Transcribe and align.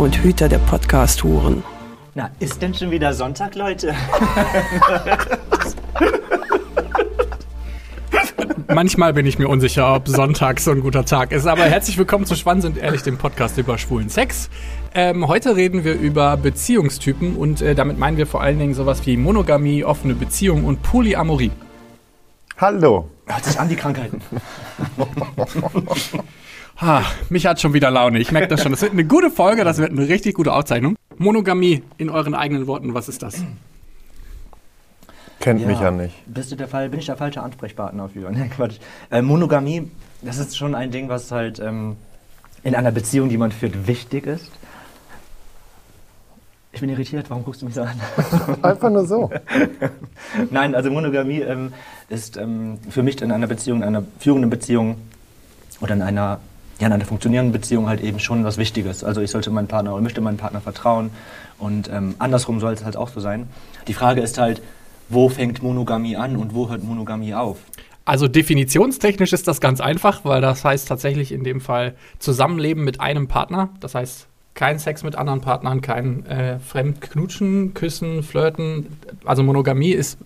und 0.00 0.16
Hüter 0.22 0.48
der 0.48 0.58
Podcast-Huren. 0.60 1.62
Na, 2.14 2.30
ist 2.38 2.62
denn 2.62 2.72
schon 2.72 2.90
wieder 2.90 3.12
Sonntag, 3.12 3.54
Leute? 3.54 3.94
Manchmal 8.68 9.12
bin 9.12 9.26
ich 9.26 9.38
mir 9.38 9.46
unsicher, 9.48 9.94
ob 9.94 10.08
Sonntag 10.08 10.58
so 10.58 10.70
ein 10.70 10.80
guter 10.80 11.04
Tag 11.04 11.32
ist. 11.32 11.46
Aber 11.46 11.64
herzlich 11.64 11.98
willkommen 11.98 12.24
zu 12.24 12.34
Schwanz 12.34 12.64
und 12.64 12.78
Ehrlich, 12.78 13.02
dem 13.02 13.18
Podcast 13.18 13.58
über 13.58 13.76
schwulen 13.76 14.08
Sex. 14.08 14.48
Ähm, 14.94 15.28
heute 15.28 15.54
reden 15.54 15.84
wir 15.84 15.92
über 15.92 16.38
Beziehungstypen 16.38 17.36
und 17.36 17.60
äh, 17.60 17.74
damit 17.74 17.98
meinen 17.98 18.16
wir 18.16 18.26
vor 18.26 18.40
allen 18.40 18.58
Dingen 18.58 18.72
sowas 18.72 19.04
wie 19.04 19.18
Monogamie, 19.18 19.84
offene 19.84 20.14
Beziehung 20.14 20.64
und 20.64 20.82
Polyamorie. 20.82 21.50
Hallo. 22.60 23.08
Hört 23.24 23.42
sich 23.42 23.58
an 23.58 23.70
die 23.70 23.76
Krankheiten. 23.76 24.20
Ha, 26.78 27.02
mich 27.30 27.46
hat 27.46 27.58
schon 27.58 27.72
wieder 27.72 27.90
Laune. 27.90 28.18
Ich 28.18 28.32
merke 28.32 28.48
das 28.48 28.62
schon. 28.62 28.70
Das 28.70 28.82
wird 28.82 28.92
eine 28.92 29.04
gute 29.04 29.30
Folge, 29.30 29.64
das 29.64 29.78
wird 29.78 29.92
eine 29.92 30.06
richtig 30.06 30.34
gute 30.34 30.52
Aufzeichnung. 30.52 30.94
Monogamie 31.16 31.82
in 31.96 32.10
euren 32.10 32.34
eigenen 32.34 32.66
Worten, 32.66 32.92
was 32.92 33.08
ist 33.08 33.22
das? 33.22 33.42
Kennt 35.40 35.66
mich 35.66 35.80
ja 35.80 35.90
nicht. 35.90 36.14
Bist 36.26 36.52
du 36.52 36.56
der 36.56 36.68
Fall, 36.68 36.90
bin 36.90 37.00
ich 37.00 37.06
der 37.06 37.16
falsche 37.16 37.42
Ansprechpartner 37.42 38.10
für? 38.10 38.30
Nee, 38.30 38.50
Quatsch. 38.54 38.76
Äh, 39.10 39.22
Monogamie, 39.22 39.90
das 40.20 40.36
ist 40.36 40.58
schon 40.58 40.74
ein 40.74 40.90
Ding, 40.90 41.08
was 41.08 41.32
halt 41.32 41.60
ähm, 41.60 41.96
in 42.62 42.74
einer 42.74 42.92
Beziehung, 42.92 43.30
die 43.30 43.38
man 43.38 43.52
führt, 43.52 43.86
wichtig 43.86 44.26
ist. 44.26 44.50
Ich 46.72 46.80
bin 46.80 46.90
irritiert, 46.90 47.28
warum 47.30 47.44
guckst 47.44 47.62
du 47.62 47.66
mich 47.66 47.74
so 47.74 47.82
an? 47.82 48.00
Einfach 48.62 48.90
nur 48.90 49.04
so. 49.04 49.30
Nein, 50.50 50.74
also 50.74 50.90
Monogamie 50.90 51.40
ähm, 51.40 51.72
ist 52.10 52.36
ähm, 52.36 52.78
für 52.90 53.02
mich 53.02 53.22
in 53.22 53.32
einer 53.32 53.46
Beziehung, 53.46 53.78
in 53.78 53.84
einer 53.84 54.04
führenden 54.18 54.50
Beziehung 54.50 54.96
oder 55.80 55.94
in 55.94 56.02
einer, 56.02 56.40
ja, 56.78 56.86
in 56.86 56.92
einer 56.92 57.04
funktionierenden 57.04 57.52
Beziehung 57.52 57.88
halt 57.88 58.00
eben 58.00 58.18
schon 58.18 58.44
was 58.44 58.58
Wichtiges. 58.58 59.04
Also 59.04 59.20
ich 59.20 59.30
sollte 59.30 59.50
meinen 59.50 59.68
Partner 59.68 59.94
oder 59.94 60.02
möchte 60.02 60.20
meinem 60.20 60.36
Partner 60.36 60.60
vertrauen 60.60 61.10
und 61.58 61.88
ähm, 61.88 62.14
andersrum 62.18 62.60
soll 62.60 62.72
es 62.72 62.84
halt 62.84 62.96
auch 62.96 63.08
so 63.08 63.20
sein. 63.20 63.48
Die 63.86 63.94
Frage 63.94 64.20
ist 64.20 64.38
halt, 64.38 64.60
wo 65.08 65.28
fängt 65.28 65.62
Monogamie 65.62 66.16
an 66.16 66.36
und 66.36 66.54
wo 66.54 66.68
hört 66.68 66.82
Monogamie 66.82 67.34
auf? 67.34 67.58
Also 68.04 68.26
definitionstechnisch 68.26 69.32
ist 69.32 69.46
das 69.46 69.60
ganz 69.60 69.80
einfach, 69.80 70.24
weil 70.24 70.40
das 70.40 70.64
heißt 70.64 70.88
tatsächlich 70.88 71.32
in 71.32 71.44
dem 71.44 71.60
Fall 71.60 71.94
Zusammenleben 72.18 72.82
mit 72.82 73.00
einem 73.00 73.28
Partner. 73.28 73.70
Das 73.80 73.94
heißt 73.94 74.26
kein 74.54 74.78
Sex 74.78 75.04
mit 75.04 75.14
anderen 75.14 75.40
Partnern, 75.40 75.80
kein 75.80 76.26
äh, 76.26 76.58
Fremdknutschen, 76.58 77.72
Küssen, 77.74 78.22
Flirten. 78.22 78.98
Also 79.24 79.42
Monogamie 79.42 79.92
ist 79.92 80.18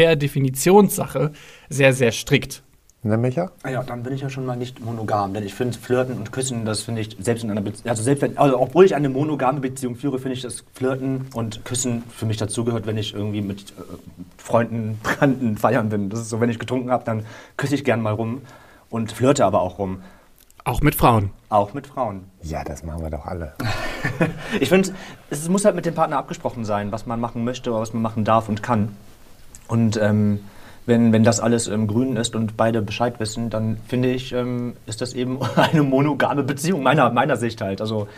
per 0.00 0.16
Definitionssache 0.16 1.32
sehr, 1.68 1.92
sehr 1.92 2.10
strikt. 2.10 2.62
Ne, 3.02 3.18
Micha? 3.18 3.50
Ah 3.62 3.68
ja, 3.68 3.82
dann 3.82 4.02
bin 4.02 4.14
ich 4.14 4.22
ja 4.22 4.30
schon 4.30 4.46
mal 4.46 4.56
nicht 4.56 4.80
monogam, 4.80 5.34
denn 5.34 5.44
ich 5.44 5.52
finde 5.52 5.76
Flirten 5.76 6.16
und 6.16 6.32
Küssen, 6.32 6.64
das 6.64 6.80
finde 6.80 7.02
ich 7.02 7.18
selbst 7.20 7.44
in 7.44 7.50
einer 7.50 7.60
Beziehung, 7.60 7.90
also 7.90 8.02
selbst 8.02 8.22
wenn, 8.22 8.38
also 8.38 8.58
obwohl 8.58 8.86
ich 8.86 8.94
eine 8.94 9.10
monogame 9.10 9.60
Beziehung 9.60 9.96
führe, 9.96 10.18
finde 10.18 10.36
ich, 10.36 10.40
dass 10.40 10.64
Flirten 10.72 11.26
und 11.34 11.66
Küssen 11.66 12.02
für 12.08 12.24
mich 12.24 12.38
dazugehört, 12.38 12.86
wenn 12.86 12.96
ich 12.96 13.12
irgendwie 13.12 13.42
mit 13.42 13.60
äh, 13.72 13.82
Freunden, 14.38 14.98
Bekannten 15.02 15.58
feiern 15.58 15.90
bin. 15.90 16.08
Das 16.08 16.20
ist 16.20 16.30
so, 16.30 16.40
wenn 16.40 16.48
ich 16.48 16.58
getrunken 16.58 16.90
habe, 16.90 17.04
dann 17.04 17.26
küsse 17.58 17.74
ich 17.74 17.84
gern 17.84 18.00
mal 18.00 18.14
rum 18.14 18.40
und 18.88 19.12
flirte 19.12 19.44
aber 19.44 19.60
auch 19.60 19.78
rum. 19.78 20.02
Auch 20.64 20.80
mit 20.80 20.94
Frauen. 20.94 21.30
Auch 21.50 21.74
mit 21.74 21.86
Frauen. 21.86 22.24
Ja, 22.42 22.64
das 22.64 22.84
machen 22.84 23.02
wir 23.02 23.10
doch 23.10 23.26
alle. 23.26 23.52
ich 24.60 24.70
finde, 24.70 24.94
es 25.28 25.46
muss 25.50 25.66
halt 25.66 25.74
mit 25.74 25.84
dem 25.84 25.94
Partner 25.94 26.16
abgesprochen 26.16 26.64
sein, 26.64 26.90
was 26.90 27.04
man 27.04 27.20
machen 27.20 27.44
möchte 27.44 27.70
oder 27.70 27.80
was 27.80 27.92
man 27.92 28.00
machen 28.00 28.24
darf 28.24 28.48
und 28.48 28.62
kann. 28.62 28.96
Und 29.70 29.96
ähm, 30.02 30.40
wenn, 30.84 31.12
wenn 31.12 31.22
das 31.22 31.38
alles 31.38 31.68
im 31.68 31.86
Grünen 31.86 32.16
ist 32.16 32.34
und 32.34 32.56
beide 32.56 32.82
Bescheid 32.82 33.20
wissen, 33.20 33.48
dann 33.48 33.76
finde 33.86 34.10
ich, 34.10 34.32
ähm, 34.32 34.74
ist 34.86 35.00
das 35.00 35.14
eben 35.14 35.38
eine 35.56 35.84
monogame 35.84 36.42
Beziehung, 36.42 36.82
meiner, 36.82 37.10
meiner 37.10 37.36
Sicht 37.36 37.60
halt. 37.60 37.80
Also 37.80 38.08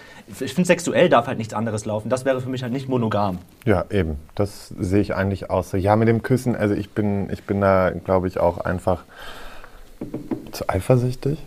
ich 0.40 0.54
finde, 0.54 0.66
sexuell 0.66 1.10
darf 1.10 1.26
halt 1.26 1.36
nichts 1.38 1.52
anderes 1.52 1.84
laufen. 1.84 2.08
Das 2.08 2.24
wäre 2.24 2.40
für 2.40 2.48
mich 2.48 2.62
halt 2.62 2.72
nicht 2.72 2.88
monogam. 2.88 3.38
Ja, 3.66 3.84
eben. 3.90 4.16
Das 4.34 4.68
sehe 4.68 5.00
ich 5.02 5.14
eigentlich 5.14 5.50
auch 5.50 5.64
so. 5.64 5.76
Ja, 5.76 5.94
mit 5.96 6.08
dem 6.08 6.22
Küssen, 6.22 6.56
also 6.56 6.74
ich 6.74 6.90
bin, 6.90 7.28
ich 7.30 7.42
bin 7.44 7.60
da, 7.60 7.90
glaube 7.90 8.28
ich, 8.28 8.40
auch 8.40 8.58
einfach 8.58 9.02
zu 10.52 10.68
eifersüchtig. 10.68 11.38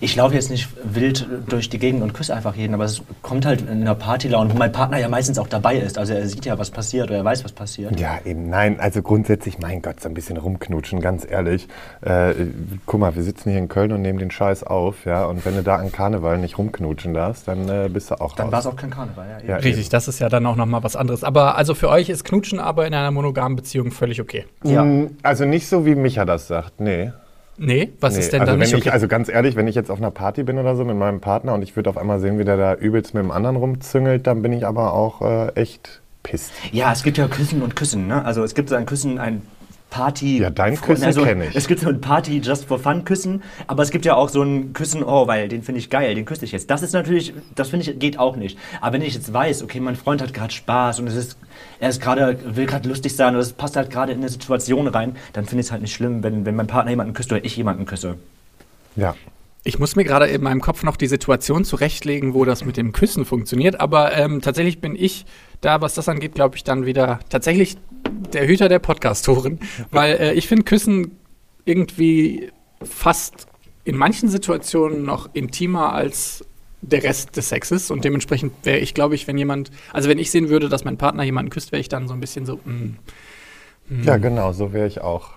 Ich 0.00 0.16
laufe 0.16 0.34
jetzt 0.34 0.50
nicht 0.50 0.68
wild 0.84 1.26
durch 1.48 1.68
die 1.68 1.78
Gegend 1.78 2.02
und 2.02 2.12
küsse 2.14 2.34
einfach 2.34 2.54
jeden, 2.54 2.74
aber 2.74 2.84
es 2.84 3.02
kommt 3.22 3.46
halt 3.46 3.62
in 3.62 3.68
einer 3.82 3.94
Partylaune, 3.94 4.52
wo 4.52 4.56
mein 4.58 4.72
Partner 4.72 4.98
ja 4.98 5.08
meistens 5.08 5.38
auch 5.38 5.46
dabei 5.48 5.76
ist. 5.76 5.98
Also 5.98 6.14
er 6.14 6.26
sieht 6.26 6.44
ja, 6.44 6.58
was 6.58 6.70
passiert 6.70 7.08
oder 7.08 7.18
er 7.18 7.24
weiß, 7.24 7.44
was 7.44 7.52
passiert. 7.52 7.98
Ja, 7.98 8.18
eben. 8.24 8.48
Nein, 8.48 8.80
also 8.80 9.02
grundsätzlich, 9.02 9.58
mein 9.58 9.82
Gott, 9.82 10.00
so 10.00 10.08
ein 10.08 10.14
bisschen 10.14 10.36
rumknutschen, 10.36 11.00
ganz 11.00 11.26
ehrlich. 11.28 11.68
Äh, 12.00 12.34
guck 12.86 13.00
mal, 13.00 13.14
wir 13.14 13.22
sitzen 13.22 13.50
hier 13.50 13.58
in 13.58 13.68
Köln 13.68 13.92
und 13.92 14.02
nehmen 14.02 14.18
den 14.18 14.30
Scheiß 14.30 14.64
auf, 14.64 15.04
ja, 15.04 15.24
und 15.24 15.44
wenn 15.44 15.54
du 15.56 15.62
da 15.62 15.76
an 15.76 15.92
Karneval 15.92 16.38
nicht 16.38 16.58
rumknutschen 16.58 17.14
darfst, 17.14 17.48
dann 17.48 17.68
äh, 17.68 17.88
bist 17.92 18.10
du 18.10 18.20
auch 18.20 18.34
Dann 18.34 18.46
raus. 18.46 18.52
war 18.52 18.58
es 18.60 18.66
auch 18.66 18.76
kein 18.76 18.90
Karneval, 18.90 19.26
ja. 19.28 19.38
eben. 19.38 19.48
Ja, 19.48 19.56
Richtig, 19.56 19.88
das 19.88 20.08
ist 20.08 20.18
ja 20.18 20.28
dann 20.28 20.44
auch 20.46 20.56
nochmal 20.56 20.82
was 20.82 20.96
anderes. 20.96 21.24
Aber 21.24 21.56
also 21.56 21.74
für 21.74 21.88
euch 21.88 22.08
ist 22.08 22.24
Knutschen 22.24 22.58
aber 22.58 22.86
in 22.86 22.94
einer 22.94 23.10
monogamen 23.10 23.56
Beziehung 23.56 23.90
völlig 23.90 24.20
okay. 24.20 24.46
Ja. 24.64 24.82
Mm, 24.84 25.16
Also 25.22 25.44
nicht 25.44 25.68
so, 25.68 25.86
wie 25.86 25.94
Micha 25.94 26.24
das 26.24 26.48
sagt, 26.48 26.80
nee. 26.80 27.12
Nee, 27.58 27.92
was 28.00 28.14
Nee, 28.14 28.20
ist 28.20 28.32
denn 28.32 28.40
also 28.40 28.52
dann 28.52 28.60
wenn 28.60 28.66
nicht 28.66 28.72
ich, 28.76 28.82
okay? 28.82 28.90
Also 28.90 29.08
ganz 29.08 29.28
ehrlich, 29.28 29.56
wenn 29.56 29.68
ich 29.68 29.74
jetzt 29.74 29.90
auf 29.90 29.98
einer 29.98 30.10
Party 30.10 30.42
bin 30.42 30.58
oder 30.58 30.74
so 30.74 30.84
mit 30.84 30.96
meinem 30.96 31.20
Partner 31.20 31.54
und 31.54 31.62
ich 31.62 31.76
würde 31.76 31.90
auf 31.90 31.98
einmal 31.98 32.18
sehen, 32.18 32.38
wie 32.38 32.44
der 32.44 32.56
da 32.56 32.74
übelst 32.74 33.14
mit 33.14 33.22
dem 33.22 33.30
anderen 33.30 33.56
rumzüngelt, 33.56 34.26
dann 34.26 34.42
bin 34.42 34.52
ich 34.52 34.66
aber 34.66 34.94
auch 34.94 35.20
äh, 35.22 35.48
echt 35.54 36.00
pisst. 36.22 36.52
Ja, 36.72 36.92
es 36.92 37.02
gibt 37.02 37.18
ja 37.18 37.28
Küssen 37.28 37.62
und 37.62 37.76
Küssen. 37.76 38.06
Ne? 38.06 38.24
Also 38.24 38.42
es 38.42 38.54
gibt 38.54 38.68
so 38.68 38.74
ein 38.74 38.86
Küssen, 38.86 39.18
ein 39.18 39.42
Party. 39.92 40.38
Ja, 40.38 40.48
dein 40.48 40.80
Küssen 40.80 41.04
also, 41.04 41.22
kenn 41.22 41.42
ich. 41.42 41.54
Es 41.54 41.68
gibt 41.68 41.80
so 41.80 41.88
ein 41.90 42.00
Party 42.00 42.38
just 42.38 42.64
for 42.64 42.78
fun 42.78 43.04
Küssen, 43.04 43.42
aber 43.66 43.82
es 43.82 43.90
gibt 43.90 44.06
ja 44.06 44.14
auch 44.14 44.30
so 44.30 44.42
ein 44.42 44.72
Küssen, 44.72 45.04
oh, 45.04 45.26
weil 45.26 45.48
den 45.48 45.62
finde 45.62 45.80
ich 45.80 45.90
geil, 45.90 46.14
den 46.14 46.24
küsse 46.24 46.46
ich 46.46 46.52
jetzt. 46.52 46.70
Das 46.70 46.82
ist 46.82 46.94
natürlich, 46.94 47.34
das 47.54 47.68
finde 47.68 47.88
ich, 47.88 47.98
geht 47.98 48.18
auch 48.18 48.36
nicht. 48.36 48.58
Aber 48.80 48.94
wenn 48.94 49.02
ich 49.02 49.12
jetzt 49.12 49.30
weiß, 49.32 49.62
okay, 49.62 49.80
mein 49.80 49.94
Freund 49.94 50.22
hat 50.22 50.32
gerade 50.32 50.52
Spaß 50.52 50.98
und 51.00 51.08
es 51.08 51.14
ist, 51.14 51.36
er 51.78 51.90
ist 51.90 52.00
gerade, 52.00 52.38
will 52.56 52.64
gerade 52.64 52.88
lustig 52.88 53.14
sein 53.14 53.34
oder 53.34 53.42
es 53.42 53.52
passt 53.52 53.76
halt 53.76 53.90
gerade 53.90 54.12
in 54.12 54.18
eine 54.18 54.30
Situation 54.30 54.88
rein, 54.88 55.14
dann 55.34 55.44
finde 55.44 55.60
ich 55.60 55.66
es 55.66 55.72
halt 55.72 55.82
nicht 55.82 55.92
schlimm, 55.92 56.22
wenn, 56.22 56.46
wenn 56.46 56.56
mein 56.56 56.66
Partner 56.66 56.90
jemanden 56.90 57.12
küsst 57.12 57.30
oder 57.30 57.44
ich 57.44 57.54
jemanden 57.54 57.84
küsse. 57.84 58.16
Ja. 58.96 59.14
Ich 59.64 59.78
muss 59.78 59.94
mir 59.94 60.04
gerade 60.04 60.26
in 60.26 60.42
meinem 60.42 60.60
Kopf 60.60 60.82
noch 60.82 60.96
die 60.96 61.06
Situation 61.06 61.64
zurechtlegen, 61.64 62.34
wo 62.34 62.44
das 62.44 62.64
mit 62.64 62.76
dem 62.76 62.92
Küssen 62.92 63.24
funktioniert. 63.24 63.80
Aber 63.80 64.16
ähm, 64.16 64.40
tatsächlich 64.40 64.80
bin 64.80 64.96
ich 64.96 65.24
da, 65.60 65.80
was 65.80 65.94
das 65.94 66.08
angeht, 66.08 66.34
glaube 66.34 66.56
ich, 66.56 66.64
dann 66.64 66.84
wieder 66.84 67.20
tatsächlich 67.28 67.76
der 68.32 68.48
Hüter 68.48 68.68
der 68.68 68.80
Podcast-Toren. 68.80 69.60
Weil 69.90 70.16
äh, 70.16 70.32
ich 70.34 70.48
finde 70.48 70.64
Küssen 70.64 71.12
irgendwie 71.64 72.50
fast 72.82 73.46
in 73.84 73.96
manchen 73.96 74.28
Situationen 74.28 75.04
noch 75.04 75.30
intimer 75.32 75.92
als 75.92 76.44
der 76.80 77.04
Rest 77.04 77.36
des 77.36 77.48
Sexes. 77.48 77.90
Und 77.90 78.04
dementsprechend 78.04 78.52
wäre 78.64 78.78
ich, 78.78 78.94
glaube 78.94 79.14
ich, 79.14 79.28
wenn 79.28 79.38
jemand, 79.38 79.70
also 79.92 80.08
wenn 80.08 80.18
ich 80.18 80.30
sehen 80.32 80.48
würde, 80.48 80.68
dass 80.68 80.84
mein 80.84 80.98
Partner 80.98 81.22
jemanden 81.22 81.50
küsst, 81.50 81.70
wäre 81.70 81.80
ich 81.80 81.88
dann 81.88 82.08
so 82.08 82.14
ein 82.14 82.20
bisschen 82.20 82.46
so, 82.46 82.56
mm, 82.56 82.96
Ja, 84.02 84.16
genau, 84.16 84.52
so 84.52 84.72
wäre 84.72 84.86
ich 84.88 85.00
auch. 85.00 85.30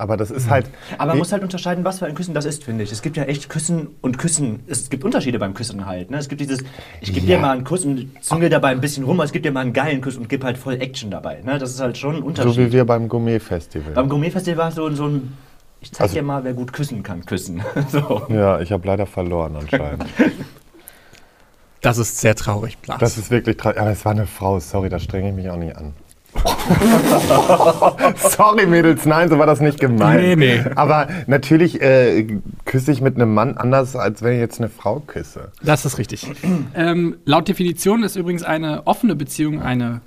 Aber 0.00 0.16
das 0.16 0.30
ist 0.30 0.48
halt. 0.48 0.66
Aber 0.98 1.08
man 1.08 1.18
muss 1.18 1.30
halt 1.32 1.42
unterscheiden, 1.42 1.84
was 1.84 1.98
für 1.98 2.06
ein 2.06 2.14
Küssen 2.14 2.32
das 2.34 2.46
ist, 2.46 2.64
finde 2.64 2.82
ich. 2.84 2.90
Es 2.90 3.02
gibt 3.02 3.16
ja 3.16 3.24
echt 3.24 3.48
Küssen 3.50 3.88
und 4.00 4.16
Küssen. 4.18 4.60
Es 4.66 4.88
gibt 4.90 5.04
Unterschiede 5.04 5.38
beim 5.38 5.52
Küssen 5.54 5.84
halt. 5.86 6.10
Ne? 6.10 6.16
Es 6.16 6.28
gibt 6.28 6.40
dieses, 6.40 6.60
ich 7.00 7.12
gebe 7.12 7.26
dir 7.26 7.34
Ja. 7.34 7.40
mal 7.40 7.50
einen 7.52 7.64
Kuss 7.64 7.84
und 7.84 8.08
züngel 8.22 8.48
dabei 8.48 8.68
ein 8.70 8.80
bisschen 8.80 9.04
rum, 9.04 9.18
aber 9.20 9.24
es 9.24 9.32
gibt 9.32 9.44
dir 9.44 9.52
mal 9.52 9.60
einen 9.60 9.72
geilen 9.74 10.00
Kuss 10.00 10.16
und 10.16 10.28
gib 10.28 10.42
halt 10.42 10.56
voll 10.58 10.74
Action 10.80 11.10
dabei. 11.10 11.42
Ne? 11.44 11.58
Das 11.58 11.70
ist 11.70 11.80
halt 11.80 11.98
schon 11.98 12.14
ein 12.16 12.20
So 12.20 12.26
Unterschied. 12.26 12.56
wie 12.56 12.72
wir 12.72 12.84
beim 12.86 13.08
Gourmet-Festival. 13.08 13.92
beim 13.92 14.08
Gourmet-Festival 14.08 14.56
war 14.64 14.72
so, 14.72 14.90
so 14.94 15.06
ein, 15.06 15.36
ich 15.82 15.92
zeig 15.92 16.02
Also- 16.04 16.14
dir 16.14 16.22
mal, 16.22 16.42
wer 16.44 16.54
gut 16.54 16.72
küssen 16.72 17.02
kann, 17.02 17.24
küssen. 17.26 17.62
so. 17.88 18.22
Ja, 18.30 18.60
ich 18.60 18.72
habe 18.72 18.86
leider 18.86 19.04
verloren 19.06 19.54
anscheinend. 19.56 20.06
das 21.82 21.98
ist 21.98 22.18
sehr 22.18 22.34
traurig, 22.34 22.78
Blas. 22.78 22.98
Das 22.98 23.16
ist 23.18 23.30
wirklich 23.30 23.56
traurig. 23.56 23.80
Aber 23.80 23.90
es 23.90 24.04
war 24.04 24.12
eine 24.12 24.26
Frau, 24.26 24.60
sorry, 24.60 24.88
da 24.88 24.98
strenge 24.98 25.30
ich 25.30 25.34
mich 25.34 25.48
auch 25.50 25.56
nicht 25.56 25.76
an. 25.76 25.94
sorry, 28.16 28.66
Mädels, 28.66 29.04
nein, 29.04 29.28
so 29.28 29.38
war 29.38 29.46
das 29.46 29.60
nicht 29.60 29.80
gemeint. 29.80 30.20
Nee, 30.20 30.36
nee. 30.36 30.64
Aber 30.76 31.08
natürlich 31.26 31.80
äh, 31.80 32.26
küsse 32.64 32.92
ich 32.92 33.00
mit 33.00 33.16
einem 33.16 33.34
Mann 33.34 33.56
anders, 33.56 33.96
als 33.96 34.22
wenn 34.22 34.34
ich 34.34 34.40
jetzt 34.40 34.60
eine 34.60 34.68
Frau 34.68 35.00
küsse. 35.00 35.50
Das 35.62 35.84
ist 35.84 35.98
richtig. 35.98 36.26
ähm, 36.74 37.16
laut 37.24 37.48
Definition 37.48 38.02
ist 38.02 38.16
übrigens 38.16 38.42
eine 38.42 38.86
offene 38.86 39.16
Beziehung 39.16 39.60
eine 39.60 40.00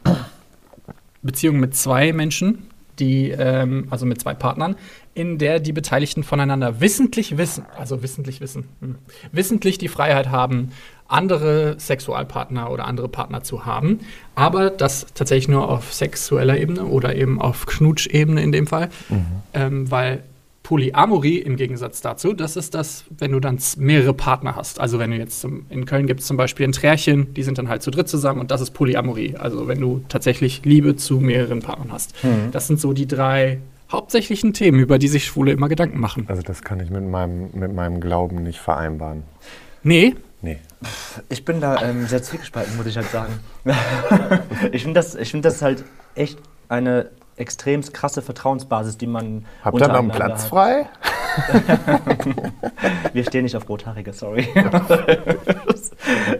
Beziehung 1.22 1.60
mit 1.60 1.76
zwei 1.76 2.14
Menschen. 2.14 2.70
die, 3.00 3.32
ähm, 3.32 3.88
also 3.90 4.06
mit 4.06 4.22
zwei 4.22 4.36
Partnern, 4.36 4.76
in 5.16 5.38
der 5.40 5.60
die 5.60 5.74
Beteiligten 5.74 6.24
voneinander 6.24 6.80
wissentlich 6.80 7.38
wissen, 7.38 7.66
also 7.76 8.04
wissentlich 8.04 8.40
wissen, 8.40 8.66
hm, 8.82 8.96
wissentlich 9.32 9.80
die 9.80 9.88
Freiheit 9.88 10.30
haben, 10.30 10.72
andere 11.08 11.76
Sexualpartner 11.80 12.72
oder 12.72 12.86
andere 12.86 13.08
Partner 13.08 13.44
zu 13.44 13.66
haben, 13.66 14.00
aber 14.36 14.70
das 14.70 15.08
tatsächlich 15.14 15.48
nur 15.48 15.70
auf 15.70 15.94
sexueller 15.94 16.58
Ebene 16.58 16.86
oder 16.86 17.16
eben 17.16 17.42
auf 17.42 17.66
Knutschebene 17.66 18.42
in 18.42 18.52
dem 18.52 18.68
Fall, 18.68 18.90
ähm, 19.54 19.90
weil 19.92 20.24
Polyamorie 20.64 21.40
im 21.40 21.58
Gegensatz 21.58 22.02
dazu, 22.02 22.32
das 22.34 22.56
ist 22.56 22.74
das, 22.74 23.04
wenn 23.18 23.34
du 23.34 23.42
dann 23.42 23.60
mehrere 23.78 24.14
Partner 24.14 24.56
hast. 24.56 24.80
Also 24.80 24.98
wenn 24.98 25.12
du 25.12 25.18
jetzt 25.18 25.42
zum, 25.42 25.66
in 25.70 25.86
Köln 25.86 26.08
gibt 26.08 26.22
es 26.22 26.26
zum 26.26 26.38
Beispiel 26.38 26.66
ein 26.66 26.72
Trärchen, 26.72 27.34
die 27.34 27.44
sind 27.44 27.58
dann 27.58 27.68
halt 27.68 27.84
zu 27.84 27.92
dritt 27.92 28.08
zusammen 28.08 28.40
und 28.40 28.50
das 28.50 28.62
ist 28.62 28.72
Polyamorie. 28.72 29.36
Also 29.36 29.68
wenn 29.68 29.82
du 29.82 30.04
tatsächlich 30.08 30.64
Liebe 30.64 30.96
zu 30.96 31.20
mehreren 31.20 31.60
Partnern 31.60 31.92
hast. 31.92 32.16
Das 32.52 32.68
sind 32.68 32.80
so 32.80 32.94
die 32.94 33.08
drei 33.08 33.60
hauptsächlichen 33.92 34.54
Themen, 34.54 34.80
über 34.80 34.98
die 34.98 35.10
sich 35.10 35.26
Schwule 35.26 35.52
immer 35.52 35.68
Gedanken 35.68 36.00
machen. 36.00 36.26
Also 36.28 36.42
das 36.42 36.62
kann 36.62 36.80
ich 36.80 36.90
mit 36.90 37.04
meinem, 37.04 37.50
mit 37.54 37.74
meinem 37.74 38.00
Glauben 38.00 38.42
nicht 38.42 38.60
vereinbaren. 38.60 39.24
Nee. 39.84 40.16
Ich 41.30 41.46
bin 41.46 41.62
da 41.62 41.82
ähm, 41.82 42.08
sehr 42.08 42.24
zwiegespalten, 42.24 42.76
muss 42.78 42.86
ich 42.86 42.98
halt 42.98 43.10
sagen. 43.10 43.40
ich 44.72 44.84
finde 44.84 45.00
das, 45.00 45.16
ich 45.16 45.32
find 45.32 45.46
das 45.46 45.62
halt 45.62 45.84
echt 46.16 46.40
eine 46.70 47.10
extrem 47.36 47.82
krasse 47.82 48.22
Vertrauensbasis, 48.22 48.98
die 48.98 49.08
man 49.08 49.46
Habt 49.64 49.80
ihr 49.80 49.88
noch 49.88 49.96
einen 49.96 50.12
Platz 50.12 50.44
hat. 50.44 50.50
frei? 50.50 50.90
Wir 53.14 53.24
stehen 53.24 53.44
nicht 53.44 53.56
auf 53.56 53.68
Rothaarige, 53.68 54.14
sorry. 54.14 54.48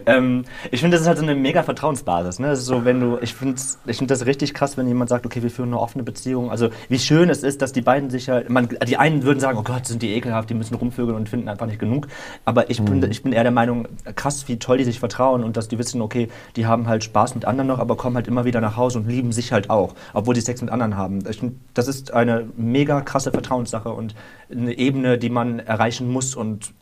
ähm, 0.06 0.46
ich 0.72 0.82
finde, 0.82 0.96
das 0.96 1.02
ist 1.02 1.08
halt 1.08 1.18
so 1.18 1.24
eine 1.24 1.36
mega 1.36 1.64
Vertrauensbasis. 1.64 2.40
Ne? 2.40 2.48
Das 2.48 2.60
ist 2.60 2.66
so, 2.66 2.86
wenn 2.86 3.00
du, 3.00 3.18
ich 3.22 3.34
finde 3.34 3.62
ich 3.86 3.98
find 3.98 4.12
das 4.12 4.26
richtig 4.26 4.54
krass, 4.54 4.78
wenn 4.78 4.88
jemand 4.88 5.10
sagt, 5.10 5.26
okay, 5.26 5.44
wir 5.44 5.52
führen 5.52 5.70
eine 5.70 5.80
offene 5.80 6.04
Beziehung. 6.04 6.52
Also 6.52 6.70
wie 6.90 7.00
schön 7.00 7.30
es 7.30 7.44
ist, 7.44 7.62
dass 7.62 7.74
die 7.74 7.82
beiden 7.82 8.10
sich 8.10 8.30
halt, 8.30 8.50
man, 8.50 8.70
die 8.88 8.98
einen 8.98 9.24
würden 9.24 9.40
sagen, 9.40 9.58
oh 9.58 9.64
Gott, 9.64 9.86
sind 9.86 10.02
die 10.02 10.14
ekelhaft, 10.14 10.50
die 10.50 10.54
müssen 10.54 10.76
rumvögeln 10.76 11.16
und 11.16 11.30
finden 11.30 11.50
einfach 11.50 11.66
nicht 11.66 11.80
genug. 11.80 12.08
Aber 12.46 12.70
ich, 12.70 12.82
bin, 12.82 13.04
ich 13.10 13.24
bin 13.24 13.34
eher 13.34 13.44
der 13.44 13.52
Meinung, 13.52 13.88
krass, 14.16 14.48
wie 14.48 14.58
toll 14.58 14.78
die 14.78 14.84
sich 14.84 15.00
vertrauen 15.00 15.44
und 15.44 15.58
dass 15.58 15.68
die 15.68 15.78
wissen, 15.78 16.02
okay, 16.02 16.30
die 16.56 16.66
haben 16.66 16.88
halt 16.88 17.04
Spaß 17.04 17.36
mit 17.36 17.46
anderen 17.46 17.68
noch, 17.68 17.80
aber 17.80 17.96
kommen 17.98 18.16
halt 18.16 18.28
immer 18.28 18.46
wieder 18.46 18.62
nach 18.62 18.78
Hause 18.78 19.00
und 19.00 19.08
lieben 19.08 19.32
sich 19.32 19.52
halt 19.52 19.70
auch, 19.70 19.96
obwohl 20.14 20.36
sie 20.36 20.42
Sex 20.42 20.62
mit 20.62 20.72
anderen 20.72 20.98
haben. 20.98 21.24
Ich 21.30 21.44
das 21.74 21.88
ist 21.88 22.14
eine 22.14 22.48
mega 22.56 23.02
krasse 23.02 23.32
Vertrauenssache 23.32 23.90
und 23.90 24.16
eine 24.52 24.78
Ebene, 24.78 25.18
die 25.18 25.30
man 25.30 25.60
erreichen 25.60 26.10
muss 26.10 26.36
und 26.36 26.74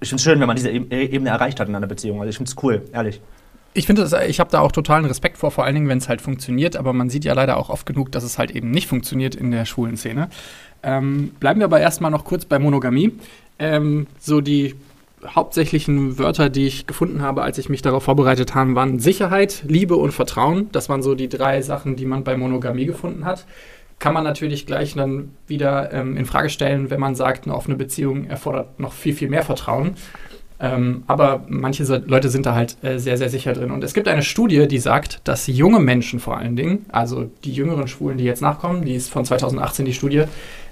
ich 0.00 0.08
finde 0.08 0.20
es 0.20 0.24
schön, 0.24 0.40
wenn 0.40 0.46
man 0.46 0.56
diese 0.56 0.70
Eb- 0.70 0.92
Ebene 0.92 1.30
erreicht 1.30 1.60
hat 1.60 1.68
in 1.68 1.74
einer 1.74 1.86
Beziehung. 1.86 2.20
Also 2.20 2.30
ich 2.30 2.36
finde 2.36 2.50
es 2.50 2.62
cool, 2.62 2.82
ehrlich. 2.92 3.20
Ich 3.74 3.86
finde, 3.86 4.06
ich 4.28 4.38
habe 4.38 4.50
da 4.50 4.60
auch 4.60 4.70
totalen 4.70 5.06
Respekt 5.06 5.38
vor, 5.38 5.50
vor 5.50 5.64
allen 5.64 5.74
Dingen, 5.74 5.88
wenn 5.88 5.98
es 5.98 6.08
halt 6.08 6.20
funktioniert. 6.20 6.76
Aber 6.76 6.92
man 6.92 7.08
sieht 7.08 7.24
ja 7.24 7.32
leider 7.32 7.56
auch 7.56 7.70
oft 7.70 7.86
genug, 7.86 8.12
dass 8.12 8.22
es 8.22 8.38
halt 8.38 8.50
eben 8.50 8.70
nicht 8.70 8.86
funktioniert 8.86 9.34
in 9.34 9.50
der 9.50 9.64
schwulen 9.64 9.96
Szene. 9.96 10.28
Ähm, 10.82 11.30
bleiben 11.40 11.60
wir 11.60 11.64
aber 11.64 11.80
erstmal 11.80 12.10
noch 12.10 12.24
kurz 12.24 12.44
bei 12.44 12.58
Monogamie. 12.58 13.12
Ähm, 13.58 14.08
so 14.18 14.42
die 14.42 14.74
hauptsächlichen 15.24 16.18
Wörter, 16.18 16.50
die 16.50 16.66
ich 16.66 16.86
gefunden 16.86 17.22
habe, 17.22 17.42
als 17.42 17.56
ich 17.56 17.68
mich 17.68 17.80
darauf 17.80 18.02
vorbereitet 18.02 18.54
habe, 18.54 18.74
waren 18.74 18.98
Sicherheit, 18.98 19.62
Liebe 19.66 19.96
und 19.96 20.12
Vertrauen. 20.12 20.68
Das 20.72 20.88
waren 20.88 21.02
so 21.02 21.14
die 21.14 21.28
drei 21.28 21.62
Sachen, 21.62 21.96
die 21.96 22.04
man 22.04 22.24
bei 22.24 22.36
Monogamie 22.36 22.86
gefunden 22.86 23.24
hat. 23.24 23.46
Kann 24.02 24.14
man 24.14 24.24
natürlich 24.24 24.66
gleich 24.66 24.94
dann 24.94 25.30
wieder 25.46 25.92
ähm, 25.92 26.16
in 26.16 26.26
Frage 26.26 26.50
stellen, 26.50 26.90
wenn 26.90 26.98
man 26.98 27.14
sagt, 27.14 27.46
eine 27.46 27.54
offene 27.54 27.76
Beziehung 27.76 28.24
erfordert 28.24 28.80
noch 28.80 28.92
viel, 28.92 29.14
viel 29.14 29.28
mehr 29.28 29.44
Vertrauen. 29.44 29.92
Ähm, 30.58 31.04
aber 31.06 31.44
manche 31.46 31.84
Leute 32.04 32.28
sind 32.28 32.44
da 32.44 32.56
halt 32.56 32.76
äh, 32.82 32.98
sehr, 32.98 33.16
sehr 33.16 33.28
sicher 33.28 33.52
drin. 33.52 33.70
Und 33.70 33.84
es 33.84 33.94
gibt 33.94 34.08
eine 34.08 34.24
Studie, 34.24 34.66
die 34.66 34.80
sagt, 34.80 35.20
dass 35.22 35.46
junge 35.46 35.78
Menschen 35.78 36.18
vor 36.18 36.36
allen 36.36 36.56
Dingen, 36.56 36.84
also 36.88 37.30
die 37.44 37.52
jüngeren 37.52 37.86
Schwulen, 37.86 38.18
die 38.18 38.24
jetzt 38.24 38.42
nachkommen, 38.42 38.84
die 38.84 38.96
ist 38.96 39.08
von 39.08 39.24
2018 39.24 39.84
die 39.84 39.94
Studie, 39.94 40.24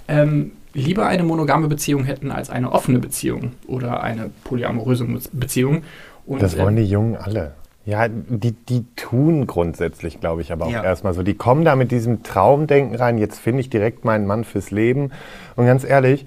ähm, 0.08 0.50
lieber 0.74 1.06
eine 1.06 1.22
monogame 1.22 1.68
Beziehung 1.68 2.02
hätten 2.02 2.32
als 2.32 2.50
eine 2.50 2.72
offene 2.72 2.98
Beziehung 2.98 3.52
oder 3.68 4.02
eine 4.02 4.32
polyamoröse 4.42 5.06
Beziehung. 5.32 5.84
Und, 6.26 6.42
Das 6.42 6.58
wollen 6.58 6.76
ähm, 6.76 6.84
die 6.84 6.90
Jungen 6.90 7.14
alle. 7.14 7.52
Ja, 7.90 8.06
die, 8.08 8.52
die 8.52 8.84
tun 8.94 9.48
grundsätzlich, 9.48 10.20
glaube 10.20 10.42
ich, 10.42 10.52
aber 10.52 10.66
auch 10.66 10.70
Ja. 10.70 10.84
erstmal 10.84 11.12
so. 11.12 11.24
Die 11.24 11.34
kommen 11.34 11.64
da 11.64 11.74
mit 11.74 11.90
diesem 11.90 12.22
Traumdenken 12.22 12.94
rein, 12.94 13.18
jetzt 13.18 13.40
finde 13.40 13.60
ich 13.62 13.68
direkt 13.68 14.04
meinen 14.04 14.26
Mann 14.28 14.44
fürs 14.44 14.70
Leben. 14.70 15.10
Und 15.56 15.66
ganz 15.66 15.82
ehrlich, 15.82 16.24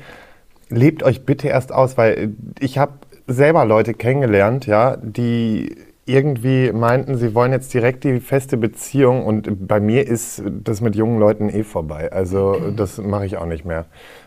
lebt 0.67 1.03
euch 1.03 1.25
bitte 1.25 1.47
erst 1.47 1.71
aus, 1.71 1.97
weil 1.97 2.31
ich 2.59 2.77
habe 2.77 2.91
selber 3.27 3.63
Leute 3.63 3.93
kennengelernt, 3.93 4.65
ja, 4.65 4.97
die 4.97 5.77
irgendwie 6.05 6.73
meinten, 6.73 7.15
sie 7.15 7.33
wollen 7.33 7.53
jetzt 7.53 7.73
direkt 7.73 8.03
die 8.03 8.19
feste 8.19 8.57
Beziehung 8.57 9.25
und 9.25 9.65
bei 9.65 9.79
mir 9.79 10.05
ist 10.05 10.43
das 10.45 10.81
mit 10.81 10.97
jungen 10.97 11.17
Leuten 11.17 11.47
eh 11.47 11.63
vorbei. 11.63 12.11
Also 12.11 12.57
das 12.75 12.97
mache 12.97 13.25
ich 13.25 13.37
auch 13.37 13.45
nicht 13.45 13.63
mehr, 13.63 13.85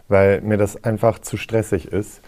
weil 0.09 0.41
mir 0.41 0.57
das 0.57 0.83
einfach 0.85 1.19
zu 1.19 1.37
stressig 1.37 1.93
ist. 1.93 2.23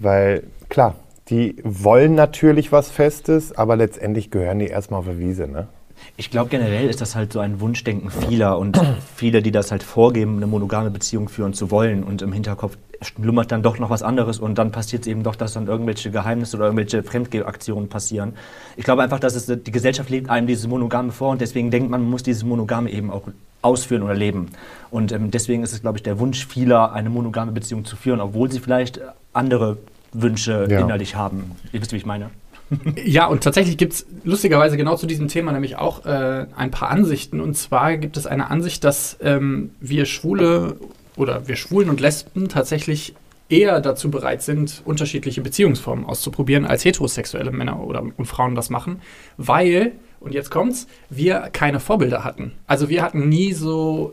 Weil 0.00 0.42
klar, 0.68 0.96
die 1.30 1.56
wollen 1.62 2.14
natürlich 2.14 2.72
was 2.72 2.90
Festes, 2.90 3.56
aber 3.56 3.76
letztendlich 3.76 4.30
gehören 4.30 4.58
die 4.58 4.66
erstmal 4.66 5.00
auf 5.00 5.06
der 5.06 5.18
Wiese, 5.18 5.46
ne? 5.46 5.68
Ich 6.16 6.30
glaube, 6.30 6.48
generell 6.48 6.88
ist 6.88 7.00
das 7.00 7.16
halt 7.16 7.32
so 7.32 7.40
ein 7.40 7.60
Wunschdenken 7.60 8.10
vieler 8.10 8.58
und 8.58 8.80
viele, 9.16 9.42
die 9.42 9.50
das 9.50 9.70
halt 9.70 9.82
vorgeben, 9.82 10.36
eine 10.36 10.46
monogame 10.46 10.90
Beziehung 10.90 11.28
führen 11.28 11.54
zu 11.54 11.70
wollen 11.70 12.04
und 12.04 12.22
im 12.22 12.32
Hinterkopf 12.32 12.76
schlummert 13.02 13.52
dann 13.52 13.62
doch 13.62 13.78
noch 13.78 13.90
was 13.90 14.02
anderes 14.02 14.38
und 14.38 14.58
dann 14.58 14.72
passiert 14.72 15.02
es 15.02 15.08
eben 15.08 15.22
doch, 15.22 15.36
dass 15.36 15.52
dann 15.52 15.66
irgendwelche 15.66 16.10
Geheimnisse 16.10 16.56
oder 16.56 16.66
irgendwelche 16.66 17.02
Fremdgeaktionen 17.02 17.88
passieren. 17.88 18.34
Ich 18.76 18.84
glaube 18.84 19.02
einfach, 19.02 19.20
dass 19.20 19.34
es, 19.34 19.46
die 19.46 19.70
Gesellschaft 19.70 20.10
lebt 20.10 20.30
einem 20.30 20.46
dieses 20.46 20.66
Monogame 20.66 21.12
vor 21.12 21.30
und 21.30 21.40
deswegen 21.40 21.70
denkt 21.70 21.90
man, 21.90 22.02
man 22.02 22.10
muss 22.10 22.22
dieses 22.22 22.44
Monogame 22.44 22.90
eben 22.90 23.10
auch 23.10 23.22
ausführen 23.62 24.02
oder 24.02 24.14
leben. 24.14 24.50
Und 24.90 25.12
ähm, 25.12 25.30
deswegen 25.30 25.62
ist 25.62 25.72
es, 25.72 25.82
glaube 25.82 25.98
ich, 25.98 26.02
der 26.02 26.18
Wunsch 26.18 26.46
vieler, 26.46 26.92
eine 26.92 27.10
monogame 27.10 27.52
Beziehung 27.52 27.84
zu 27.84 27.96
führen, 27.96 28.20
obwohl 28.20 28.50
sie 28.50 28.60
vielleicht 28.60 29.00
andere 29.32 29.78
Wünsche 30.12 30.66
Ja. 30.70 30.80
innerlich 30.80 31.16
haben. 31.16 31.52
Ihr 31.72 31.80
wisst, 31.80 31.92
wie 31.92 31.96
ich 31.96 32.06
meine. 32.06 32.30
Ja, 33.02 33.26
und 33.26 33.42
tatsächlich 33.42 33.78
gibt 33.78 33.94
es 33.94 34.06
lustigerweise 34.24 34.76
genau 34.76 34.94
zu 34.96 35.06
diesem 35.06 35.28
Thema 35.28 35.52
nämlich 35.52 35.76
auch 35.76 36.04
äh, 36.04 36.46
ein 36.54 36.70
paar 36.70 36.90
Ansichten. 36.90 37.40
Und 37.40 37.56
zwar 37.56 37.96
gibt 37.96 38.18
es 38.18 38.26
eine 38.26 38.50
Ansicht, 38.50 38.84
dass 38.84 39.16
ähm, 39.22 39.70
wir 39.80 40.04
Schwule 40.04 40.76
oder 41.16 41.48
wir 41.48 41.56
Schwulen 41.56 41.88
und 41.88 42.00
Lesben 42.00 42.48
tatsächlich 42.48 43.14
eher 43.48 43.80
dazu 43.80 44.10
bereit 44.10 44.42
sind, 44.42 44.82
unterschiedliche 44.84 45.40
Beziehungsformen 45.40 46.04
auszuprobieren, 46.04 46.66
als 46.66 46.84
heterosexuelle 46.84 47.50
Männer 47.50 47.80
oder 47.82 48.02
und 48.02 48.26
Frauen 48.26 48.54
das 48.54 48.68
machen, 48.68 49.00
weil, 49.38 49.92
und 50.20 50.34
jetzt 50.34 50.50
kommt's, 50.50 50.86
wir 51.08 51.48
keine 51.52 51.80
Vorbilder 51.80 52.22
hatten. 52.24 52.52
Also 52.66 52.90
wir 52.90 53.02
hatten 53.02 53.30
nie 53.30 53.54
so 53.54 54.12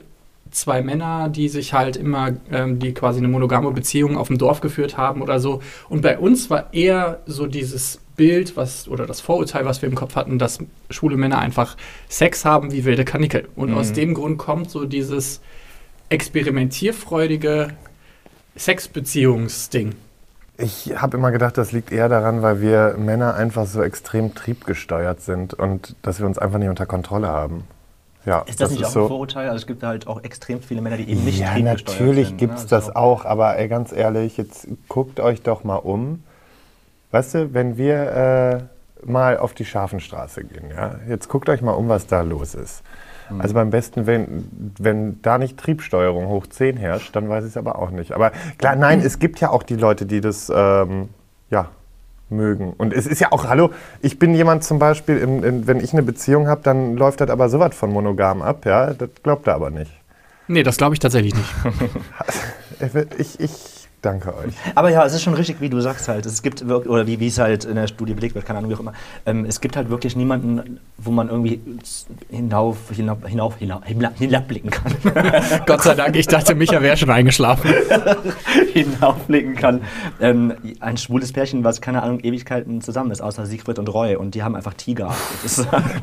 zwei 0.55 0.81
Männer, 0.81 1.29
die 1.29 1.49
sich 1.49 1.73
halt 1.73 1.97
immer, 1.97 2.31
ähm, 2.51 2.79
die 2.79 2.93
quasi 2.93 3.19
eine 3.19 3.27
monogame 3.27 3.71
Beziehung 3.71 4.17
auf 4.17 4.27
dem 4.27 4.37
Dorf 4.37 4.61
geführt 4.61 4.97
haben 4.97 5.21
oder 5.21 5.39
so. 5.39 5.61
Und 5.89 6.01
bei 6.01 6.17
uns 6.17 6.49
war 6.49 6.73
eher 6.73 7.19
so 7.25 7.45
dieses 7.45 7.99
Bild, 8.15 8.55
was 8.55 8.87
oder 8.87 9.05
das 9.05 9.19
Vorurteil, 9.19 9.65
was 9.65 9.81
wir 9.81 9.89
im 9.89 9.95
Kopf 9.95 10.15
hatten, 10.15 10.39
dass 10.39 10.59
schwule 10.89 11.17
Männer 11.17 11.39
einfach 11.39 11.75
Sex 12.07 12.45
haben 12.45 12.71
wie 12.71 12.85
wilde 12.85 13.03
Kanickel. 13.03 13.49
Und 13.55 13.73
aus 13.73 13.91
dem 13.91 14.13
Grund 14.13 14.37
kommt 14.37 14.71
so 14.71 14.85
dieses 14.85 15.41
experimentierfreudige 16.09 17.69
Sexbeziehungsding. 18.57 19.95
Ich 20.57 20.93
habe 20.95 21.17
immer 21.17 21.31
gedacht, 21.31 21.57
das 21.57 21.73
liegt 21.73 21.91
eher 21.91 22.07
daran, 22.07 22.41
weil 22.41 22.61
wir 22.61 22.95
Männer 22.97 23.35
einfach 23.35 23.65
so 23.65 23.81
extrem 23.81 24.33
triebgesteuert 24.33 25.19
sind 25.19 25.53
und 25.53 25.97
dass 26.01 26.19
wir 26.19 26.25
uns 26.25 26.37
einfach 26.37 26.59
nicht 26.59 26.69
unter 26.69 26.85
Kontrolle 26.85 27.27
haben. 27.27 27.65
Ja, 28.25 28.39
Ist 28.47 28.59
das, 28.59 28.71
nicht 28.71 28.85
auch 28.85 28.89
so. 28.89 29.01
ein 29.03 29.07
Vorurteil? 29.07 29.49
Also 29.49 29.57
es 29.57 29.67
gibt 29.67 29.83
halt 29.83 30.07
auch 30.07 30.23
extrem 30.23 30.61
viele 30.61 30.81
Männer, 30.81 30.97
die 30.97 31.09
eben 31.09 31.23
nicht 31.23 31.39
ja, 31.39 31.57
natürlich 31.59 32.29
sind, 32.29 32.37
gibt 32.37 32.53
ne? 32.53 32.57
es 32.57 32.73
Also 32.73 32.87
das 32.87 32.95
auch, 32.95 33.25
aber 33.25 33.57
ey, 33.57 33.67
ganz 33.67 33.91
ehrlich, 33.91 34.37
jetzt 34.37 34.67
guckt 34.87 35.19
euch 35.19 35.41
doch 35.41 35.63
mal 35.63 35.77
um. 35.77 36.23
Weißt 37.11 37.35
du, 37.35 37.53
wenn 37.53 37.77
wir 37.77 38.67
äh, 39.05 39.09
mal 39.09 39.37
auf 39.37 39.53
die 39.53 39.65
Scharfenstraße 39.65 40.43
gehen, 40.43 40.71
ja, 40.75 40.95
jetzt 41.07 41.29
guckt 41.29 41.49
euch 41.49 41.61
mal 41.61 41.73
um, 41.73 41.87
was 41.87 42.07
da 42.07 42.21
los 42.21 42.55
ist. 42.55 42.83
Mhm. 43.29 43.41
Also 43.41 43.53
beim 43.53 43.69
besten, 43.69 44.07
wenn, 44.07 44.49
wenn 44.79 45.21
da 45.21 45.37
nicht 45.37 45.57
Triebsteuerung 45.57 46.27
hoch 46.27 46.47
10 46.47 46.77
herrscht, 46.77 47.15
dann 47.15 47.29
weiß 47.29 47.43
ich 47.43 47.51
es 47.51 47.57
aber 47.57 47.77
auch 47.79 47.91
nicht. 47.91 48.11
Aber 48.11 48.31
klar, 48.57 48.75
nein, 48.75 49.01
es 49.01 49.19
gibt 49.19 49.39
ja 49.39 49.51
auch 49.51 49.63
die 49.63 49.75
Leute, 49.75 50.05
die 50.05 50.21
das 50.21 50.51
ähm, 50.53 51.09
ja, 51.49 51.69
mögen. 52.29 52.73
Und 52.73 52.93
es 52.93 53.07
ist 53.07 53.19
ja 53.19 53.31
auch, 53.31 53.47
hallo, 53.47 53.71
ich 54.01 54.19
bin 54.19 54.33
jemand 54.33 54.63
zum 54.63 54.79
Beispiel, 54.79 55.17
in, 55.17 55.43
in, 55.43 55.67
wenn 55.67 55.79
ich 55.79 55.93
eine 55.93 56.03
Beziehung 56.03 56.47
habe, 56.47 56.61
dann 56.63 56.95
läuft 56.95 57.21
das 57.21 57.29
aber 57.29 57.49
sowas 57.49 57.75
von 57.75 57.91
monogam 57.91 58.41
ab, 58.41 58.65
ja, 58.65 58.93
das 58.93 59.09
glaubt 59.23 59.47
er 59.47 59.55
aber 59.55 59.69
nicht. 59.69 59.91
Nee, 60.47 60.63
das 60.63 60.77
glaube 60.77 60.93
ich 60.93 60.99
tatsächlich 60.99 61.33
nicht. 61.33 61.53
Ich, 63.17 63.39
ich 63.39 63.74
danke 64.05 64.35
euch. 64.35 64.53
Aber 64.75 64.89
ja, 64.89 65.05
es 65.05 65.13
ist 65.13 65.23
schon 65.23 65.33
richtig, 65.33 65.59
wie 65.59 65.69
du 65.69 65.81
sagst 65.81 66.07
halt. 66.07 66.25
Es 66.25 66.41
gibt 66.41 66.67
wirklich, 66.67 66.91
oder 66.91 67.07
wie, 67.07 67.19
wie 67.19 67.27
es 67.27 67.39
halt 67.39 67.65
in 67.65 67.75
der 67.75 67.87
Studie 67.87 68.13
belegt 68.13 68.35
wird, 68.35 68.45
keine 68.45 68.59
Ahnung, 68.59 68.71
wie 68.71 68.75
auch 68.75 68.79
immer. 68.79 68.93
Ähm, 69.25 69.45
es 69.45 69.61
gibt 69.61 69.75
halt 69.75 69.89
wirklich 69.89 70.15
niemanden, 70.15 70.79
wo 70.97 71.11
man 71.11 71.29
irgendwie 71.29 71.59
hinauf, 72.29 72.77
hinauf, 72.91 73.17
hinauf, 73.25 73.55
hinauf, 73.57 73.83
hinabblicken 73.85 74.69
kann. 74.69 74.93
Gott 75.65 75.81
sei 75.83 75.95
Dank, 75.95 76.15
ich 76.15 76.27
dachte, 76.27 76.55
Micha 76.55 76.81
wäre 76.81 76.97
schon 76.97 77.09
eingeschlafen. 77.09 77.71
hinaufblicken 78.73 79.55
kann. 79.55 79.81
Ähm, 80.21 80.53
ein 80.79 80.97
schwules 80.97 81.33
Pärchen, 81.33 81.63
was, 81.63 81.81
keine 81.81 82.03
Ahnung, 82.03 82.19
Ewigkeiten 82.19 82.81
zusammen 82.81 83.11
ist, 83.11 83.21
außer 83.21 83.45
Siegfried 83.45 83.79
und 83.79 83.89
Roy. 83.89 84.15
Und 84.15 84.35
die 84.35 84.43
haben 84.43 84.55
einfach 84.55 84.73
Tiger. 84.73 85.13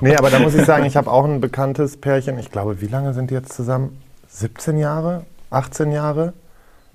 Nee, 0.00 0.16
aber 0.16 0.30
da 0.30 0.38
muss 0.38 0.54
ich 0.54 0.64
sagen, 0.64 0.84
ich 0.84 0.96
habe 0.96 1.10
auch 1.10 1.24
ein 1.24 1.40
bekanntes 1.40 1.96
Pärchen. 1.96 2.38
Ich 2.38 2.50
glaube, 2.50 2.80
wie 2.80 2.86
lange 2.86 3.14
sind 3.14 3.30
die 3.30 3.34
jetzt 3.34 3.52
zusammen? 3.52 3.98
17 4.28 4.78
Jahre, 4.78 5.24
18 5.50 5.92
Jahre. 5.92 6.32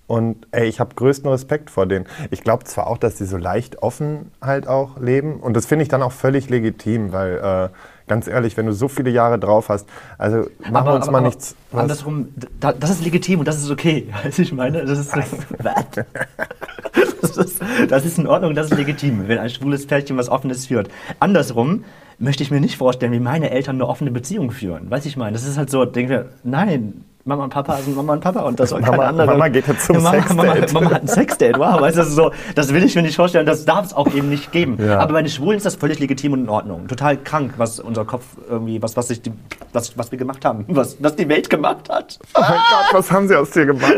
Und 0.08 0.48
ey, 0.52 0.68
ich 0.68 0.80
habe 0.80 0.96
größten 0.96 1.30
Respekt 1.30 1.70
vor 1.70 1.86
denen. 1.86 2.06
Ich 2.32 2.42
glaube 2.42 2.64
zwar 2.64 2.88
auch, 2.88 2.98
dass 2.98 3.16
die 3.16 3.26
so 3.26 3.36
leicht 3.36 3.84
offen 3.84 4.32
halt 4.42 4.68
auch 4.68 4.98
leben. 5.00 5.42
Und 5.42 5.54
das 5.56 5.66
finde 5.66 5.84
ich 5.84 5.90
dann 5.90 6.02
auch 6.02 6.14
völlig 6.14 6.50
legitim, 6.50 7.12
weil 7.12 7.38
äh, 7.38 7.70
ganz 8.08 8.28
ehrlich, 8.28 8.56
wenn 8.56 8.68
du 8.68 8.72
so 8.72 8.88
viele 8.88 9.10
Jahre 9.10 9.38
drauf 9.38 9.68
hast, 9.68 9.86
also 10.18 10.48
machen 10.72 10.88
wir 10.88 10.94
uns 10.94 11.12
mal 11.12 11.20
nichts. 11.20 11.56
was- 11.72 11.82
Andersrum, 11.82 12.30
da, 12.60 12.72
das 12.72 12.92
ist 12.92 13.04
legitim 13.04 13.40
und 13.40 13.48
das 13.50 13.58
ist 13.58 13.70
okay. 13.70 14.08
Weißt 14.24 14.38
du, 14.38 14.44
ich 14.44 14.54
meine, 14.54 14.86
das 14.86 14.98
ist, 14.98 15.14
das 17.22 17.38
ist, 17.38 17.62
das 17.90 18.06
ist 18.06 18.18
in 18.18 18.28
Ordnung, 18.28 18.56
das 18.56 18.72
ist 18.72 18.78
legitim, 18.78 19.28
wenn 19.28 19.38
ein 19.40 19.50
schwules 19.50 19.86
Pärchen 19.88 20.18
was 20.18 20.30
Offenes 20.30 20.68
führt. 20.68 20.90
Andersrum 21.20 21.84
möchte 22.20 22.44
ich 22.44 22.52
mir 22.52 22.60
nicht 22.62 22.78
vorstellen, 22.78 23.12
wie 23.12 23.20
meine 23.20 23.50
Eltern 23.52 23.76
eine 23.76 23.88
offene 23.88 24.12
Beziehung 24.12 24.52
führen. 24.52 24.90
Weißt 24.90 25.06
du, 25.06 25.10
ich 25.10 25.18
meine, 25.18 25.34
das 25.34 25.46
ist 25.46 25.58
halt 25.58 25.70
so, 25.70 25.86
denke 25.86 26.30
nein, 26.44 27.04
Mama 27.28 27.44
und 27.44 27.50
Papa 27.50 27.76
sind 27.78 27.96
Mama 27.96 28.14
und 28.14 28.22
Papa 28.22 28.40
und 28.40 28.60
das 28.60 28.70
soll 28.70 28.80
Mama- 28.82 28.92
keine 28.96 29.08
andere. 29.10 29.28
Mama 29.28 29.48
geht 29.50 29.68
jetzt 29.68 29.86
zum 29.86 30.02
Mama, 30.02 30.24
Mama, 30.34 30.54
Sexdate. 30.56 30.74
Mama 30.74 30.92
hat 30.92 31.02
ein 31.02 31.08
Sexdate, 31.08 31.60
wow, 31.60 31.82
weißt 31.82 31.98
du, 31.98 32.02
das 32.02 32.12
so, 32.16 32.32
das 32.56 32.74
will 32.74 32.84
ich 32.84 32.96
mir 32.96 33.02
nicht 33.02 33.18
vorstellen, 33.18 33.46
das 33.46 33.66
darf 33.66 33.86
es 33.86 33.94
auch 33.94 34.08
eben 34.14 34.30
nicht 34.30 34.52
geben. 34.54 34.78
Ja. 34.80 35.00
Aber 35.00 35.14
bei 35.14 35.22
den 35.22 35.30
Schwulen 35.30 35.58
ist 35.58 35.66
das 35.66 35.76
völlig 35.76 36.00
legitim 36.00 36.34
und 36.34 36.40
in 36.46 36.50
Ordnung. 36.50 36.88
Total 36.88 37.18
krank, 37.18 37.56
was 37.58 37.80
unser 37.80 38.06
Kopf 38.06 38.24
irgendwie, 38.50 38.82
was, 38.82 38.96
was, 38.96 39.10
sich 39.10 39.22
die, 39.22 39.32
was, 39.74 39.98
was 39.98 40.10
wir 40.12 40.18
gemacht 40.18 40.46
haben, 40.46 40.66
was, 40.70 40.98
was 41.02 41.16
die 41.18 41.28
Welt 41.28 41.50
gemacht 41.50 41.90
hat. 41.90 42.18
Oh 42.34 42.40
mein 42.42 42.52
Gott, 42.52 42.94
was 42.94 43.12
haben 43.12 43.28
sie 43.28 43.36
aus 43.36 43.50
dir 43.52 43.66
gemacht? 43.66 43.96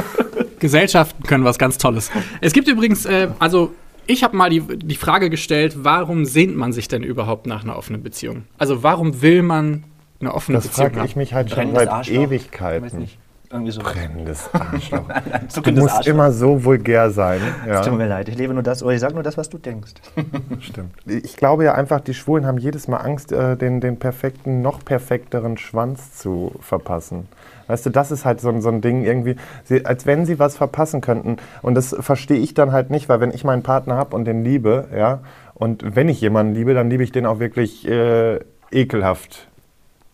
Gesellschaften 0.58 1.22
können 1.24 1.44
was 1.44 1.58
ganz 1.58 1.78
Tolles. 1.78 2.10
Es 2.40 2.52
gibt 2.52 2.68
übrigens, 2.68 3.04
äh, 3.06 3.28
also 3.38 3.72
ich 4.06 4.24
habe 4.24 4.36
mal 4.36 4.50
die, 4.50 4.60
die 4.60 4.96
Frage 4.96 5.30
gestellt, 5.30 5.76
warum 5.84 6.24
sehnt 6.24 6.56
man 6.56 6.72
sich 6.72 6.88
denn 6.88 7.02
überhaupt 7.02 7.46
nach 7.46 7.62
einer 7.62 7.76
offenen 7.76 8.02
Beziehung? 8.02 8.44
Also 8.58 8.82
warum 8.82 9.22
will 9.22 9.42
man 9.42 9.84
eine 10.20 10.34
offene 10.34 10.58
Das 10.58 10.68
Beziehung 10.68 10.90
frage 10.92 11.06
ich 11.06 11.16
mich 11.16 11.34
halt 11.34 11.50
schon 11.50 11.74
seit 11.74 11.88
Arschloch. 11.88 12.12
Ich 12.14 12.20
weiß 12.20 12.26
Ewigkeiten. 12.30 12.98
nicht. 12.98 13.18
Irgendwie 13.52 13.72
so. 13.72 13.80
Brennendes 13.82 14.48
Arschloch. 14.52 15.08
Ein 15.08 15.48
Du 15.64 15.72
musst 15.72 15.94
Arschloch. 15.96 16.06
immer 16.14 16.30
so 16.30 16.64
vulgär 16.64 17.10
sein. 17.10 17.40
Ja. 17.66 17.80
Es 17.80 17.86
tut 17.86 17.96
mir 17.98 18.06
leid, 18.06 18.28
ich 18.28 18.36
lebe 18.36 18.54
nur 18.54 18.62
das, 18.62 18.82
oder 18.82 18.94
ich 18.94 19.00
sage 19.00 19.14
nur 19.14 19.22
das, 19.24 19.36
was 19.36 19.48
du 19.48 19.58
denkst. 19.58 19.92
Stimmt. 20.60 20.92
Ich 21.06 21.36
glaube 21.36 21.64
ja 21.64 21.74
einfach, 21.74 22.00
die 22.00 22.14
Schwulen 22.14 22.46
haben 22.46 22.58
jedes 22.58 22.86
Mal 22.86 22.98
Angst, 22.98 23.32
äh, 23.32 23.56
den, 23.56 23.80
den 23.80 23.98
perfekten, 23.98 24.62
noch 24.62 24.84
perfekteren 24.84 25.56
Schwanz 25.58 26.14
zu 26.16 26.52
verpassen. 26.60 27.26
Weißt 27.66 27.86
du, 27.86 27.90
das 27.90 28.10
ist 28.12 28.24
halt 28.24 28.40
so, 28.40 28.50
ein- 28.50 28.62
so 28.62 28.68
ein 28.68 28.80
Ding 28.82 29.04
irgendwie, 29.04 29.36
sie, 29.64 29.84
als 29.84 30.06
wenn 30.06 30.26
sie 30.26 30.38
was 30.38 30.56
verpassen 30.56 31.00
könnten. 31.00 31.36
Und 31.62 31.74
das 31.74 31.94
verstehe 31.98 32.38
ich 32.38 32.54
dann 32.54 32.70
halt 32.72 32.90
nicht, 32.90 33.08
weil 33.08 33.20
wenn 33.20 33.32
ich 33.32 33.42
meinen 33.44 33.62
Partner 33.62 33.96
habe 33.96 34.14
und 34.14 34.26
den 34.26 34.44
liebe, 34.44 34.88
ja, 34.96 35.20
und 35.54 35.96
wenn 35.96 36.08
ich 36.08 36.20
jemanden 36.20 36.54
liebe, 36.54 36.72
dann 36.74 36.88
liebe 36.90 37.02
ich 37.02 37.10
den 37.12 37.26
auch 37.26 37.38
wirklich 37.40 37.86
äh, 37.88 38.38
ekelhaft. 38.72 39.48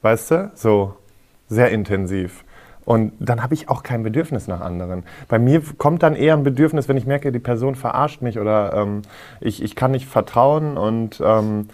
Weißt 0.02 0.30
du? 0.30 0.50
So 0.54 0.96
sehr 1.48 1.70
intensiv. 1.70 2.44
Und 2.84 3.12
dann 3.18 3.42
habe 3.42 3.54
ich 3.54 3.68
auch 3.68 3.82
kein 3.82 4.04
Bedürfnis 4.04 4.46
nach 4.46 4.60
anderen. 4.60 5.02
Bei 5.26 5.40
mir 5.40 5.60
kommt 5.76 6.04
dann 6.04 6.14
eher 6.14 6.34
ein 6.34 6.44
Bedürfnis, 6.44 6.88
wenn 6.88 6.96
ich 6.96 7.04
merke, 7.04 7.32
die 7.32 7.40
Person 7.40 7.74
verarscht 7.74 8.22
mich 8.22 8.38
oder 8.38 8.74
ähm, 8.74 9.02
ich, 9.40 9.60
ich 9.60 9.74
kann 9.74 9.90
nicht 9.90 10.06
vertrauen 10.06 10.78
und 10.78 11.20
ähm, 11.24 11.66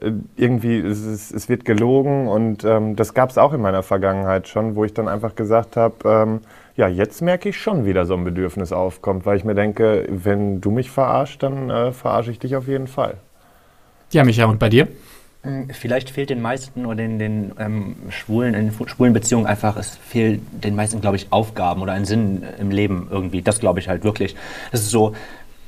äh, 0.00 0.12
irgendwie 0.36 0.78
es, 0.78 1.04
es, 1.04 1.30
es 1.30 1.48
wird 1.48 1.64
gelogen. 1.64 2.28
Und 2.28 2.64
ähm, 2.64 2.96
das 2.96 3.14
gab 3.14 3.30
es 3.30 3.38
auch 3.38 3.54
in 3.54 3.62
meiner 3.62 3.82
Vergangenheit 3.82 4.46
schon, 4.46 4.76
wo 4.76 4.84
ich 4.84 4.92
dann 4.92 5.08
einfach 5.08 5.34
gesagt 5.34 5.78
habe, 5.78 5.94
ähm, 6.04 6.40
ja, 6.76 6.86
jetzt 6.86 7.22
merke 7.22 7.48
ich 7.48 7.56
schon 7.56 7.86
wieder 7.86 8.04
so 8.04 8.14
ein 8.14 8.24
Bedürfnis 8.24 8.70
aufkommt, 8.70 9.24
weil 9.24 9.38
ich 9.38 9.44
mir 9.44 9.54
denke, 9.54 10.06
wenn 10.10 10.60
du 10.60 10.70
mich 10.70 10.90
verarscht, 10.90 11.42
dann 11.42 11.70
äh, 11.70 11.92
verarsche 11.92 12.30
ich 12.30 12.38
dich 12.38 12.56
auf 12.56 12.68
jeden 12.68 12.88
Fall. 12.88 13.14
Ja, 14.10 14.22
Micha, 14.22 14.44
und 14.44 14.58
bei 14.58 14.68
dir? 14.68 14.86
Vielleicht 15.72 16.10
fehlt 16.10 16.30
den 16.30 16.40
meisten 16.40 16.86
oder 16.86 16.96
den, 16.96 17.18
den 17.18 17.52
ähm, 17.58 17.96
Schwulen, 18.10 18.54
in 18.54 18.72
schwulen 18.86 19.12
Beziehungen 19.12 19.46
einfach, 19.46 19.76
es 19.76 19.96
fehlt 19.96 20.40
den 20.52 20.74
meisten, 20.74 21.00
glaube 21.00 21.16
ich, 21.16 21.28
Aufgaben 21.30 21.82
oder 21.82 21.92
ein 21.92 22.04
Sinn 22.04 22.42
im 22.58 22.70
Leben 22.70 23.08
irgendwie. 23.10 23.42
Das 23.42 23.60
glaube 23.60 23.80
ich 23.80 23.88
halt 23.88 24.04
wirklich. 24.04 24.36
Das 24.72 24.80
ist 24.80 24.90
so, 24.90 25.14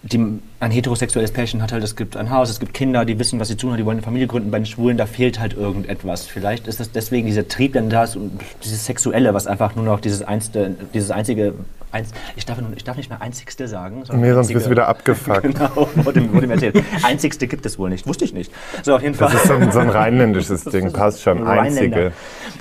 die, 0.02 0.40
ein 0.60 0.70
heterosexuelles 0.70 1.30
Pärchen 1.32 1.62
hat 1.62 1.72
halt, 1.72 1.84
es 1.84 1.94
gibt 1.94 2.16
ein 2.16 2.30
Haus, 2.30 2.48
es 2.48 2.58
gibt 2.58 2.72
Kinder, 2.72 3.04
die 3.04 3.18
wissen, 3.18 3.38
was 3.38 3.48
sie 3.48 3.56
tun, 3.56 3.76
die 3.76 3.84
wollen 3.84 3.98
eine 3.98 4.04
Familie 4.04 4.26
gründen. 4.26 4.50
Bei 4.50 4.58
den 4.58 4.66
Schwulen, 4.66 4.96
da 4.96 5.06
fehlt 5.06 5.38
halt 5.38 5.54
irgendetwas. 5.54 6.26
Vielleicht 6.26 6.66
ist 6.66 6.80
das 6.80 6.90
deswegen 6.92 7.26
dieser 7.26 7.48
Trieb, 7.48 7.74
denn 7.74 7.90
da 7.90 8.04
ist 8.04 8.16
dieses 8.64 8.86
Sexuelle, 8.86 9.34
was 9.34 9.46
einfach 9.46 9.74
nur 9.76 9.84
noch 9.84 10.00
dieses, 10.00 10.22
einste, 10.22 10.74
dieses 10.94 11.10
einzige, 11.10 11.54
eins, 11.92 12.12
ich, 12.36 12.46
darf, 12.46 12.58
ich 12.76 12.84
darf 12.84 12.96
nicht 12.96 13.10
mehr 13.10 13.20
einzigste 13.20 13.68
sagen. 13.68 14.04
sondern 14.04 14.20
Nee, 14.20 14.32
sonst 14.32 14.52
bist 14.52 14.66
du 14.66 14.70
wieder 14.70 14.88
abgefuckt. 14.88 15.40
Genau, 15.50 15.88
wurde, 15.96 16.32
wurde 16.32 16.46
mir 16.46 16.54
erzählt. 16.54 16.82
Einzigste 17.02 17.46
gibt 17.46 17.66
es 17.66 17.78
wohl 17.78 17.90
nicht. 17.90 18.06
Wusste 18.06 18.24
ich 18.24 18.32
nicht. 18.32 18.52
So, 18.82 18.94
auf 18.94 19.02
jeden 19.02 19.14
Fall. 19.14 19.30
Das 19.32 19.42
ist 19.42 19.48
so 19.48 19.54
ein, 19.54 19.72
so 19.72 19.78
ein 19.78 19.88
rheinländisches 19.88 20.64
Ding, 20.72 20.92
passt 20.92 21.22
schon. 21.22 21.46
Einzige. 21.46 22.12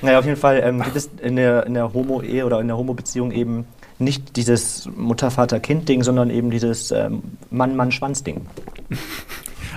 Naja, 0.01 0.19
auf 0.19 0.25
jeden 0.25 0.37
Fall 0.37 0.61
ähm, 0.63 0.81
gibt 0.81 0.95
es 0.95 1.09
in 1.21 1.35
der, 1.35 1.65
in 1.65 1.73
der 1.73 1.93
Homo-Ehe 1.93 2.45
oder 2.45 2.59
in 2.59 2.67
der 2.67 2.77
Homo-Beziehung 2.77 3.31
eben 3.31 3.65
nicht 3.99 4.37
dieses 4.37 4.89
Mutter-Vater-Kind-Ding, 4.95 6.03
sondern 6.03 6.29
eben 6.29 6.49
dieses 6.49 6.91
ähm, 6.91 7.21
Mann-Mann-Schwanz-Ding. 7.51 8.41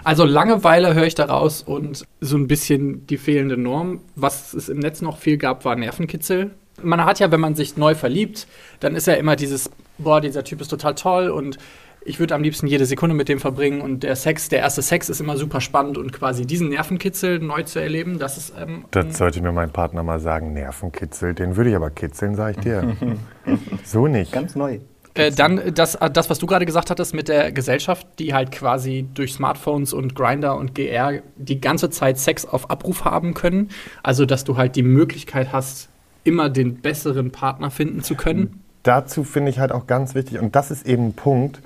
Also 0.04 0.24
Langeweile 0.24 0.94
höre 0.94 1.06
ich 1.06 1.14
daraus 1.14 1.62
und 1.62 2.04
so 2.20 2.36
ein 2.36 2.48
bisschen 2.48 3.06
die 3.06 3.18
fehlende 3.18 3.56
Norm. 3.56 4.00
Was 4.16 4.54
es 4.54 4.68
im 4.68 4.78
Netz 4.78 5.00
noch 5.00 5.18
viel 5.18 5.36
gab, 5.36 5.64
war 5.64 5.76
Nervenkitzel. 5.76 6.50
Man 6.82 7.04
hat 7.04 7.20
ja, 7.20 7.30
wenn 7.30 7.40
man 7.40 7.54
sich 7.54 7.76
neu 7.76 7.94
verliebt, 7.94 8.46
dann 8.80 8.94
ist 8.96 9.06
ja 9.06 9.14
immer 9.14 9.36
dieses, 9.36 9.70
boah, 9.98 10.20
dieser 10.20 10.44
Typ 10.44 10.60
ist 10.60 10.68
total 10.68 10.94
toll 10.94 11.30
und 11.30 11.58
ich 12.04 12.18
würde 12.18 12.34
am 12.34 12.42
liebsten 12.42 12.66
jede 12.66 12.84
Sekunde 12.86 13.14
mit 13.14 13.28
dem 13.28 13.38
verbringen 13.38 13.80
und 13.80 14.02
der 14.02 14.16
Sex, 14.16 14.48
der 14.48 14.60
erste 14.60 14.82
Sex 14.82 15.08
ist 15.08 15.20
immer 15.20 15.36
super 15.36 15.60
spannend 15.60 15.98
und 15.98 16.12
quasi 16.12 16.46
diesen 16.46 16.68
Nervenkitzel 16.70 17.38
neu 17.38 17.62
zu 17.62 17.80
erleben, 17.80 18.18
das 18.18 18.36
ist 18.36 18.54
ähm, 18.58 18.84
Das 18.90 19.18
sollte 19.18 19.40
mir 19.40 19.52
mein 19.52 19.70
Partner 19.70 20.02
mal 20.02 20.18
sagen, 20.18 20.52
Nervenkitzel. 20.52 21.34
Den 21.34 21.56
würde 21.56 21.70
ich 21.70 21.76
aber 21.76 21.90
kitzeln, 21.90 22.34
sag 22.34 22.56
ich 22.56 22.62
dir. 22.62 22.96
so 23.84 24.06
nicht. 24.08 24.32
Ganz 24.32 24.56
neu. 24.56 24.80
Äh, 25.14 25.30
dann 25.30 25.74
das, 25.74 25.94
äh, 25.96 26.10
das, 26.10 26.30
was 26.30 26.38
du 26.38 26.46
gerade 26.46 26.64
gesagt 26.64 26.90
hattest 26.90 27.14
mit 27.14 27.28
der 27.28 27.52
Gesellschaft, 27.52 28.06
die 28.18 28.32
halt 28.32 28.50
quasi 28.50 29.06
durch 29.14 29.34
Smartphones 29.34 29.92
und 29.92 30.14
Grinder 30.14 30.56
und 30.56 30.74
GR 30.74 31.22
die 31.36 31.60
ganze 31.60 31.90
Zeit 31.90 32.18
Sex 32.18 32.46
auf 32.46 32.70
Abruf 32.70 33.04
haben 33.04 33.34
können. 33.34 33.68
Also, 34.02 34.24
dass 34.24 34.44
du 34.44 34.56
halt 34.56 34.74
die 34.74 34.82
Möglichkeit 34.82 35.52
hast, 35.52 35.90
immer 36.24 36.50
den 36.50 36.76
besseren 36.76 37.30
Partner 37.30 37.70
finden 37.70 38.02
zu 38.02 38.14
können. 38.14 38.62
Dazu 38.82 39.24
finde 39.24 39.50
ich 39.50 39.58
halt 39.58 39.72
auch 39.72 39.86
ganz 39.86 40.14
wichtig, 40.14 40.38
und 40.40 40.56
das 40.56 40.70
ist 40.70 40.86
eben 40.86 41.08
ein 41.08 41.12
Punkt. 41.12 41.60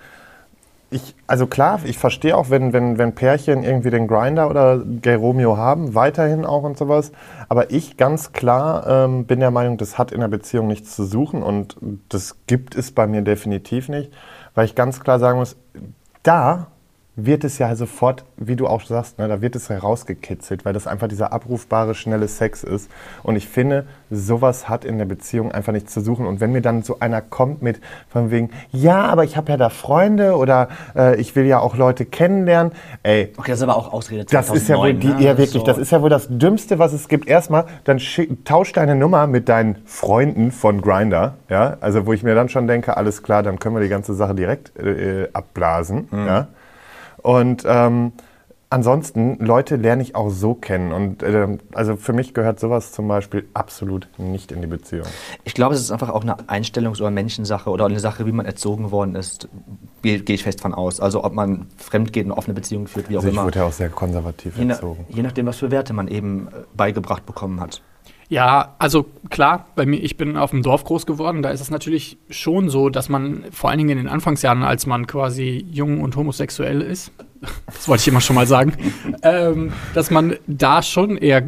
Ich, 0.91 1.15
also 1.27 1.47
klar, 1.47 1.81
ich 1.85 1.99
verstehe 1.99 2.37
auch, 2.37 2.49
wenn, 2.51 2.73
wenn, 2.73 2.97
wenn 2.97 3.15
Pärchen 3.15 3.65
irgendwie 3.65 3.91
den 3.91 4.07
Grinder 4.07 4.49
oder 4.49 4.79
Gay 4.79 5.17
Romeo 5.17 5.57
haben, 5.57 5.95
weiterhin 5.95 6.45
auch 6.45 6.63
und 6.63 6.79
sowas. 6.79 7.11
Aber 7.49 7.73
ich 7.73 7.97
ganz 7.97 8.33
klar 8.33 8.87
ähm, 8.87 9.25
bin 9.25 9.41
der 9.41 9.51
Meinung, 9.51 9.79
das 9.79 9.99
hat 9.99 10.13
in 10.13 10.21
der 10.21 10.29
Beziehung 10.29 10.69
nichts 10.69 10.95
zu 10.95 11.05
suchen 11.05 11.43
und 11.43 11.77
das 12.09 12.37
gibt 12.47 12.77
es 12.77 12.93
bei 12.93 13.07
mir 13.07 13.23
definitiv 13.23 13.89
nicht, 13.89 14.13
weil 14.55 14.67
ich 14.67 14.75
ganz 14.75 15.01
klar 15.01 15.19
sagen 15.19 15.39
muss, 15.39 15.57
da 16.23 16.69
wird 17.17 17.45
es 17.45 17.59
ja 17.59 17.75
sofort, 17.75 18.25
wie 18.37 18.57
du 18.57 18.67
auch 18.67 18.83
sagst, 18.83 19.19
ne, 19.19 19.27
da 19.27 19.41
wird 19.41 19.57
es 19.57 19.71
herausgekitzelt, 19.71 20.67
weil 20.67 20.75
das 20.75 20.87
einfach 20.87 21.09
dieser 21.09 21.33
abrufbare, 21.33 21.95
schnelle 21.95 22.29
Sex 22.29 22.63
ist. 22.63 22.91
Und 23.23 23.37
ich 23.37 23.49
finde, 23.49 23.87
sowas 24.11 24.69
hat 24.69 24.85
in 24.85 24.99
der 24.99 25.07
Beziehung 25.07 25.51
einfach 25.51 25.73
nichts 25.73 25.95
zu 25.95 26.03
suchen. 26.03 26.27
Und 26.27 26.41
wenn 26.41 26.53
mir 26.53 26.61
dann 26.61 26.83
so 26.83 27.01
einer 27.01 27.23
kommt 27.23 27.63
mit 27.63 27.81
von 28.11 28.31
wegen, 28.31 28.51
ja, 28.71 29.05
aber 29.07 29.25
ich 29.25 29.37
habe 29.39 29.51
ja 29.51 29.57
da 29.57 29.71
Freunde 29.71 30.37
oder 30.37 30.69
äh, 30.95 31.19
ich 31.19 31.35
will 31.35 31.47
ja 31.47 31.59
auch 31.59 31.77
Leute 31.77 32.05
kennenlernen, 32.05 32.73
ey, 33.03 33.33
Okay, 33.39 33.51
das 33.53 33.61
ist 33.61 33.63
aber 33.63 33.77
auch 33.77 33.93
Ausrede 33.95 34.27
das 34.27 34.51
ist 34.51 34.69
ja 34.69 34.77
wohl 34.77 34.91
2009, 34.93 35.01
die, 35.01 35.09
ne? 35.09 35.23
ja 35.31 35.39
wirklich, 35.39 35.61
So. 35.63 35.65
das 35.65 35.79
ist 35.79 35.91
ja 35.93 36.03
wohl 36.03 36.11
das 36.11 36.29
Dümmste, 36.29 36.79
was 36.79 36.93
es 36.93 37.09
gibt. 37.09 37.27
Erstmal, 37.29 37.65
dann 37.85 37.99
tausch 38.45 38.73
deine 38.73 38.95
Nummer 38.95 39.27
mit 39.27 39.49
deinen 39.49 39.79
Freunden 39.87 40.53
von 40.53 40.83
Grinder, 40.83 41.35
ja, 41.49 41.79
also 41.81 42.05
wo 42.05 42.13
ich 42.13 42.23
mir 42.23 42.35
dann 42.35 42.51
schon 42.51 42.67
denke, 42.67 42.97
alles 42.99 43.23
klar, 43.23 43.43
dann 43.43 43.59
können 43.59 43.75
wir 43.75 43.83
die 43.83 43.89
ganze 43.89 44.13
Sache 44.13 44.35
direkt 44.35 44.77
äh, 44.79 45.29
abblasen, 45.33 46.09
Mhm. 46.11 46.27
ja. 46.27 46.49
Und 47.27 47.65
ähm, 47.67 48.13
ansonsten, 48.71 49.39
Leute 49.45 49.75
lerne 49.75 50.01
ich 50.03 50.15
auch 50.15 50.31
so 50.31 50.55
kennen. 50.55 50.93
Und 50.93 51.25
ähm, 51.25 51.59
also 51.75 51.97
für 51.97 52.13
mich 52.13 52.35
gehört 52.35 52.61
sowas 52.61 52.93
zum 52.93 53.09
Beispiel 53.09 53.49
absolut 53.53 54.07
nicht 54.17 54.53
in 54.53 54.61
die 54.61 54.69
Beziehung. 54.69 55.07
Ich 55.43 55.55
glaube, 55.55 55.75
es 55.75 55.81
ist 55.81 55.91
einfach 55.91 56.11
auch 56.11 56.23
eine 56.23 56.37
Einstellungs- 56.49 57.01
oder 57.01 57.11
Menschensache 57.11 57.69
oder 57.71 57.87
eine 57.87 57.99
Sache, 57.99 58.27
wie 58.27 58.33
man 58.33 58.47
erzogen 58.47 58.93
worden 58.93 59.17
ist. 59.17 59.49
Gehe 60.03 60.23
ich 60.25 60.45
fest 60.45 60.61
von 60.61 60.73
aus. 60.73 61.01
Also 61.01 61.25
ob 61.25 61.33
man 61.33 61.67
fremd 61.79 62.13
geht, 62.13 62.27
eine 62.27 62.37
offene 62.37 62.55
Beziehung 62.55 62.87
führt, 62.87 63.09
wie 63.11 63.15
auch 63.17 63.21
Also 63.23 63.29
ich 63.29 63.35
immer. 63.35 63.45
wurde 63.45 63.59
ja 63.59 63.65
auch 63.67 63.73
sehr 63.73 63.89
konservativ 63.89 64.57
Je, 64.57 64.69
erzogen. 64.69 65.05
je 65.09 65.23
nachdem, 65.23 65.47
was 65.47 65.57
für 65.57 65.73
Werte 65.73 65.93
man 65.95 66.07
eben 66.07 66.47
äh, 66.47 66.51
beigebracht 66.77 67.27
bekommen 67.27 67.61
hat. 67.61 67.83
Ja, 68.29 68.75
also 68.79 69.07
klar, 69.31 69.69
bei 69.77 69.87
mir, 69.87 70.03
ich 70.03 70.17
bin 70.17 70.37
auf 70.37 70.51
dem 70.51 70.63
Dorf 70.63 70.83
groß 70.85 71.07
geworden, 71.07 71.43
da 71.43 71.51
ist 71.51 71.61
es 71.61 71.71
natürlich 71.71 72.19
schon 72.29 72.69
so, 72.69 72.89
dass 72.89 73.09
man 73.09 73.45
vor 73.53 73.71
allen 73.71 73.79
Dingen 73.79 73.91
in 73.91 73.99
den 73.99 74.09
Anfangsjahren, 74.09 74.65
als 74.65 74.87
man 74.87 75.07
quasi 75.07 75.65
jung 75.71 76.01
und 76.01 76.17
homosexuell 76.17 76.81
ist, 76.81 77.13
das 77.67 77.89
wollte 77.89 78.01
ich 78.01 78.09
immer 78.09 78.21
schon 78.21 78.35
mal 78.35 78.47
sagen, 78.47 78.73
ähm, 79.23 79.73
dass 79.95 80.11
man 80.11 80.37
da 80.47 80.83
schon 80.83 81.17
eher 81.17 81.45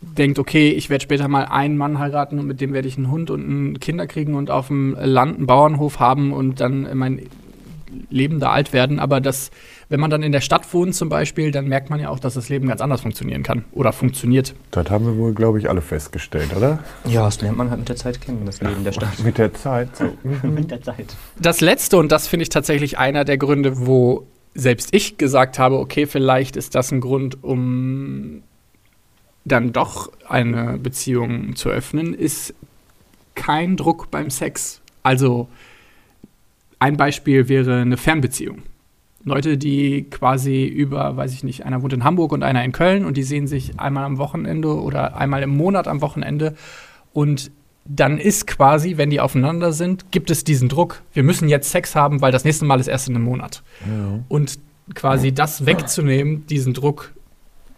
denkt, 0.00 0.38
okay, 0.38 0.70
ich 0.70 0.88
werde 0.88 1.02
später 1.02 1.28
mal 1.28 1.44
einen 1.44 1.76
Mann 1.76 1.98
heiraten 1.98 2.38
und 2.38 2.46
mit 2.46 2.60
dem 2.60 2.72
werde 2.72 2.88
ich 2.88 2.96
einen 2.96 3.10
Hund 3.10 3.30
und 3.30 3.48
ein 3.48 3.80
Kinder 3.80 4.06
kriegen 4.06 4.34
und 4.34 4.50
auf 4.50 4.68
dem 4.68 4.96
Land 4.98 5.36
einen 5.36 5.46
Bauernhof 5.46 6.00
haben 6.00 6.32
und 6.32 6.60
dann 6.60 6.88
mein 6.96 7.28
Leben 8.08 8.40
da 8.40 8.50
alt 8.50 8.72
werden. 8.72 8.98
Aber 8.98 9.20
das 9.20 9.50
wenn 9.88 10.00
man 10.00 10.10
dann 10.10 10.22
in 10.22 10.32
der 10.32 10.40
Stadt 10.40 10.72
wohnt 10.74 10.94
zum 10.94 11.08
Beispiel, 11.08 11.52
dann 11.52 11.68
merkt 11.68 11.90
man 11.90 12.00
ja 12.00 12.08
auch, 12.08 12.18
dass 12.18 12.34
das 12.34 12.48
Leben 12.48 12.66
ganz 12.66 12.80
anders 12.80 13.02
funktionieren 13.02 13.42
kann 13.42 13.64
oder 13.72 13.92
funktioniert. 13.92 14.54
Das 14.72 14.90
haben 14.90 15.06
wir 15.06 15.16
wohl, 15.16 15.32
glaube 15.32 15.58
ich, 15.58 15.68
alle 15.68 15.80
festgestellt, 15.80 16.56
oder? 16.56 16.80
Ja, 17.04 17.24
das 17.24 17.40
lernt 17.40 17.56
man 17.56 17.70
halt 17.70 17.80
mit 17.80 17.88
der 17.88 17.96
Zeit 17.96 18.20
kennen, 18.20 18.42
das 18.46 18.60
Leben 18.60 18.82
der 18.82 18.92
Stadt. 18.92 19.18
Mit 19.24 19.38
der 19.38 19.54
Zeit. 19.54 19.96
So. 19.96 20.12
mit 20.48 20.70
der 20.70 20.82
Zeit. 20.82 21.16
Das 21.40 21.60
letzte, 21.60 21.98
und 21.98 22.10
das 22.10 22.26
finde 22.26 22.42
ich 22.42 22.48
tatsächlich 22.48 22.98
einer 22.98 23.24
der 23.24 23.38
Gründe, 23.38 23.86
wo 23.86 24.26
selbst 24.54 24.94
ich 24.94 25.18
gesagt 25.18 25.58
habe, 25.58 25.78
okay, 25.78 26.06
vielleicht 26.06 26.56
ist 26.56 26.74
das 26.74 26.90
ein 26.90 27.00
Grund, 27.00 27.44
um 27.44 28.42
dann 29.44 29.72
doch 29.72 30.10
eine 30.28 30.78
Beziehung 30.78 31.54
zu 31.54 31.68
öffnen, 31.68 32.14
ist 32.14 32.54
kein 33.34 33.76
Druck 33.76 34.10
beim 34.10 34.30
Sex. 34.30 34.80
Also 35.02 35.48
ein 36.78 36.96
Beispiel 36.96 37.48
wäre 37.48 37.80
eine 37.80 37.96
Fernbeziehung. 37.96 38.62
Leute, 39.26 39.58
die 39.58 40.04
quasi 40.08 40.64
über, 40.66 41.16
weiß 41.16 41.32
ich 41.32 41.42
nicht, 41.42 41.66
einer 41.66 41.82
wohnt 41.82 41.92
in 41.92 42.04
Hamburg 42.04 42.30
und 42.30 42.44
einer 42.44 42.62
in 42.64 42.70
Köln 42.70 43.04
und 43.04 43.16
die 43.16 43.24
sehen 43.24 43.48
sich 43.48 43.78
einmal 43.78 44.04
am 44.04 44.18
Wochenende 44.18 44.80
oder 44.80 45.16
einmal 45.16 45.42
im 45.42 45.50
Monat 45.50 45.88
am 45.88 46.00
Wochenende 46.00 46.54
und 47.12 47.50
dann 47.84 48.18
ist 48.18 48.46
quasi, 48.46 48.96
wenn 48.98 49.10
die 49.10 49.18
aufeinander 49.18 49.72
sind, 49.72 50.12
gibt 50.12 50.30
es 50.30 50.44
diesen 50.44 50.68
Druck, 50.68 51.02
wir 51.12 51.24
müssen 51.24 51.48
jetzt 51.48 51.72
Sex 51.72 51.96
haben, 51.96 52.20
weil 52.20 52.30
das 52.30 52.44
nächste 52.44 52.64
Mal 52.64 52.78
ist 52.78 52.86
erst 52.86 53.08
in 53.08 53.16
einem 53.16 53.24
Monat. 53.24 53.64
Ja. 53.84 54.20
Und 54.28 54.60
quasi 54.94 55.32
das 55.32 55.66
wegzunehmen, 55.66 56.46
diesen 56.46 56.72
Druck, 56.72 57.12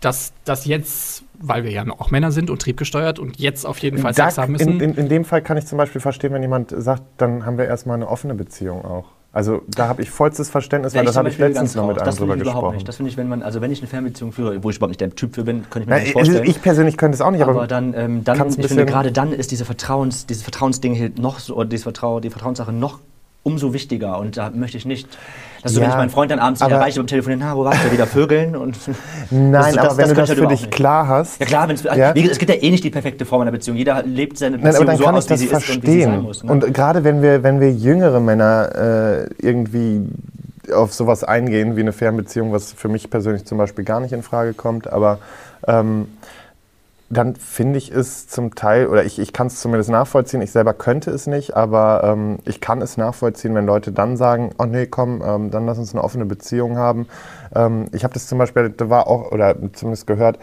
dass 0.00 0.34
das 0.44 0.66
jetzt, 0.66 1.24
weil 1.38 1.64
wir 1.64 1.70
ja 1.70 1.84
auch 1.98 2.10
Männer 2.10 2.30
sind 2.30 2.50
und 2.50 2.60
triebgesteuert 2.60 3.18
und 3.18 3.38
jetzt 3.38 3.64
auf 3.64 3.78
jeden 3.78 3.96
Fall 3.96 4.12
Da, 4.12 4.26
Sex 4.26 4.36
haben 4.36 4.52
müssen. 4.52 4.80
in, 4.80 4.80
in, 4.80 4.94
in 4.96 5.08
dem 5.08 5.24
Fall 5.24 5.40
kann 5.40 5.56
ich 5.56 5.64
zum 5.64 5.78
Beispiel 5.78 6.02
verstehen, 6.02 6.34
wenn 6.34 6.42
jemand 6.42 6.74
sagt, 6.76 7.02
dann 7.16 7.46
haben 7.46 7.56
wir 7.56 7.64
erstmal 7.64 7.96
eine 7.96 8.06
offene 8.06 8.34
Beziehung 8.34 8.84
auch. 8.84 9.06
Also 9.30 9.62
da 9.68 9.88
habe 9.88 10.02
ich 10.02 10.10
vollstes 10.10 10.48
Verständnis, 10.48 10.94
weil 10.94 11.00
Wär 11.00 11.06
das 11.06 11.16
habe 11.16 11.28
ich 11.28 11.36
letztens 11.38 11.74
noch 11.74 11.86
mit 11.86 11.98
einem 11.98 12.06
Das 12.06 12.16
drüber 12.16 12.32
finde 12.32 12.44
ich 12.44 12.50
überhaupt 12.50 12.62
gesprochen. 12.62 12.74
nicht. 12.76 12.88
Das 12.88 12.96
finde 12.96 13.10
ich, 13.10 13.16
wenn 13.18 13.28
man, 13.28 13.42
also 13.42 13.60
wenn 13.60 13.70
ich 13.70 13.80
eine 13.80 13.86
Fernbeziehung 13.88 14.32
führe, 14.32 14.64
wo 14.64 14.70
ich 14.70 14.76
überhaupt 14.76 14.90
nicht 14.90 15.00
der 15.02 15.10
Typ 15.10 15.34
für 15.34 15.44
bin, 15.44 15.64
könnte 15.68 15.80
ich 15.80 15.86
mir 15.86 15.94
Na, 15.94 15.98
nicht 16.00 16.16
also 16.16 16.30
vorstellen. 16.30 16.50
ich 16.50 16.62
persönlich 16.62 16.96
könnte 16.96 17.16
es 17.16 17.20
auch 17.20 17.30
nicht, 17.30 17.42
aber, 17.42 17.52
aber 17.52 17.66
dann, 17.66 17.92
ähm, 17.94 18.24
dann 18.24 18.48
ich 18.48 18.66
finde, 18.66 18.86
gerade 18.86 19.12
dann 19.12 19.32
ist 19.32 19.50
diese 19.50 19.66
Vertrauens, 19.66 20.24
dieses 20.26 20.42
Vertrauensding 20.42 20.94
hier 20.94 21.10
noch 21.20 21.40
so, 21.40 21.56
oder 21.56 21.66
dieses 21.68 21.82
Vertrau, 21.82 22.20
die 22.20 22.30
Vertrauenssache 22.30 22.72
noch 22.72 23.00
umso 23.42 23.72
wichtiger. 23.72 24.18
Und 24.18 24.36
da 24.36 24.50
möchte 24.50 24.76
ich 24.76 24.84
nicht, 24.84 25.08
dass 25.62 25.72
so, 25.72 25.80
wenn 25.80 25.84
Ja, 25.88 25.90
ich 25.94 25.96
meinen 25.96 26.10
Freund 26.10 26.30
dann 26.30 26.38
abends 26.38 26.60
nicht 26.60 26.66
aber- 26.66 26.76
erreiche 26.80 26.98
beim 27.00 27.06
Telefonieren, 27.06 27.40
na, 27.40 27.56
wo 27.56 27.64
warst 27.64 27.82
du 27.84 27.90
wieder 27.92 28.06
Vögeln? 28.06 28.54
Und 28.56 28.76
nein, 29.30 29.52
das- 29.52 29.76
aber 29.78 29.86
das- 29.88 29.96
wenn 29.98 30.04
das 30.08 30.08
du 30.08 30.14
das 30.14 30.30
für 30.30 30.46
dich 30.48 30.60
nicht. 30.62 30.70
klar 30.70 31.08
hast, 31.08 31.40
Ja 31.40 31.46
klar, 31.46 31.68
wenn's, 31.68 31.82
Ja. 31.82 32.14
Wie 32.14 32.20
gesagt, 32.22 32.32
es 32.32 32.38
gibt 32.38 32.50
ja 32.50 32.56
eh 32.60 32.70
nicht 32.70 32.84
die 32.84 32.90
perfekte 32.90 33.24
Form 33.24 33.42
einer 33.42 33.50
Beziehung. 33.52 33.76
Jeder 33.76 34.02
lebt 34.02 34.38
seine 34.38 34.56
Nein, 34.58 34.66
Beziehung 34.66 34.86
dann 34.86 34.96
so 34.96 35.04
aus, 35.06 35.24
wie 35.24 35.28
das 35.30 35.40
sie 35.40 35.46
ist 35.46 35.52
und 35.70 35.82
wie 35.82 35.90
sie 35.90 36.02
sein 36.02 36.10
verstehen. 36.10 36.22
muss. 36.22 36.44
Ne? 36.44 36.52
Und 36.52 36.74
gerade 36.74 37.04
wenn 37.04 37.22
wir, 37.22 37.42
wenn 37.42 37.60
wir 37.60 37.72
jüngere 37.72 38.20
Männer 38.20 39.26
äh, 39.30 39.46
irgendwie 39.46 40.02
auf 40.74 40.92
sowas 40.92 41.24
eingehen, 41.24 41.76
wie 41.76 41.80
eine 41.80 41.92
Fernbeziehung, 41.92 42.52
was 42.52 42.72
für 42.74 42.88
mich 42.88 43.08
persönlich 43.08 43.46
zum 43.46 43.56
Beispiel 43.56 43.84
gar 43.84 44.00
nicht 44.00 44.12
in 44.12 44.22
Frage 44.22 44.52
kommt, 44.52 44.92
aber 44.92 45.18
ähm, 45.66 46.08
dann 47.10 47.36
finde 47.36 47.78
ich 47.78 47.90
es 47.90 48.28
zum 48.28 48.54
Teil, 48.54 48.86
oder 48.86 49.04
ich, 49.04 49.18
ich 49.18 49.32
kann 49.32 49.46
es 49.46 49.60
zumindest 49.60 49.90
nachvollziehen, 49.90 50.42
ich 50.42 50.50
selber 50.50 50.74
könnte 50.74 51.10
es 51.10 51.26
nicht, 51.26 51.56
aber 51.56 52.02
ähm, 52.04 52.38
ich 52.44 52.60
kann 52.60 52.82
es 52.82 52.98
nachvollziehen, 52.98 53.54
wenn 53.54 53.64
Leute 53.64 53.92
dann 53.92 54.16
sagen, 54.16 54.50
oh 54.58 54.66
nee, 54.66 54.86
komm, 54.86 55.22
ähm, 55.24 55.50
dann 55.50 55.64
lass 55.64 55.78
uns 55.78 55.94
eine 55.94 56.04
offene 56.04 56.26
Beziehung 56.26 56.76
haben. 56.76 57.06
Ähm, 57.54 57.86
ich 57.92 58.04
habe 58.04 58.12
das 58.12 58.26
zum 58.26 58.38
Beispiel, 58.38 58.68
da 58.70 58.90
war 58.90 59.06
auch, 59.06 59.32
oder 59.32 59.56
zumindest 59.72 60.06
gehört, 60.06 60.38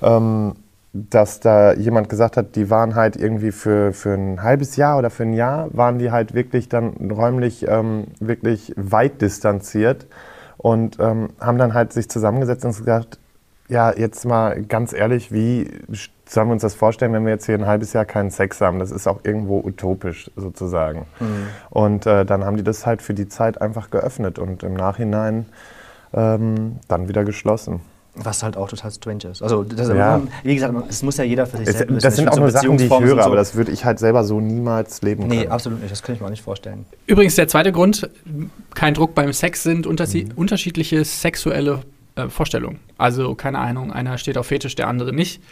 ähm, 0.00 0.54
dass 0.94 1.40
da 1.40 1.74
jemand 1.74 2.08
gesagt 2.08 2.38
hat, 2.38 2.56
die 2.56 2.70
waren 2.70 2.94
halt 2.94 3.16
irgendwie 3.16 3.52
für, 3.52 3.92
für 3.92 4.14
ein 4.14 4.42
halbes 4.42 4.76
Jahr 4.76 4.96
oder 4.98 5.10
für 5.10 5.24
ein 5.24 5.34
Jahr, 5.34 5.68
waren 5.72 5.98
die 5.98 6.10
halt 6.10 6.32
wirklich 6.32 6.70
dann 6.70 7.10
räumlich 7.10 7.66
ähm, 7.68 8.06
wirklich 8.20 8.72
weit 8.76 9.20
distanziert 9.20 10.06
und 10.56 10.98
ähm, 10.98 11.28
haben 11.38 11.58
dann 11.58 11.74
halt 11.74 11.92
sich 11.92 12.08
zusammengesetzt 12.08 12.64
und 12.64 12.76
gesagt, 12.76 13.18
ja, 13.68 13.92
jetzt 13.96 14.24
mal 14.24 14.62
ganz 14.62 14.92
ehrlich, 14.92 15.32
wie 15.32 15.70
sollen 16.28 16.48
wir 16.48 16.52
uns 16.52 16.62
das 16.62 16.74
vorstellen, 16.74 17.12
wenn 17.12 17.24
wir 17.24 17.32
jetzt 17.32 17.46
hier 17.46 17.54
ein 17.56 17.66
halbes 17.66 17.92
Jahr 17.92 18.04
keinen 18.04 18.30
Sex 18.30 18.60
haben? 18.60 18.78
Das 18.78 18.90
ist 18.90 19.06
auch 19.06 19.20
irgendwo 19.24 19.60
utopisch 19.60 20.30
sozusagen. 20.36 21.06
Und 21.70 22.06
äh, 22.06 22.24
dann 22.24 22.44
haben 22.44 22.56
die 22.56 22.62
das 22.64 22.86
halt 22.86 23.02
für 23.02 23.14
die 23.14 23.28
Zeit 23.28 23.60
einfach 23.60 23.90
geöffnet 23.90 24.38
und 24.38 24.62
im 24.62 24.74
Nachhinein 24.74 25.46
ähm, 26.14 26.76
dann 26.88 27.08
wieder 27.08 27.24
geschlossen. 27.24 27.80
Was 28.18 28.42
halt 28.42 28.56
auch 28.56 28.68
total 28.68 28.90
strange 28.92 29.24
ist. 29.30 29.42
Also, 29.42 29.62
das, 29.62 29.88
Ja. 29.88 30.22
wie 30.42 30.54
gesagt, 30.54 30.72
es 30.88 31.02
muss 31.02 31.18
ja 31.18 31.24
jeder 31.24 31.44
für 31.46 31.58
sich 31.58 31.66
selbst 31.66 31.80
wissen. 31.90 32.00
das 32.02 32.14
Ich 32.14 32.16
sind 32.20 32.28
auch 32.30 32.34
so 32.34 32.40
nur 32.40 32.50
Sachen, 32.50 32.62
die 32.62 32.66
ich 32.68 32.88
Beziehungsformen 32.88 33.08
höre, 33.10 33.16
so- 33.22 33.26
aber 33.26 33.36
das 33.36 33.54
würde 33.56 33.72
ich 33.72 33.84
halt 33.84 33.98
selber 33.98 34.24
so 34.24 34.40
niemals 34.40 35.02
leben 35.02 35.26
Nee, 35.26 35.40
können. 35.40 35.50
absolut 35.52 35.80
nicht. 35.80 35.92
Das 35.92 36.02
kann 36.02 36.14
ich 36.14 36.20
mir 36.22 36.26
auch 36.26 36.30
nicht 36.30 36.42
vorstellen. 36.42 36.86
Übrigens, 37.06 37.34
der 37.34 37.46
zweite 37.48 37.72
Grund, 37.72 38.08
kein 38.74 38.94
Druck 38.94 39.14
beim 39.14 39.34
Sex, 39.34 39.64
sind 39.64 39.84
Mhm. 39.86 40.30
unterschiedliche 40.36 41.04
sexuelle 41.04 41.80
äh, 42.16 42.28
Vorstellungen. 42.28 42.80
Also, 42.98 43.34
keine 43.34 43.58
Ahnung, 43.58 43.92
einer 43.92 44.18
steht 44.18 44.38
auf 44.38 44.48
Fetisch, 44.48 44.74
der 44.74 44.88
andere 44.88 45.12
nicht. 45.12 45.42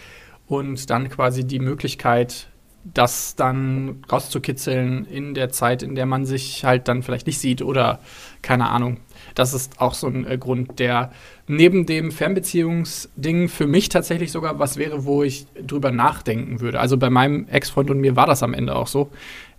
Und 0.46 0.90
dann 0.90 1.09
quasi 1.09 1.46
die 1.46 1.61
Möglichkeit, 1.61 2.48
das 2.85 3.35
dann 3.35 4.03
rauszukitzeln 4.12 5.07
in 5.07 5.33
der 5.33 5.50
Zeit, 5.50 5.83
in 5.83 5.94
der 5.94 6.05
man 6.05 6.27
sich 6.27 6.64
halt 6.64 6.87
dann 6.88 7.03
vielleicht 7.03 7.27
nicht 7.27 7.38
sieht 7.38 7.62
oder 7.62 8.00
keine 8.42 8.68
Ahnung. 8.68 8.98
Das 9.35 9.55
ist 9.55 9.81
auch 9.81 9.94
so 9.94 10.07
ein 10.07 10.27
äh, 10.27 10.37
Grund, 10.37 10.79
der 10.79 11.11
neben 11.46 11.87
dem 11.87 12.12
Fernbeziehungsding 12.12 13.48
für 13.48 13.66
mich 13.66 13.88
tatsächlich 13.88 14.33
sogar 14.33 14.59
was 14.59 14.77
wäre, 14.77 15.07
wo 15.07 15.22
ich 15.22 15.46
drüber 15.66 15.90
nachdenken 15.90 16.61
würde. 16.61 16.79
Also 16.79 16.98
bei 16.98 17.09
meinem 17.09 17.48
Ex-Freund 17.48 17.90
und 17.90 18.00
mir 18.00 18.16
war 18.16 18.27
das 18.27 18.42
am 18.42 18.53
Ende 18.53 18.77
auch 18.77 18.87
so, 18.87 19.11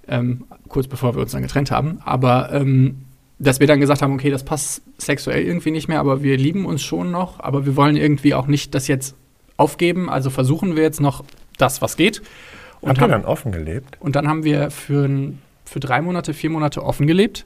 ähm, 0.08 0.46
kurz 0.70 0.88
bevor 0.88 1.15
wir 1.15 1.22
uns 1.22 1.32
dann 1.32 1.41
getrennt 1.41 1.72
haben. 1.72 2.00
Aber 2.04 2.52
ähm, 2.54 3.05
dass 3.39 3.60
wir 3.60 3.67
dann 3.67 3.80
gesagt 3.80 4.02
haben, 4.02 4.13
okay, 4.13 4.30
das 4.30 4.43
passt 4.43 4.82
sexuell 4.98 5.43
irgendwie 5.43 5.71
nicht 5.71 5.88
mehr, 5.88 6.00
aber 6.00 6.24
wir 6.24 6.38
lieben 6.38 6.65
uns 6.65 6.82
schon 6.84 7.12
noch, 7.12 7.39
aber 7.39 7.65
wir 7.65 7.76
wollen 7.76 7.98
irgendwie 7.98 8.34
auch 8.34 8.48
nicht 8.48 8.74
das 8.76 8.88
jetzt 8.88 9.15
aufgeben. 9.58 10.10
Also 10.10 10.30
versuchen 10.30 10.76
wir 10.76 10.84
jetzt 10.84 11.02
noch 11.02 11.24
das, 11.58 11.82
was 11.82 11.98
geht. 11.98 12.21
Und 12.82 12.89
Habt 12.89 13.00
ihr 13.00 13.02
haben- 13.04 13.12
dann 13.12 13.26
offen 13.26 13.52
gelebt? 13.52 13.98
und 14.00 14.15
dann 14.15 14.28
haben 14.28 14.43
wir 14.43 14.69
für, 14.71 15.10
für 15.65 15.80
drei 15.80 16.02
Monate, 16.02 16.34
vier 16.34 16.50
Monate 16.50 16.84
offen 16.84 17.08
gelebt. 17.08 17.45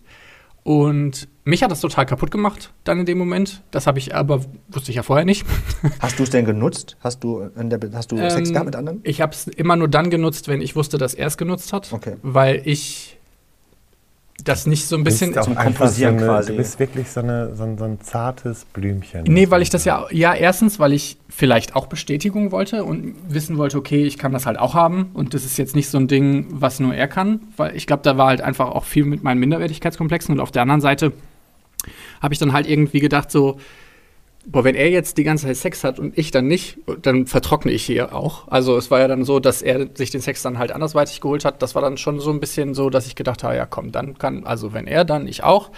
Und 0.64 1.28
mich 1.46 1.64
hat 1.64 1.72
das 1.72 1.80
total 1.80 2.06
kaputt 2.06 2.32
gemacht, 2.32 2.74
dann 2.84 3.00
in 3.00 3.06
dem 3.06 3.18
Moment. 3.18 3.64
Das 3.72 3.88
habe 3.88 3.98
ich 3.98 4.14
aber, 4.14 4.44
wusste 4.68 4.92
ich 4.92 4.98
ja 4.98 5.04
vorher 5.04 5.26
nicht. 5.26 5.46
Hast 6.00 6.20
du 6.20 6.24
es 6.24 6.30
denn 6.30 6.46
genutzt? 6.46 6.98
Hast 7.00 7.24
du, 7.24 7.50
in 7.58 7.70
der, 7.70 7.80
hast 7.94 8.12
du 8.12 8.18
Sex 8.18 8.36
Ähm, 8.50 8.54
gehabt 8.54 8.66
mit 8.66 8.76
anderen? 8.76 9.00
Ich 9.04 9.22
habe 9.22 9.32
es 9.34 9.48
immer 9.48 9.76
nur 9.78 9.88
dann 9.88 10.10
genutzt, 10.10 10.48
wenn 10.48 10.62
ich 10.62 10.76
wusste, 10.76 10.98
dass 10.98 11.14
er 11.14 11.28
es 11.28 11.38
genutzt 11.38 11.72
hat. 11.74 11.92
Okay. 11.94 12.16
Weil 12.22 12.62
ich 12.66 13.18
das 14.44 14.66
nicht 14.66 14.86
so 14.86 14.96
ein 14.96 15.04
bisschen. 15.04 15.38
Auch 15.38 15.46
Komposieren 15.56 16.20
so 16.20 16.26
eine, 16.26 16.34
quasi. 16.34 16.52
Du 16.52 16.58
bist 16.58 16.80
wirklich 16.80 17.10
so, 17.10 17.20
eine, 17.20 17.56
so, 17.56 17.64
ein, 17.64 17.78
so 17.78 17.86
ein 17.86 18.02
zartes 18.02 18.66
Blümchen. 18.66 19.24
Nee, 19.24 19.50
weil 19.50 19.62
ich 19.62 19.70
das 19.70 19.86
ja, 19.86 20.06
ja, 20.12 20.34
erstens, 20.34 20.80
weil 20.80 20.94
ich 20.94 21.18
vielleicht 21.30 21.76
auch 21.76 21.88
Bestätigung 21.88 22.52
wollte 22.52 22.84
und 22.84 23.16
wissen 23.28 23.58
wollte, 23.58 23.78
okay, 23.78 24.04
ich 24.04 24.18
kann 24.18 24.32
das 24.32 24.46
halt 24.46 24.60
auch 24.60 24.74
haben 24.74 25.12
und 25.14 25.34
das 25.34 25.46
ist 25.46 25.58
jetzt 25.58 25.76
nicht 25.76 25.90
so 25.90 25.98
ein 25.98 26.08
Ding, 26.08 26.48
was 26.50 26.80
nur 26.80 26.94
er 26.94 27.08
kann, 27.08 27.42
weil 27.58 27.76
ich 27.76 27.88
glaube, 27.88 28.04
da 28.04 28.18
war 28.18 28.28
halt 28.28 28.42
einfach 28.42 28.70
auch 28.70 28.86
viel 28.86 29.06
mit 29.06 29.24
meinen 29.24 29.40
Minderwertigkeitskomplexen 29.40 30.34
und 30.34 30.40
auf 30.40 30.52
der 30.52 30.64
anderen 30.64 30.82
Seite 30.82 31.14
habe 32.22 32.34
ich 32.34 32.40
dann 32.40 32.54
halt 32.54 32.68
irgendwie 32.68 33.00
gedacht, 33.00 33.32
so, 33.32 33.60
boah, 34.46 34.64
wenn 34.64 34.76
er 34.76 34.90
jetzt 34.90 35.18
die 35.18 35.24
ganze 35.24 35.48
Zeit 35.48 35.58
Sex 35.58 35.84
hat 35.84 36.00
und 36.00 36.18
ich 36.18 36.32
dann 36.32 36.48
nicht, 36.48 36.78
dann 37.02 37.28
vertrockne 37.28 37.72
ich 37.72 37.84
hier 37.84 38.16
auch. 38.16 38.48
Also 38.48 38.78
es 38.78 38.90
war 38.92 39.00
ja 39.00 39.08
dann 39.08 39.24
so, 39.24 39.40
dass 39.40 39.62
er 39.62 39.88
sich 39.94 40.12
den 40.12 40.22
Sex 40.22 40.42
dann 40.42 40.58
halt 40.58 40.72
andersweitig 40.72 41.22
geholt 41.22 41.46
hat. 41.46 41.62
Das 41.62 41.76
war 41.76 41.82
dann 41.82 41.98
schon 41.98 42.20
so 42.20 42.32
ein 42.32 42.40
bisschen 42.40 42.74
so, 42.74 42.90
dass 42.90 43.08
ich 43.08 43.16
gedacht 43.16 43.44
habe, 43.44 43.56
ja 43.56 43.66
komm, 43.66 43.92
dann 43.92 44.18
kann, 44.18 44.46
also 44.46 44.74
wenn 44.74 44.88
er, 44.88 45.06
dann 45.06 45.28
ich 45.28 45.44
auch. 45.44 45.72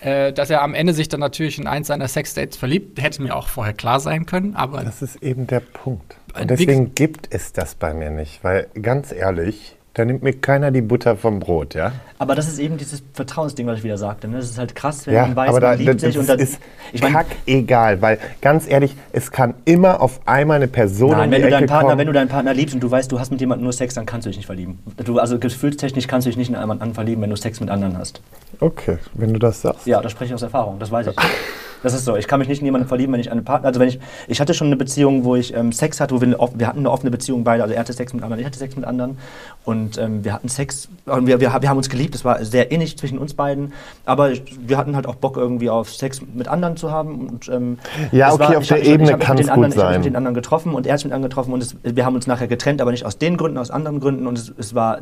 Äh, 0.00 0.34
dass 0.34 0.50
er 0.50 0.62
am 0.62 0.74
Ende 0.74 0.92
sich 0.92 1.08
dann 1.08 1.20
natürlich 1.20 1.58
in 1.58 1.66
eins 1.66 1.86
seiner 1.86 2.06
Sexdates 2.06 2.58
verliebt, 2.58 3.00
hätte 3.00 3.22
mir 3.22 3.34
auch 3.34 3.48
vorher 3.48 3.72
klar 3.72 3.98
sein 3.98 4.26
können, 4.26 4.54
aber 4.54 4.84
Das 4.84 5.00
ist 5.00 5.22
eben 5.22 5.46
der 5.46 5.60
Punkt. 5.60 6.16
Äh, 6.34 6.42
Und 6.42 6.50
wie 6.50 6.66
deswegen 6.66 6.94
gibt 6.94 7.28
es 7.30 7.54
das 7.54 7.74
bei 7.74 7.94
mir 7.94 8.10
nicht. 8.10 8.44
Weil 8.44 8.68
ganz 8.80 9.10
ehrlich, 9.10 9.75
da 9.96 10.04
nimmt 10.04 10.22
mir 10.22 10.34
keiner 10.34 10.70
die 10.70 10.82
Butter 10.82 11.16
vom 11.16 11.40
Brot, 11.40 11.74
ja? 11.74 11.90
Aber 12.18 12.34
das 12.34 12.48
ist 12.48 12.58
eben 12.58 12.76
dieses 12.76 13.02
Vertrauensding, 13.14 13.66
was 13.66 13.78
ich 13.78 13.84
wieder 13.84 13.96
sagte. 13.96 14.28
Ne? 14.28 14.36
Das 14.36 14.50
ist 14.50 14.58
halt 14.58 14.74
krass, 14.74 15.06
wenn 15.06 15.14
Ja, 15.14 15.22
man 15.22 15.36
weiß, 15.36 15.48
aber 15.48 15.60
da, 15.60 15.68
man 15.68 15.78
liebt 15.78 15.94
das 15.94 16.02
sich. 16.02 16.18
Und 16.18 16.28
dann, 16.28 16.38
ist 16.38 16.58
ich 16.92 17.00
mein, 17.00 17.14
kack 17.14 17.24
egal, 17.46 18.02
weil 18.02 18.18
ganz 18.42 18.68
ehrlich, 18.68 18.94
es 19.12 19.30
kann 19.30 19.54
immer 19.64 20.02
auf 20.02 20.20
einmal 20.26 20.56
eine 20.56 20.68
Person 20.68 21.12
Nein, 21.12 21.30
wenn 21.30 21.40
du, 21.40 21.48
deinen 21.48 21.66
Partner, 21.66 21.88
kommen. 21.88 21.98
wenn 21.98 22.06
du 22.08 22.12
deinen 22.12 22.28
Partner 22.28 22.52
liebst 22.52 22.74
und 22.74 22.82
du 22.82 22.90
weißt, 22.90 23.10
du 23.10 23.18
hast 23.18 23.30
mit 23.30 23.40
jemandem 23.40 23.64
nur 23.64 23.72
Sex, 23.72 23.94
dann 23.94 24.04
kannst 24.04 24.26
du 24.26 24.28
dich 24.28 24.36
nicht 24.36 24.46
verlieben. 24.46 24.78
Du, 25.02 25.18
also 25.18 25.38
gefühlstechnisch 25.38 26.06
kannst 26.06 26.26
du 26.26 26.28
dich 26.28 26.36
nicht 26.36 26.50
in 26.50 26.60
jemanden 26.60 26.92
verlieben, 26.92 27.22
wenn 27.22 27.30
du 27.30 27.36
Sex 27.36 27.60
mit 27.60 27.70
anderen 27.70 27.96
hast. 27.96 28.20
Okay, 28.60 28.98
wenn 29.14 29.32
du 29.32 29.38
das 29.38 29.62
sagst. 29.62 29.86
Ja, 29.86 30.02
das 30.02 30.12
spreche 30.12 30.28
ich 30.28 30.34
aus 30.34 30.42
Erfahrung, 30.42 30.78
das 30.78 30.90
weiß 30.90 31.06
ich. 31.06 31.16
Das 31.82 31.94
ist 31.94 32.04
so. 32.04 32.16
Ich 32.16 32.26
kann 32.26 32.38
mich 32.40 32.48
nicht 32.48 32.60
in 32.60 32.64
jemanden 32.64 32.88
verlieben, 32.88 33.12
wenn 33.12 33.20
ich 33.20 33.30
einen 33.30 33.44
Partner. 33.44 33.68
Also 33.68 33.78
wenn 33.80 33.88
ich. 33.88 34.00
Ich 34.28 34.40
hatte 34.40 34.54
schon 34.54 34.66
eine 34.68 34.76
Beziehung, 34.76 35.24
wo 35.24 35.36
ich 35.36 35.54
ähm, 35.54 35.72
Sex 35.72 36.00
hatte, 36.00 36.14
wo 36.14 36.20
wir, 36.20 36.36
wir 36.54 36.66
hatten 36.66 36.78
eine 36.80 36.90
offene 36.90 37.10
Beziehung 37.10 37.44
beide. 37.44 37.62
Also 37.62 37.74
er 37.74 37.80
hatte 37.80 37.92
Sex 37.92 38.12
mit 38.12 38.22
anderen, 38.22 38.40
ich 38.40 38.46
hatte 38.46 38.58
Sex 38.58 38.76
mit 38.76 38.84
anderen. 38.84 39.18
Und 39.64 39.98
ähm, 39.98 40.24
wir 40.24 40.32
hatten 40.32 40.48
Sex. 40.48 40.88
Und 41.06 41.26
wir, 41.26 41.40
wir, 41.40 41.52
wir 41.60 41.68
haben 41.68 41.76
uns 41.76 41.88
geliebt. 41.88 42.14
Es 42.14 42.24
war 42.24 42.44
sehr 42.44 42.70
innig 42.70 42.96
zwischen 42.98 43.18
uns 43.18 43.34
beiden. 43.34 43.72
Aber 44.04 44.30
wir 44.60 44.78
hatten 44.78 44.96
halt 44.96 45.06
auch 45.06 45.16
Bock 45.16 45.36
irgendwie 45.36 45.70
auf 45.70 45.92
Sex 45.92 46.20
mit 46.34 46.48
anderen 46.48 46.76
zu 46.76 46.90
haben. 46.90 47.28
Und, 47.28 47.48
ähm, 47.48 47.78
Ja, 48.12 48.28
es 48.28 48.34
okay, 48.34 48.56
auf 48.56 48.62
ich 48.62 48.68
der 48.68 48.82
Ebene 48.84 49.02
mich 49.10 49.12
mit 49.12 49.20
kann's 49.20 49.40
den 49.40 49.50
anderen- 49.50 49.70
gut 49.70 49.76
Ich 49.76 49.82
habe 49.82 49.88
mich 49.88 49.94
sein. 49.94 50.00
mit 50.00 50.06
den 50.06 50.16
anderen 50.16 50.34
getroffen 50.34 50.74
und 50.74 50.86
er 50.86 50.92
hat 50.94 51.00
sich 51.00 51.06
mit 51.06 51.12
anderen 51.14 51.28
getroffen. 51.30 51.52
Und 51.52 51.62
es, 51.62 51.76
wir 51.82 52.04
haben 52.06 52.14
uns 52.14 52.26
nachher 52.26 52.48
getrennt, 52.48 52.80
aber 52.80 52.90
nicht 52.90 53.04
aus 53.06 53.18
den 53.18 53.36
Gründen, 53.36 53.58
aus 53.58 53.70
anderen 53.70 54.00
Gründen. 54.00 54.26
Und 54.26 54.38
es, 54.38 54.52
es 54.58 54.74
war. 54.74 55.00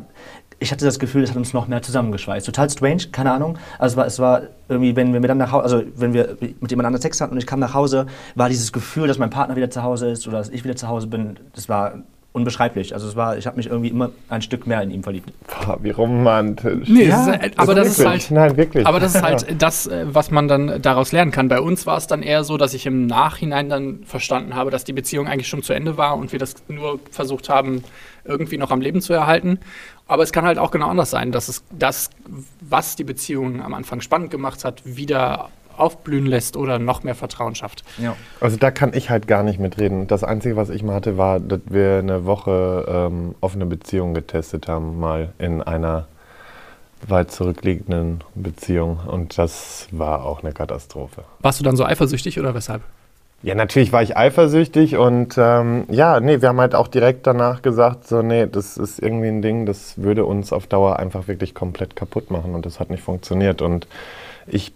Ich 0.57 0.71
hatte 0.71 0.85
das 0.85 0.99
Gefühl, 0.99 1.21
es 1.23 1.31
hat 1.31 1.37
uns 1.37 1.53
noch 1.53 1.67
mehr 1.67 1.81
zusammengeschweißt. 1.81 2.45
Total 2.45 2.69
strange, 2.69 3.03
keine 3.11 3.31
Ahnung. 3.33 3.57
Also 3.77 3.93
es 3.93 3.97
war, 3.97 4.05
es 4.05 4.19
war 4.19 4.41
irgendwie, 4.69 4.95
wenn 4.95 5.11
wir 5.11 5.19
miteinander 5.19 5.45
nach 5.45 5.51
Hause, 5.51 5.63
also 5.63 5.81
wenn 5.97 6.13
wir 6.13 6.37
mit 6.61 6.71
jemand 6.75 6.87
anderem 6.87 7.01
Sex 7.01 7.21
hatten 7.21 7.33
und 7.33 7.39
ich 7.39 7.47
kam 7.47 7.59
nach 7.59 7.73
Hause, 7.73 8.05
war 8.35 8.49
dieses 8.49 8.71
Gefühl, 8.71 9.07
dass 9.07 9.17
mein 9.17 9.29
Partner 9.29 9.55
wieder 9.55 9.69
zu 9.69 9.83
Hause 9.83 10.09
ist 10.09 10.27
oder 10.27 10.37
dass 10.37 10.49
ich 10.49 10.63
wieder 10.63 10.75
zu 10.75 10.87
Hause 10.87 11.07
bin, 11.07 11.37
das 11.53 11.69
war 11.69 12.03
unbeschreiblich. 12.35 12.93
Also 12.93 13.07
es 13.07 13.15
war, 13.15 13.37
ich 13.37 13.47
habe 13.47 13.55
mich 13.55 13.67
irgendwie 13.67 13.87
immer 13.87 14.11
ein 14.27 14.41
Stück 14.41 14.67
mehr 14.67 14.81
in 14.81 14.91
ihm 14.91 15.03
verliebt. 15.03 15.31
Boah, 15.47 15.77
wie 15.81 15.91
romantisch. 15.91 16.89
Nee, 16.89 17.07
das 17.07 17.27
ist, 17.27 17.57
aber 17.57 17.75
das 17.75 17.87
ist 17.87 17.99
wirklich. 17.99 18.23
halt. 18.23 18.31
Nein, 18.31 18.57
wirklich. 18.57 18.85
Aber 18.85 18.99
das 18.99 19.15
ist 19.15 19.23
halt 19.23 19.61
das, 19.61 19.87
äh, 19.87 20.05
was 20.09 20.31
man 20.31 20.49
dann 20.49 20.81
daraus 20.81 21.13
lernen 21.13 21.31
kann. 21.31 21.47
Bei 21.47 21.61
uns 21.61 21.85
war 21.85 21.97
es 21.97 22.07
dann 22.07 22.21
eher 22.21 22.43
so, 22.43 22.57
dass 22.57 22.73
ich 22.73 22.85
im 22.85 23.07
Nachhinein 23.07 23.69
dann 23.69 24.03
verstanden 24.03 24.53
habe, 24.53 24.69
dass 24.69 24.83
die 24.83 24.91
Beziehung 24.91 25.27
eigentlich 25.27 25.47
schon 25.47 25.63
zu 25.63 25.71
Ende 25.71 25.95
war 25.95 26.17
und 26.17 26.33
wir 26.33 26.39
das 26.39 26.55
nur 26.67 26.99
versucht 27.09 27.47
haben, 27.47 27.85
irgendwie 28.25 28.57
noch 28.57 28.71
am 28.71 28.81
Leben 28.81 28.99
zu 28.99 29.13
erhalten. 29.13 29.59
Aber 30.05 30.23
es 30.23 30.33
kann 30.33 30.43
halt 30.43 30.59
auch 30.59 30.71
genau 30.71 30.89
anders 30.89 31.11
sein, 31.11 31.31
dass 31.31 31.47
es 31.47 31.63
das, 31.71 32.09
was 32.59 32.97
die 32.97 33.05
Beziehung 33.05 33.61
am 33.61 33.73
Anfang 33.73 34.01
spannend 34.01 34.29
gemacht 34.29 34.65
hat, 34.65 34.81
wieder 34.83 35.49
aufblühen 35.79 36.25
lässt 36.25 36.57
oder 36.57 36.79
noch 36.79 37.03
mehr 37.03 37.15
Vertrauen 37.15 37.55
schafft. 37.55 37.83
Ja. 37.97 38.15
Also 38.39 38.57
da 38.57 38.71
kann 38.71 38.93
ich 38.93 39.09
halt 39.09 39.27
gar 39.27 39.43
nicht 39.43 39.59
mitreden. 39.59 40.07
Das 40.07 40.23
Einzige, 40.23 40.55
was 40.55 40.69
ich 40.69 40.83
mal 40.83 40.95
hatte, 40.95 41.17
war, 41.17 41.39
dass 41.39 41.61
wir 41.67 41.99
eine 41.99 42.25
Woche 42.25 42.85
ähm, 42.87 43.35
offene 43.41 43.65
Beziehung 43.65 44.13
getestet 44.13 44.67
haben, 44.67 44.99
mal 44.99 45.33
in 45.37 45.61
einer 45.61 46.07
weit 47.07 47.31
zurückliegenden 47.31 48.23
Beziehung. 48.35 48.99
Und 49.07 49.37
das 49.37 49.87
war 49.91 50.25
auch 50.25 50.43
eine 50.43 50.53
Katastrophe. 50.53 51.23
Warst 51.39 51.59
du 51.59 51.63
dann 51.63 51.75
so 51.75 51.85
eifersüchtig 51.85 52.39
oder 52.39 52.53
weshalb? 52.53 52.81
Ja, 53.43 53.53
natürlich 53.53 53.91
war 53.91 54.01
ich 54.01 54.17
eifersüchtig 54.17 54.97
und 54.97 55.35
ähm, 55.37 55.83
ja, 55.91 56.19
nee, 56.19 56.41
wir 56.41 56.49
haben 56.49 56.59
halt 56.59 56.73
auch 56.73 56.87
direkt 56.87 57.27
danach 57.27 57.61
gesagt, 57.61 58.07
so, 58.07 58.23
nee, 58.23 58.47
das 58.47 58.75
ist 58.75 58.97
irgendwie 58.97 59.27
ein 59.27 59.43
Ding, 59.43 59.67
das 59.67 60.01
würde 60.01 60.25
uns 60.25 60.51
auf 60.51 60.65
Dauer 60.65 60.97
einfach 60.97 61.27
wirklich 61.27 61.53
komplett 61.53 61.95
kaputt 61.95 62.31
machen 62.31 62.55
und 62.55 62.65
das 62.65 62.79
hat 62.79 62.89
nicht 62.89 63.03
funktioniert. 63.03 63.61
Und 63.61 63.87
ich 64.47 64.73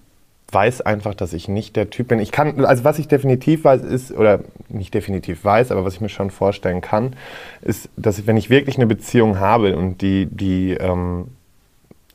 weiß 0.53 0.81
einfach, 0.81 1.13
dass 1.13 1.33
ich 1.33 1.47
nicht 1.47 1.75
der 1.75 1.89
Typ 1.89 2.09
bin. 2.09 2.19
Ich 2.19 2.31
kann, 2.31 2.63
also 2.65 2.83
was 2.83 2.99
ich 2.99 3.07
definitiv 3.07 3.63
weiß, 3.63 3.81
ist, 3.81 4.11
oder 4.11 4.39
nicht 4.67 4.93
definitiv 4.93 5.43
weiß, 5.43 5.71
aber 5.71 5.85
was 5.85 5.95
ich 5.95 6.01
mir 6.01 6.09
schon 6.09 6.31
vorstellen 6.31 6.81
kann, 6.81 7.15
ist, 7.61 7.89
dass 7.97 8.19
ich, 8.19 8.27
wenn 8.27 8.37
ich 8.37 8.49
wirklich 8.49 8.77
eine 8.77 8.87
Beziehung 8.87 9.39
habe 9.39 9.75
und 9.77 10.01
die, 10.01 10.27
die 10.27 10.71
ähm, 10.73 11.27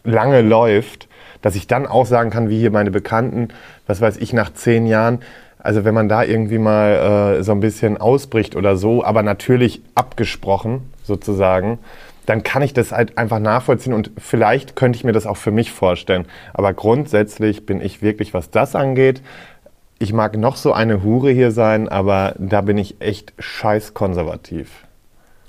lange 0.04 0.42
läuft, 0.42 1.08
dass 1.42 1.56
ich 1.56 1.66
dann 1.66 1.86
auch 1.86 2.06
sagen 2.06 2.30
kann, 2.30 2.48
wie 2.48 2.58
hier 2.58 2.70
meine 2.70 2.90
Bekannten, 2.90 3.48
was 3.86 4.00
weiß 4.00 4.16
ich, 4.18 4.32
nach 4.32 4.52
zehn 4.52 4.86
Jahren, 4.86 5.20
also 5.58 5.84
wenn 5.84 5.94
man 5.94 6.08
da 6.08 6.22
irgendwie 6.22 6.58
mal 6.58 7.36
äh, 7.38 7.42
so 7.42 7.52
ein 7.52 7.60
bisschen 7.60 7.96
ausbricht 7.96 8.54
oder 8.56 8.76
so, 8.76 9.04
aber 9.04 9.22
natürlich 9.22 9.82
abgesprochen 9.94 10.90
sozusagen, 11.02 11.78
dann 12.26 12.42
kann 12.42 12.62
ich 12.62 12.72
das 12.72 12.92
halt 12.92 13.18
einfach 13.18 13.38
nachvollziehen 13.38 13.92
und 13.92 14.10
vielleicht 14.18 14.76
könnte 14.76 14.96
ich 14.96 15.04
mir 15.04 15.12
das 15.12 15.26
auch 15.26 15.36
für 15.36 15.50
mich 15.50 15.72
vorstellen. 15.72 16.26
Aber 16.52 16.72
grundsätzlich 16.72 17.66
bin 17.66 17.80
ich 17.80 18.02
wirklich, 18.02 18.34
was 18.34 18.50
das 18.50 18.74
angeht, 18.74 19.22
ich 19.98 20.12
mag 20.12 20.36
noch 20.36 20.56
so 20.56 20.72
eine 20.72 21.02
Hure 21.02 21.30
hier 21.30 21.50
sein, 21.50 21.88
aber 21.88 22.34
da 22.38 22.60
bin 22.62 22.78
ich 22.78 23.00
echt 23.00 23.32
scheiß 23.38 23.94
konservativ. 23.94 24.70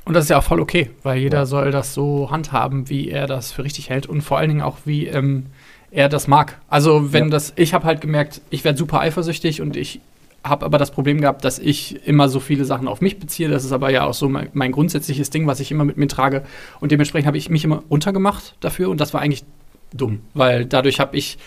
Und 0.05 0.13
das 0.13 0.25
ist 0.25 0.29
ja 0.29 0.37
auch 0.37 0.43
voll 0.43 0.59
okay, 0.59 0.91
weil 1.01 1.17
jeder 1.17 1.45
soll 1.47 1.71
das 1.71 1.93
so 1.95 2.29
handhaben, 2.29 2.89
wie 2.89 3.09
er 3.09 3.25
das 3.25 3.51
für 3.51 3.63
richtig 3.63 3.89
hält 3.89 4.05
und 4.05 4.21
vor 4.21 4.37
allen 4.37 4.49
Dingen 4.49 4.61
auch, 4.61 4.77
wie 4.85 5.07
ähm, 5.07 5.47
er 5.89 6.09
das 6.09 6.27
mag. 6.27 6.59
Also 6.69 7.11
wenn 7.11 7.25
Ja. 7.25 7.29
das, 7.31 7.53
ich 7.55 7.73
habe 7.73 7.85
halt 7.85 8.01
gemerkt, 8.01 8.41
ich 8.51 8.63
werde 8.63 8.77
super 8.77 8.99
eifersüchtig 8.99 9.61
und 9.61 9.75
ich 9.75 9.99
habe 10.45 10.65
aber 10.65 10.77
das 10.77 10.91
Problem 10.91 11.19
gehabt, 11.19 11.43
dass 11.43 11.57
ich 11.57 12.05
immer 12.07 12.29
so 12.29 12.39
viele 12.39 12.65
Sachen 12.65 12.87
auf 12.87 13.01
mich 13.01 13.19
beziehe. 13.19 13.49
Das 13.49 13.65
ist 13.65 13.71
aber 13.71 13.89
ja 13.89 14.05
auch 14.05 14.13
so 14.13 14.29
mein, 14.29 14.49
mein 14.53 14.71
grundsätzliches 14.71 15.31
Ding, 15.31 15.47
was 15.47 15.59
ich 15.59 15.71
immer 15.71 15.83
mit 15.83 15.97
mir 15.97 16.07
trage. 16.07 16.43
Und 16.79 16.91
dementsprechend 16.91 17.25
habe 17.27 17.37
ich 17.37 17.49
mich 17.49 17.63
immer 17.63 17.83
runtergemacht 17.89 18.55
dafür 18.59 18.89
und 18.89 19.01
das 19.01 19.13
war 19.13 19.21
eigentlich 19.21 19.43
dumm, 19.91 20.21
weil 20.33 20.65
dadurch 20.65 20.99
habe 20.99 21.17
ich, 21.17 21.39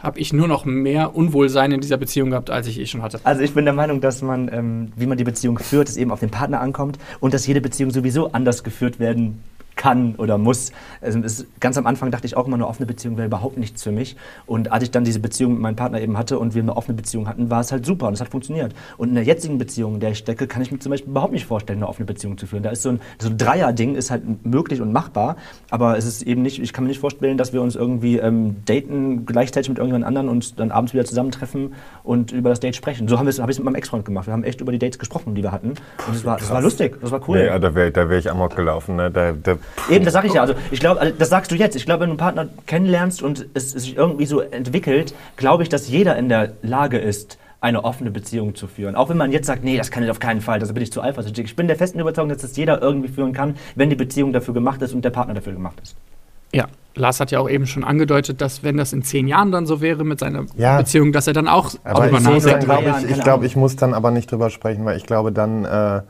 hab 0.00 0.18
ich 0.18 0.32
nur 0.32 0.46
noch 0.46 0.64
mehr 0.64 1.16
Unwohlsein 1.16 1.72
in 1.72 1.80
dieser 1.80 1.96
Beziehung 1.96 2.30
gehabt, 2.30 2.50
als 2.50 2.68
ich 2.68 2.78
eh 2.78 2.86
schon 2.86 3.02
hatte. 3.02 3.20
Also 3.24 3.42
ich 3.42 3.54
bin 3.54 3.64
der 3.64 3.74
Meinung, 3.74 4.00
dass 4.00 4.22
man, 4.22 4.48
ähm, 4.52 4.92
wie 4.94 5.06
man 5.06 5.18
die 5.18 5.24
Beziehung 5.24 5.58
führt, 5.58 5.88
es 5.88 5.96
eben 5.96 6.12
auf 6.12 6.20
den 6.20 6.30
Partner 6.30 6.60
ankommt 6.60 6.98
und 7.18 7.34
dass 7.34 7.46
jede 7.46 7.60
Beziehung 7.60 7.90
sowieso 7.90 8.30
anders 8.32 8.62
geführt 8.62 9.00
werden 9.00 9.42
kann 9.78 10.16
oder 10.16 10.36
muss. 10.36 10.72
Also 11.00 11.20
es, 11.20 11.46
ganz 11.60 11.78
am 11.78 11.86
Anfang 11.86 12.10
dachte 12.10 12.26
ich 12.26 12.36
auch 12.36 12.46
immer, 12.46 12.56
eine 12.56 12.66
offene 12.66 12.84
Beziehung 12.84 13.16
wäre 13.16 13.26
überhaupt 13.26 13.56
nichts 13.56 13.82
für 13.82 13.92
mich. 13.92 14.16
Und 14.44 14.70
als 14.70 14.82
ich 14.82 14.90
dann 14.90 15.04
diese 15.04 15.20
Beziehung 15.20 15.52
mit 15.52 15.62
meinem 15.62 15.76
Partner 15.76 16.02
eben 16.02 16.18
hatte 16.18 16.38
und 16.38 16.54
wir 16.54 16.62
eine 16.62 16.76
offene 16.76 16.94
Beziehung 16.94 17.26
hatten, 17.26 17.48
war 17.48 17.60
es 17.60 17.72
halt 17.72 17.86
super 17.86 18.08
und 18.08 18.14
es 18.14 18.20
hat 18.20 18.28
funktioniert. 18.28 18.74
Und 18.98 19.08
in 19.08 19.14
der 19.14 19.24
jetzigen 19.24 19.56
Beziehung, 19.56 19.94
in 19.94 20.00
der 20.00 20.10
ich 20.10 20.18
stecke, 20.18 20.46
kann 20.46 20.60
ich 20.60 20.70
mir 20.70 20.78
zum 20.80 20.90
Beispiel 20.90 21.10
überhaupt 21.10 21.32
nicht 21.32 21.46
vorstellen, 21.46 21.78
eine 21.78 21.88
offene 21.88 22.04
Beziehung 22.04 22.36
zu 22.36 22.46
führen. 22.46 22.62
Da 22.62 22.70
ist 22.70 22.82
so 22.82 22.90
ein, 22.90 23.00
so 23.18 23.28
ein 23.30 23.38
Dreier-Ding 23.38 23.94
ist 23.94 24.10
halt 24.10 24.44
möglich 24.44 24.80
und 24.82 24.92
machbar, 24.92 25.36
aber 25.70 25.96
es 25.96 26.04
ist 26.04 26.22
eben 26.22 26.42
nicht, 26.42 26.60
ich 26.60 26.72
kann 26.72 26.84
mir 26.84 26.88
nicht 26.88 27.00
vorstellen, 27.00 27.38
dass 27.38 27.52
wir 27.52 27.62
uns 27.62 27.76
irgendwie 27.76 28.18
ähm, 28.18 28.56
daten 28.64 29.24
gleichzeitig 29.24 29.68
mit 29.68 29.78
irgendjemand 29.78 30.04
anderen 30.04 30.28
und 30.28 30.58
dann 30.58 30.72
abends 30.72 30.92
wieder 30.92 31.04
zusammentreffen 31.04 31.74
und 32.02 32.32
über 32.32 32.50
das 32.50 32.60
Date 32.60 32.74
sprechen. 32.74 33.06
So 33.06 33.18
habe 33.18 33.30
ich 33.30 33.38
es 33.38 33.58
mit 33.58 33.64
meinem 33.64 33.76
Ex-Freund 33.76 34.04
gemacht. 34.04 34.26
Wir 34.26 34.32
haben 34.32 34.44
echt 34.44 34.60
über 34.60 34.72
die 34.72 34.78
Dates 34.78 34.98
gesprochen, 34.98 35.34
die 35.34 35.42
wir 35.42 35.52
hatten. 35.52 35.74
Und 36.06 36.14
es 36.14 36.24
war, 36.24 36.38
das 36.38 36.50
war 36.50 36.60
lustig, 36.60 36.98
das 37.00 37.10
war 37.10 37.20
cool. 37.28 37.38
Nee, 37.38 37.58
da 37.58 37.74
wäre 37.74 38.08
wär 38.08 38.18
ich 38.18 38.30
amok 38.30 38.56
gelaufen. 38.56 38.96
Ne? 38.96 39.10
Da, 39.10 39.32
da, 39.32 39.56
Eben, 39.90 40.04
das 40.04 40.14
sage 40.14 40.26
ich 40.26 40.34
ja. 40.34 40.42
Also 40.42 40.54
ich 40.70 40.80
glaube, 40.80 41.00
also 41.00 41.14
das 41.18 41.28
sagst 41.30 41.50
du 41.50 41.54
jetzt. 41.54 41.76
Ich 41.76 41.86
glaube, 41.86 42.00
wenn 42.00 42.08
du 42.08 42.12
einen 42.12 42.18
Partner 42.18 42.48
kennenlernst 42.66 43.22
und 43.22 43.46
es, 43.54 43.74
es 43.74 43.84
sich 43.84 43.96
irgendwie 43.96 44.26
so 44.26 44.40
entwickelt, 44.40 45.14
glaube 45.36 45.62
ich, 45.62 45.68
dass 45.68 45.88
jeder 45.88 46.16
in 46.16 46.28
der 46.28 46.52
Lage 46.62 46.98
ist, 46.98 47.38
eine 47.60 47.84
offene 47.84 48.10
Beziehung 48.10 48.54
zu 48.54 48.68
führen. 48.68 48.94
Auch 48.94 49.08
wenn 49.08 49.16
man 49.16 49.32
jetzt 49.32 49.46
sagt, 49.46 49.64
nee, 49.64 49.76
das 49.76 49.90
kann 49.90 50.04
ich 50.04 50.10
auf 50.10 50.20
keinen 50.20 50.40
Fall, 50.40 50.60
da 50.60 50.66
bin 50.72 50.82
ich 50.82 50.92
zu 50.92 51.02
eifersüchtig. 51.02 51.46
Ich 51.46 51.56
bin 51.56 51.66
der 51.66 51.76
festen 51.76 51.98
Überzeugung, 51.98 52.28
dass 52.28 52.38
das 52.42 52.56
jeder 52.56 52.80
irgendwie 52.80 53.08
führen 53.08 53.32
kann, 53.32 53.56
wenn 53.74 53.90
die 53.90 53.96
Beziehung 53.96 54.32
dafür 54.32 54.54
gemacht 54.54 54.80
ist 54.82 54.94
und 54.94 55.04
der 55.04 55.10
Partner 55.10 55.34
dafür 55.34 55.54
gemacht 55.54 55.80
ist. 55.82 55.96
Ja, 56.52 56.66
Lars 56.94 57.18
hat 57.20 57.30
ja 57.30 57.40
auch 57.40 57.48
eben 57.50 57.66
schon 57.66 57.84
angedeutet, 57.84 58.40
dass 58.40 58.62
wenn 58.62 58.76
das 58.76 58.92
in 58.92 59.02
zehn 59.02 59.26
Jahren 59.28 59.50
dann 59.52 59.66
so 59.66 59.80
wäre 59.80 60.04
mit 60.04 60.20
seiner 60.20 60.46
Ja. 60.56 60.78
Beziehung, 60.78 61.12
dass 61.12 61.26
er 61.26 61.32
dann 61.32 61.48
auch 61.48 61.72
aber 61.84 62.00
darüber 62.08 62.18
ich, 62.18 62.24
nachdenkt. 62.24 62.46
drei 62.46 62.58
glaub 62.64 62.82
Jahren, 62.84 63.04
ich, 63.04 63.10
ich 63.10 63.14
glaube, 63.16 63.30
Ahnung. 63.32 63.44
ich 63.44 63.56
muss 63.56 63.76
dann 63.76 63.92
aber 63.92 64.10
nicht 64.12 64.30
drüber 64.30 64.50
sprechen, 64.50 64.84
weil 64.84 64.96
ich 64.96 65.04
glaube 65.04 65.32
dann, 65.32 65.64
äh, 65.64 66.02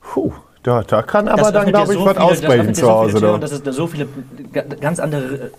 puh, 0.00 0.32
da, 0.62 0.82
da 0.82 1.02
kann 1.02 1.26
aber 1.28 1.42
Das 1.42 1.52
dann, 1.52 1.68
glaube 1.68 1.92
ich, 1.92 1.98
so 1.98 2.04
was 2.04 2.12
viele- 2.16 2.24
das 2.28 2.32
ausbrechen 2.38 2.60
öffnet 2.60 2.76
dir 2.76 2.80
zu 2.80 2.86
so 2.86 2.92
Hause. 2.92 3.20
Da. 3.20 3.34
und 3.34 3.40
Das 3.40 3.52
ist 3.52 3.64
so 3.72 3.86
viele 3.86 4.08
ga- 4.52 4.62
ganz 4.80 4.98
andere 5.00 5.34
äh, 5.34 5.50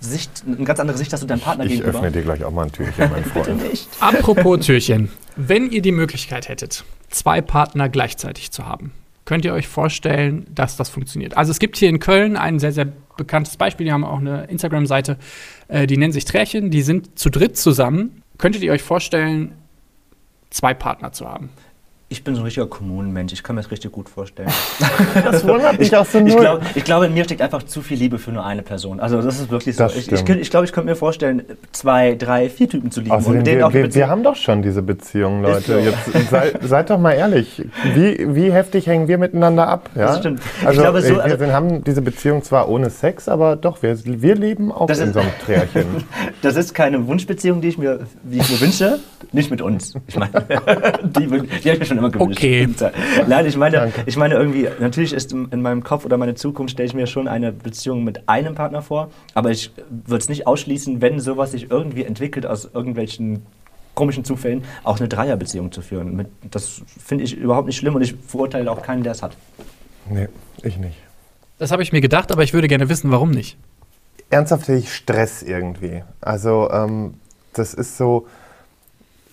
Sicht, 0.00 0.42
eine 0.46 0.56
ganz 0.64 0.80
andere 0.80 0.96
Sicht 0.98 1.12
hast 1.12 1.22
du 1.22 1.26
deinem 1.26 1.40
Partner 1.40 1.64
Ich 1.64 1.72
gegenüber. 1.72 1.96
öffne 1.98 2.10
dir 2.10 2.22
gleich 2.22 2.42
auch 2.44 2.50
mal 2.50 2.64
ein 2.64 2.72
Türchen, 2.72 3.10
mein 3.10 3.22
Bitte 3.34 3.44
Freund. 3.44 3.70
nicht. 3.70 3.88
Apropos 4.00 4.66
Türchen. 4.66 5.10
Wenn 5.36 5.70
ihr 5.70 5.80
die 5.82 5.92
Möglichkeit 5.92 6.48
hättet, 6.48 6.84
zwei 7.08 7.40
Partner 7.40 7.88
gleichzeitig 7.88 8.50
zu 8.50 8.66
haben, 8.66 8.92
könnt 9.24 9.44
ihr 9.44 9.52
euch 9.54 9.68
vorstellen, 9.68 10.46
dass 10.52 10.76
das 10.76 10.88
funktioniert. 10.88 11.36
Also 11.36 11.52
es 11.52 11.60
gibt 11.60 11.76
hier 11.76 11.88
in 11.88 12.00
Köln 12.00 12.36
ein 12.36 12.58
sehr, 12.58 12.72
sehr 12.72 12.88
bekanntes 13.16 13.56
Beispiel. 13.56 13.86
Die 13.86 13.92
haben 13.92 14.04
auch 14.04 14.18
eine 14.18 14.44
Instagram-Seite, 14.46 15.16
äh, 15.68 15.86
die 15.86 15.96
nennt 15.96 16.14
sich 16.14 16.24
Trärchen. 16.24 16.70
Die 16.72 16.82
sind 16.82 17.16
zu 17.18 17.30
dritt 17.30 17.56
zusammen. 17.56 18.22
Könntet 18.38 18.62
ihr 18.62 18.72
euch 18.72 18.82
vorstellen, 18.82 19.52
zwei 20.50 20.74
Partner 20.74 21.12
zu 21.12 21.28
haben? 21.28 21.50
Ich 22.12 22.24
bin 22.24 22.34
so 22.34 22.42
ein 22.42 22.44
richtiger 22.44 22.66
Kommunenmensch, 22.66 23.32
ich 23.32 23.42
kann 23.42 23.56
mir 23.56 23.62
das 23.62 23.70
richtig 23.70 23.90
gut 23.90 24.06
vorstellen. 24.10 24.50
Das 25.24 25.46
wundert 25.46 25.78
mich 25.78 25.96
auch 25.96 26.04
so 26.04 26.18
Ich 26.18 26.24
null. 26.34 26.40
glaube, 26.40 26.66
ich 26.74 26.84
glaube, 26.84 27.06
in 27.06 27.14
mir 27.14 27.24
steckt 27.24 27.40
einfach 27.40 27.62
zu 27.62 27.80
viel 27.80 27.96
Liebe 27.96 28.18
für 28.18 28.30
nur 28.32 28.44
eine 28.44 28.60
Person. 28.62 29.00
Also 29.00 29.22
das 29.22 29.40
ist 29.40 29.50
wirklich 29.50 29.76
so. 29.76 29.86
Ich, 29.86 30.12
ich, 30.12 30.28
ich 30.28 30.50
glaube, 30.50 30.66
ich 30.66 30.72
könnte 30.72 30.90
mir 30.90 30.96
vorstellen, 30.96 31.42
zwei, 31.72 32.14
drei, 32.14 32.50
vier 32.50 32.68
Typen 32.68 32.90
zu 32.90 33.00
lieben 33.00 33.12
Außerdem, 33.12 33.44
wir, 33.46 33.72
wir, 33.72 33.94
wir 33.94 34.08
haben 34.08 34.22
doch 34.22 34.36
schon 34.36 34.60
diese 34.62 34.82
Beziehung, 34.82 35.42
Leute. 35.42 35.62
so. 35.62 35.78
Jetzt 35.78 36.30
sei, 36.30 36.52
seid 36.62 36.90
doch 36.90 36.98
mal 36.98 37.12
ehrlich. 37.12 37.64
Wie, 37.94 38.34
wie 38.34 38.52
heftig 38.52 38.86
hängen 38.86 39.08
wir 39.08 39.16
miteinander 39.16 39.66
ab? 39.68 39.88
Ja? 39.94 40.06
Das 40.08 40.18
stimmt. 40.18 40.40
Ich 40.60 40.66
Also, 40.66 40.82
glaube, 40.82 41.00
so- 41.00 41.18
äh, 41.18 41.40
wir 41.40 41.52
haben 41.54 41.82
diese 41.82 42.02
Beziehung 42.02 42.42
zwar 42.42 42.68
ohne 42.68 42.90
Sex, 42.90 43.26
aber 43.28 43.56
doch, 43.56 43.82
wir, 43.82 43.96
wir 44.04 44.34
leben 44.34 44.70
auch 44.70 44.88
in 44.90 44.94
ist- 44.94 45.14
so 45.14 45.20
einem 45.20 45.30
Trärchen. 45.46 45.86
Das 46.42 46.56
ist 46.56 46.74
keine 46.74 47.06
Wunschbeziehung, 47.06 47.62
die 47.62 47.68
ich 47.68 47.78
mir, 47.78 48.00
die 48.22 48.38
ich 48.38 48.50
mir 48.50 48.60
wünsche. 48.60 48.98
Nicht 49.32 49.50
mit 49.50 49.62
uns. 49.62 49.94
Ich 50.08 50.16
meine, 50.18 50.30
die, 51.02 51.26
die 51.26 51.30
habe 51.30 51.46
ich 51.74 51.78
mir 51.78 51.86
schon 51.86 51.96
immer 52.02 52.10
gewünscht. 52.10 52.38
Okay. 52.38 52.68
Nein, 53.28 53.46
ich 53.46 53.56
meine, 53.56 53.76
Danke. 53.76 54.02
ich 54.06 54.16
meine 54.16 54.34
irgendwie, 54.34 54.68
natürlich 54.80 55.12
ist 55.12 55.32
in 55.32 55.52
in 55.52 55.62
meinem 55.62 55.84
Kopf 55.84 56.04
oder 56.04 56.16
meine 56.16 56.34
Zukunft 56.34 56.72
stelle 56.72 56.86
ich 56.86 56.94
mir 56.94 57.06
schon 57.06 57.28
eine 57.28 57.52
Beziehung 57.52 58.04
mit 58.04 58.28
einem 58.28 58.54
Partner 58.54 58.82
vor, 58.82 59.10
aber 59.34 59.50
ich 59.50 59.72
würde 59.88 60.18
es 60.18 60.28
nicht 60.28 60.46
ausschließen, 60.46 61.00
wenn 61.00 61.20
sowas 61.20 61.52
sich 61.52 61.70
irgendwie 61.70 62.04
entwickelt 62.04 62.46
aus 62.46 62.68
irgendwelchen 62.72 63.46
komischen 63.94 64.24
Zufällen, 64.24 64.64
auch 64.84 64.98
eine 64.98 65.08
Dreierbeziehung 65.08 65.70
zu 65.70 65.82
führen. 65.82 66.26
Das 66.50 66.82
finde 66.86 67.24
ich 67.24 67.36
überhaupt 67.36 67.66
nicht 67.66 67.76
schlimm 67.76 67.94
und 67.94 68.02
ich 68.02 68.14
verurteile 68.26 68.70
auch 68.70 68.82
keinen, 68.82 69.02
der 69.02 69.12
es 69.12 69.22
hat. 69.22 69.36
Nee, 70.08 70.28
ich 70.62 70.78
nicht. 70.78 70.96
Das 71.58 71.70
habe 71.70 71.82
ich 71.82 71.92
mir 71.92 72.00
gedacht, 72.00 72.32
aber 72.32 72.42
ich 72.42 72.54
würde 72.54 72.68
gerne 72.68 72.88
wissen, 72.88 73.10
warum 73.10 73.30
nicht. 73.30 73.58
Ernsthaft 74.30 74.68
hätte 74.68 74.78
ich 74.78 74.92
Stress 74.92 75.42
irgendwie. 75.42 76.02
Also, 76.20 76.70
ähm, 76.70 77.14
das 77.52 77.74
ist 77.74 77.98
so. 77.98 78.26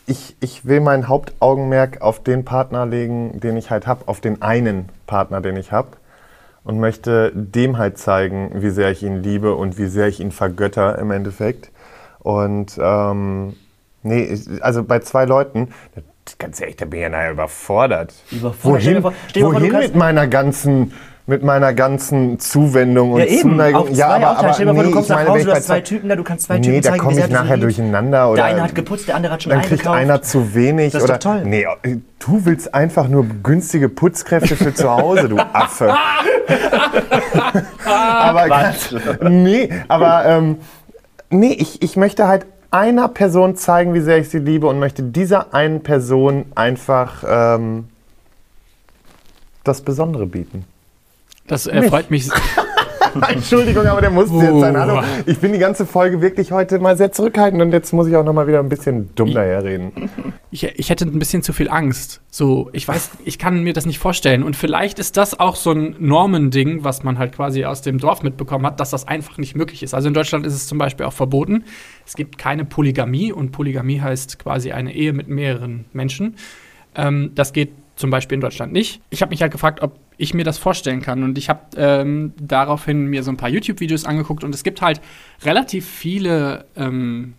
Ich, 0.09 0.35
ich 0.39 0.65
will 0.65 0.79
mein 0.81 1.07
Hauptaugenmerk 1.07 2.01
auf 2.01 2.23
den 2.23 2.43
Partner 2.43 2.85
legen, 2.87 3.39
den 3.39 3.55
ich 3.57 3.69
halt 3.69 3.85
habe, 3.85 4.07
auf 4.07 4.19
den 4.21 4.41
einen 4.41 4.89
Partner, 5.05 5.39
den 5.39 5.55
ich 5.55 5.71
habe. 5.71 5.89
Und 6.63 6.79
möchte 6.79 7.31
dem 7.33 7.77
halt 7.77 7.97
zeigen, 7.97 8.51
wie 8.55 8.69
sehr 8.71 8.89
ich 8.91 9.03
ihn 9.03 9.21
liebe 9.23 9.53
und 9.55 9.77
wie 9.77 9.85
sehr 9.87 10.07
ich 10.07 10.19
ihn 10.19 10.31
vergötter 10.31 10.97
im 10.99 11.11
Endeffekt. 11.11 11.69
Und 12.19 12.77
ähm, 12.81 13.55
nee, 14.03 14.35
also 14.61 14.83
bei 14.83 14.99
zwei 14.99 15.25
Leuten, 15.25 15.69
ganz 16.37 16.59
ehrlich, 16.59 16.75
da 16.75 16.85
bin 16.85 16.99
ich 16.99 17.03
ja 17.03 17.09
nachher 17.09 17.31
überfordert. 17.31 18.13
Überfordert. 18.31 18.83
Wohin, 18.85 19.01
vor- 19.01 19.13
vor, 19.33 19.53
wohin 19.53 19.71
kannst- 19.71 19.87
mit 19.89 19.95
meiner 19.95 20.27
ganzen 20.27 20.93
mit 21.29 21.43
meiner 21.43 21.73
ganzen 21.73 22.39
Zuwendung 22.39 23.11
und 23.11 23.19
Ja, 23.19 23.25
eben. 23.25 23.41
Zuneigung. 23.41 23.81
Auf 23.81 23.93
zwei 23.93 24.27
Aufteilen. 24.27 24.53
Stell 24.53 24.65
dir 24.65 24.73
mal 24.73 24.75
vor, 24.75 24.83
du 24.83 24.91
kommst 24.91 25.09
ich 25.09 25.15
nach 25.15 25.23
meine, 25.23 25.29
Hause, 25.29 25.45
du 25.45 25.51
hast 25.51 25.65
zwei 25.67 25.81
Typen 25.81 26.09
da, 26.09 26.15
du 26.15 26.23
kannst 26.23 26.45
zwei 26.47 26.57
Nee, 26.57 26.61
Typen 26.61 26.81
da 26.81 26.89
zeigen, 26.89 27.03
komme 27.03 27.19
ich 27.19 27.29
nachher 27.29 27.57
durcheinander. 27.57 28.29
Oder 28.29 28.35
Der 28.35 28.45
eine 28.45 28.63
hat 28.63 28.75
geputzt, 28.75 29.07
der 29.07 29.15
andere 29.15 29.33
hat 29.33 29.43
schon 29.43 29.51
dann 29.51 29.61
kriegt 29.61 29.87
einer 29.87 30.23
zu 30.23 30.55
wenig. 30.55 30.91
Das 30.91 31.03
ist 31.03 31.09
oder, 31.09 31.19
doch 31.19 31.31
toll. 31.31 31.43
Nee, 31.45 31.67
du 31.83 32.45
willst 32.45 32.73
einfach 32.73 33.07
nur 33.07 33.25
günstige 33.43 33.89
Putzkräfte 33.89 34.55
für 34.55 34.73
zu 34.73 34.89
Hause, 34.89 35.29
du 35.29 35.37
Affe. 35.37 35.93
aber 37.85 38.47
ganz, 38.49 38.95
nee, 39.21 39.69
aber 39.87 40.25
ähm, 40.25 40.57
nee, 41.29 41.53
ich, 41.53 41.83
ich 41.83 41.95
möchte 41.95 42.27
halt 42.27 42.47
einer 42.71 43.07
Person 43.07 43.55
zeigen, 43.55 43.93
wie 43.93 44.01
sehr 44.01 44.17
ich 44.17 44.29
sie 44.29 44.39
liebe 44.39 44.65
und 44.65 44.79
möchte 44.79 45.03
dieser 45.03 45.53
einen 45.53 45.81
Person 45.81 46.45
einfach 46.55 47.23
ähm, 47.27 47.87
das 49.63 49.81
Besondere 49.81 50.25
bieten. 50.25 50.65
Das 51.49 51.67
freut 51.89 52.11
mich. 52.11 52.29
Entschuldigung, 53.27 53.87
aber 53.87 54.01
der 54.01 54.11
musste 54.11 54.35
jetzt 54.37 54.59
sein. 54.59 54.77
Hallo. 54.77 55.01
Ich 55.25 55.39
bin 55.39 55.51
die 55.51 55.57
ganze 55.57 55.87
Folge 55.87 56.21
wirklich 56.21 56.51
heute 56.51 56.77
mal 56.77 56.95
sehr 56.95 57.11
zurückhaltend 57.11 57.59
und 57.59 57.71
jetzt 57.71 57.91
muss 57.91 58.07
ich 58.07 58.15
auch 58.15 58.23
noch 58.23 58.33
mal 58.33 58.47
wieder 58.47 58.59
ein 58.59 58.69
bisschen 58.69 59.09
dumm 59.15 59.33
daherreden. 59.33 59.91
Ich, 60.51 60.63
ich 60.63 60.89
hätte 60.91 61.05
ein 61.05 61.17
bisschen 61.17 61.41
zu 61.41 61.51
viel 61.51 61.69
Angst. 61.69 62.21
So, 62.29 62.69
ich 62.71 62.87
weiß, 62.87 63.11
ich 63.25 63.39
kann 63.39 63.63
mir 63.63 63.73
das 63.73 63.87
nicht 63.87 63.97
vorstellen. 63.97 64.43
Und 64.43 64.55
vielleicht 64.55 64.99
ist 64.99 65.17
das 65.17 65.39
auch 65.39 65.55
so 65.55 65.71
ein 65.71 65.95
Normending, 65.97 66.83
was 66.83 67.03
man 67.03 67.17
halt 67.17 67.33
quasi 67.33 67.65
aus 67.65 67.81
dem 67.81 67.97
Dorf 67.97 68.21
mitbekommen 68.21 68.65
hat, 68.65 68.79
dass 68.79 68.91
das 68.91 69.07
einfach 69.07 69.39
nicht 69.39 69.55
möglich 69.55 69.81
ist. 69.81 69.95
Also 69.95 70.07
in 70.07 70.13
Deutschland 70.13 70.45
ist 70.45 70.53
es 70.53 70.67
zum 70.67 70.77
Beispiel 70.77 71.07
auch 71.07 71.13
verboten. 71.13 71.63
Es 72.05 72.15
gibt 72.15 72.37
keine 72.37 72.63
Polygamie 72.63 73.31
und 73.31 73.51
Polygamie 73.51 74.01
heißt 74.01 74.37
quasi 74.37 74.71
eine 74.71 74.93
Ehe 74.93 75.13
mit 75.13 75.27
mehreren 75.27 75.85
Menschen. 75.93 76.35
Ähm, 76.95 77.31
das 77.33 77.53
geht 77.53 77.71
zum 77.95 78.11
Beispiel 78.11 78.35
in 78.35 78.41
Deutschland 78.41 78.71
nicht. 78.71 79.01
Ich 79.09 79.21
habe 79.21 79.31
mich 79.31 79.41
halt 79.41 79.51
gefragt, 79.51 79.81
ob 79.81 79.97
ich 80.19 80.33
mir 80.33 80.43
das 80.43 80.57
vorstellen 80.57 81.01
kann. 81.01 81.23
Und 81.23 81.37
ich 81.37 81.49
habe 81.49 81.61
ähm, 81.77 82.33
daraufhin 82.39 83.05
mir 83.05 83.23
so 83.23 83.31
ein 83.31 83.37
paar 83.37 83.49
YouTube-Videos 83.49 84.03
angeguckt 84.03 84.43
und 84.43 84.53
es 84.53 84.63
gibt 84.63 84.81
halt 84.81 84.99
relativ 85.43 85.87
viele 85.87 86.65
ähm, 86.75 87.35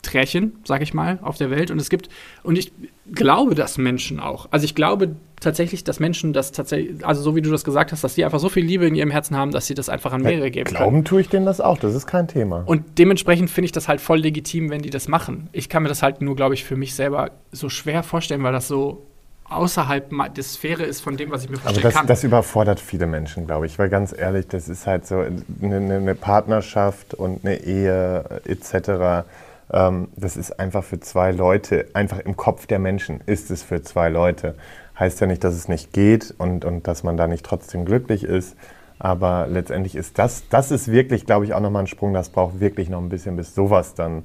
Trärchen, 0.00 0.54
sag 0.64 0.80
ich 0.80 0.94
mal, 0.94 1.18
auf 1.20 1.36
der 1.36 1.50
Welt. 1.50 1.70
Und 1.70 1.78
es 1.78 1.90
gibt, 1.90 2.08
und 2.42 2.56
ich 2.56 2.72
glaube, 3.12 3.54
dass 3.54 3.76
Menschen 3.76 4.18
auch, 4.18 4.48
also 4.50 4.64
ich 4.64 4.74
glaube 4.74 5.14
tatsächlich, 5.40 5.84
dass 5.84 6.00
Menschen 6.00 6.32
das 6.32 6.52
tatsächlich, 6.52 7.04
also 7.04 7.20
so 7.20 7.36
wie 7.36 7.42
du 7.42 7.50
das 7.50 7.64
gesagt 7.64 7.92
hast, 7.92 8.02
dass 8.02 8.14
die 8.14 8.24
einfach 8.24 8.40
so 8.40 8.48
viel 8.48 8.64
Liebe 8.64 8.86
in 8.86 8.94
ihrem 8.94 9.10
Herzen 9.10 9.36
haben, 9.36 9.50
dass 9.50 9.66
sie 9.66 9.74
das 9.74 9.90
einfach 9.90 10.12
an 10.14 10.22
mehrere 10.22 10.50
geben 10.50 10.68
können. 10.68 10.78
Glauben 10.78 11.04
tue 11.04 11.20
ich 11.20 11.28
denen 11.28 11.44
das 11.44 11.60
auch, 11.60 11.76
das 11.76 11.94
ist 11.94 12.06
kein 12.06 12.28
Thema. 12.28 12.62
Und 12.64 12.98
dementsprechend 12.98 13.50
finde 13.50 13.66
ich 13.66 13.72
das 13.72 13.88
halt 13.88 14.00
voll 14.00 14.20
legitim, 14.20 14.70
wenn 14.70 14.80
die 14.80 14.90
das 14.90 15.06
machen. 15.06 15.50
Ich 15.52 15.68
kann 15.68 15.82
mir 15.82 15.90
das 15.90 16.02
halt 16.02 16.22
nur, 16.22 16.34
glaube 16.34 16.54
ich, 16.54 16.64
für 16.64 16.76
mich 16.76 16.94
selber 16.94 17.32
so 17.52 17.68
schwer 17.68 18.02
vorstellen, 18.02 18.42
weil 18.42 18.54
das 18.54 18.68
so 18.68 19.06
außerhalb 19.50 20.10
der 20.34 20.44
Sphäre 20.44 20.84
ist 20.84 21.00
von 21.00 21.16
dem, 21.16 21.30
was 21.30 21.44
ich 21.44 21.50
mir 21.50 21.56
Aber 21.56 21.64
vorstellen 21.64 21.82
das, 21.84 21.94
kann. 21.94 22.06
das 22.06 22.24
überfordert 22.24 22.80
viele 22.80 23.06
Menschen, 23.06 23.46
glaube 23.46 23.66
ich. 23.66 23.78
Weil 23.78 23.88
ganz 23.88 24.16
ehrlich, 24.16 24.48
das 24.48 24.68
ist 24.68 24.86
halt 24.86 25.06
so 25.06 25.18
eine, 25.18 25.76
eine 25.76 25.96
eine 25.96 26.14
Partnerschaft 26.14 27.14
und 27.14 27.44
eine 27.44 27.62
Ehe 27.62 28.42
etc. 28.44 29.26
Ähm, 29.72 30.08
das 30.16 30.36
ist 30.36 30.58
einfach 30.58 30.84
für 30.84 31.00
zwei 31.00 31.32
Leute, 31.32 31.86
einfach 31.92 32.20
im 32.20 32.36
Kopf 32.36 32.66
der 32.66 32.78
Menschen 32.78 33.20
ist 33.26 33.50
es 33.50 33.62
für 33.62 33.82
zwei 33.82 34.08
Leute. 34.08 34.54
Heißt 34.98 35.20
ja 35.20 35.26
nicht, 35.26 35.44
dass 35.44 35.54
es 35.54 35.68
nicht 35.68 35.92
geht 35.92 36.34
und, 36.38 36.64
und 36.64 36.86
dass 36.86 37.02
man 37.02 37.16
da 37.16 37.26
nicht 37.26 37.44
trotzdem 37.44 37.84
glücklich 37.84 38.24
ist. 38.24 38.56
Aber 38.98 39.46
letztendlich 39.48 39.96
ist 39.96 40.18
das, 40.18 40.48
das 40.50 40.70
ist 40.70 40.88
wirklich, 40.92 41.24
glaube 41.24 41.46
ich, 41.46 41.54
auch 41.54 41.60
nochmal 41.60 41.84
ein 41.84 41.86
Sprung. 41.86 42.12
Das 42.12 42.28
braucht 42.28 42.60
wirklich 42.60 42.90
noch 42.90 43.00
ein 43.00 43.08
bisschen, 43.08 43.34
bis 43.36 43.54
sowas 43.54 43.94
dann, 43.94 44.24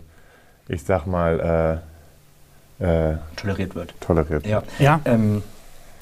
ich 0.68 0.84
sag 0.84 1.06
mal, 1.06 1.82
äh, 1.82 1.95
äh, 2.80 3.14
toleriert 3.36 3.76
wird. 3.76 3.94
toleriert 4.02 4.46
Ja. 4.46 4.62
wird. 4.62 4.66
Ja. 4.80 5.00
Ähm, 5.06 5.44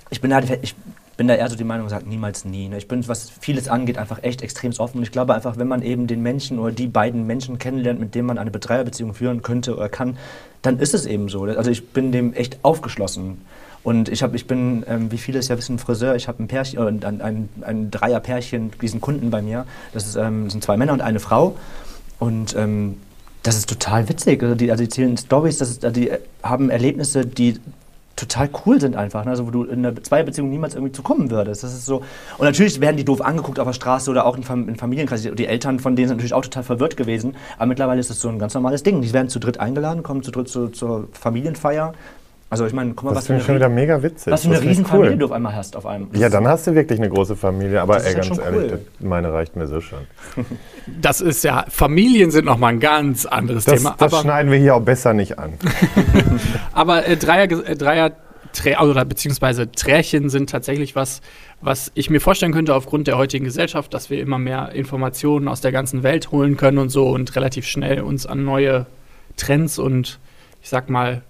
ich 0.09 0.21
bin 0.21 0.31
da, 0.31 0.39
ich 0.39 0.75
bin 1.17 1.27
da 1.27 1.35
eher 1.35 1.49
so 1.49 1.55
die 1.55 1.63
Meinung, 1.63 1.89
sagt 1.89 2.07
niemals 2.07 2.45
nie. 2.45 2.67
Ne? 2.69 2.77
Ich 2.77 2.87
bin, 2.87 3.07
was 3.07 3.29
vieles 3.29 3.67
angeht, 3.67 3.97
einfach 3.97 4.23
echt 4.23 4.41
extrem 4.41 4.71
offen. 4.77 4.97
Und 4.97 5.03
ich 5.03 5.11
glaube 5.11 5.33
einfach, 5.35 5.57
wenn 5.57 5.67
man 5.67 5.81
eben 5.81 6.07
den 6.07 6.21
Menschen 6.21 6.59
oder 6.59 6.71
die 6.71 6.87
beiden 6.87 7.27
Menschen 7.27 7.59
kennenlernt, 7.59 7.99
mit 7.99 8.15
denen 8.15 8.27
man 8.27 8.37
eine 8.37 8.51
Dreierbeziehung 8.51 9.13
führen 9.13 9.41
könnte 9.41 9.75
oder 9.75 9.89
kann, 9.89 10.17
dann 10.61 10.79
ist 10.79 10.93
es 10.93 11.05
eben 11.05 11.29
so. 11.29 11.43
Also 11.43 11.69
ich 11.69 11.89
bin 11.89 12.11
dem 12.11 12.33
echt 12.33 12.59
aufgeschlossen. 12.63 13.41
Und 13.83 14.07
ich, 14.07 14.23
hab, 14.23 14.33
ich 14.33 14.47
bin, 14.47 14.85
ähm, 14.87 15.11
wie 15.11 15.17
viele 15.17 15.39
es 15.39 15.49
ja 15.49 15.57
wissen, 15.57 15.77
Friseur. 15.77 16.15
Ich 16.15 16.27
habe 16.29 16.41
ein 16.41 16.47
Pärchen, 16.47 16.79
äh, 16.79 17.05
ein, 17.05 17.21
ein, 17.21 17.49
ein 17.61 17.91
Dreierpärchen, 17.91 18.71
diesen 18.81 19.01
Kunden 19.01 19.29
bei 19.29 19.41
mir. 19.41 19.65
Das 19.93 20.05
ist, 20.07 20.15
ähm, 20.15 20.49
sind 20.49 20.63
zwei 20.63 20.77
Männer 20.77 20.93
und 20.93 21.01
eine 21.01 21.19
Frau. 21.19 21.57
Und 22.17 22.55
ähm, 22.55 22.97
das 23.43 23.57
ist 23.57 23.69
total 23.69 24.09
witzig. 24.09 24.41
Also 24.41 24.55
die, 24.55 24.71
also 24.71 24.81
die 24.83 24.89
erzählen 24.89 25.17
Stories, 25.17 25.61
also 25.61 25.91
die 25.91 26.11
haben 26.41 26.69
Erlebnisse, 26.69 27.25
die 27.25 27.59
total 28.15 28.49
cool 28.65 28.79
sind 28.79 28.95
einfach, 28.95 29.25
ne? 29.25 29.31
also 29.31 29.47
wo 29.47 29.51
du 29.51 29.63
in 29.63 29.85
einer 29.85 30.01
Zweierbeziehung 30.01 30.49
niemals 30.49 30.75
irgendwie 30.75 30.91
zu 30.93 31.01
kommen 31.01 31.31
würdest. 31.31 31.63
Das 31.63 31.73
ist 31.73 31.85
so. 31.85 31.97
Und 32.37 32.45
natürlich 32.45 32.79
werden 32.79 32.95
die 32.95 33.05
doof 33.05 33.21
angeguckt 33.21 33.59
auf 33.59 33.67
der 33.67 33.73
Straße 33.73 34.09
oder 34.09 34.25
auch 34.25 34.37
in, 34.37 34.43
Fam 34.43 34.69
in 34.69 34.75
Familienkreis. 34.75 35.23
Die 35.23 35.47
Eltern 35.47 35.79
von 35.79 35.95
denen 35.95 36.07
sind 36.07 36.17
natürlich 36.17 36.33
auch 36.33 36.43
total 36.43 36.63
verwirrt 36.63 36.95
gewesen. 36.95 37.35
Aber 37.57 37.65
mittlerweile 37.65 37.99
ist 37.99 38.09
das 38.09 38.19
so 38.19 38.29
ein 38.29 38.39
ganz 38.39 38.53
normales 38.53 38.83
Ding. 38.83 39.01
Die 39.01 39.11
werden 39.13 39.29
zu 39.29 39.39
dritt 39.39 39.59
eingeladen, 39.59 40.03
kommen 40.03 40.23
zu 40.23 40.31
dritt 40.31 40.47
zu, 40.47 40.69
zur 40.69 41.07
Familienfeier. 41.11 41.93
Also 42.53 42.67
ich 42.67 42.73
meine, 42.73 42.93
guck 42.93 43.05
mal, 43.05 43.09
Das 43.09 43.17
was 43.17 43.23
für 43.23 43.33
finde 43.33 43.35
eine, 43.35 43.41
ich 43.41 43.45
schon 43.47 43.55
wieder 43.55 43.69
mega 43.69 44.03
witzig. 44.03 44.31
was 44.31 44.43
für 44.43 44.49
eine 44.49 44.61
Riesenfamilie 44.61 45.11
cool. 45.13 45.17
du 45.17 45.25
auf 45.25 45.31
einmal 45.31 45.55
hast 45.55 45.75
auf 45.75 45.87
einem. 45.87 46.07
Ja, 46.13 46.29
dann 46.29 46.47
hast 46.47 46.67
du 46.67 46.75
wirklich 46.75 46.99
eine 46.99 47.09
große 47.09 47.35
Familie, 47.35 47.81
aber 47.81 47.97
ey, 48.05 48.13
ja 48.13 48.19
ganz 48.19 48.37
ehrlich, 48.37 48.71
cool. 48.73 48.79
meine 48.99 49.33
reicht 49.33 49.55
mir 49.55 49.65
so 49.67 49.81
schon. 49.81 49.99
Das 51.01 51.21
ist 51.21 51.43
ja, 51.45 51.65
Familien 51.69 52.29
sind 52.29 52.43
nochmal 52.45 52.73
ein 52.73 52.79
ganz 52.81 53.25
anderes 53.25 53.63
Das, 53.65 53.75
Thema. 53.79 53.95
das 53.97 54.13
aber 54.13 54.21
schneiden 54.21 54.51
wir 54.51 54.59
hier 54.59 54.75
auch 54.75 54.81
besser 54.81 55.13
nicht 55.13 55.39
an. 55.39 55.53
aber 56.73 57.07
äh, 57.07 57.17
Dreier, 57.17 57.49
äh, 57.49 57.75
Dreier 57.75 58.11
Trä 58.51 58.77
oder 58.77 59.03
beziehungsweise 59.05 59.71
Trärchen 59.71 60.29
sind 60.29 60.49
tatsächlich 60.49 60.95
was, 60.95 61.21
was 61.61 61.91
ich 61.95 62.09
mir 62.09 62.19
vorstellen 62.21 62.51
könnte 62.51 62.75
aufgrund 62.75 63.07
der 63.07 63.17
heutigen 63.17 63.45
Gesellschaft, 63.45 63.93
dass 63.93 64.09
wir 64.11 64.19
immer 64.19 64.37
mehr 64.37 64.73
Informationen 64.73 65.47
aus 65.47 65.61
der 65.61 65.71
ganzen 65.71 66.03
Welt 66.03 66.31
holen 66.31 66.55
können 66.57 66.77
und 66.77 66.89
so 66.89 67.09
und 67.09 67.35
relativ 67.35 67.65
schnell 67.65 68.01
uns 68.01 68.25
an 68.27 68.45
neue 68.45 68.85
Trends 69.37 69.79
und 69.79 70.19
ich 70.61 70.69
sag 70.69 70.89
mal 70.89 71.23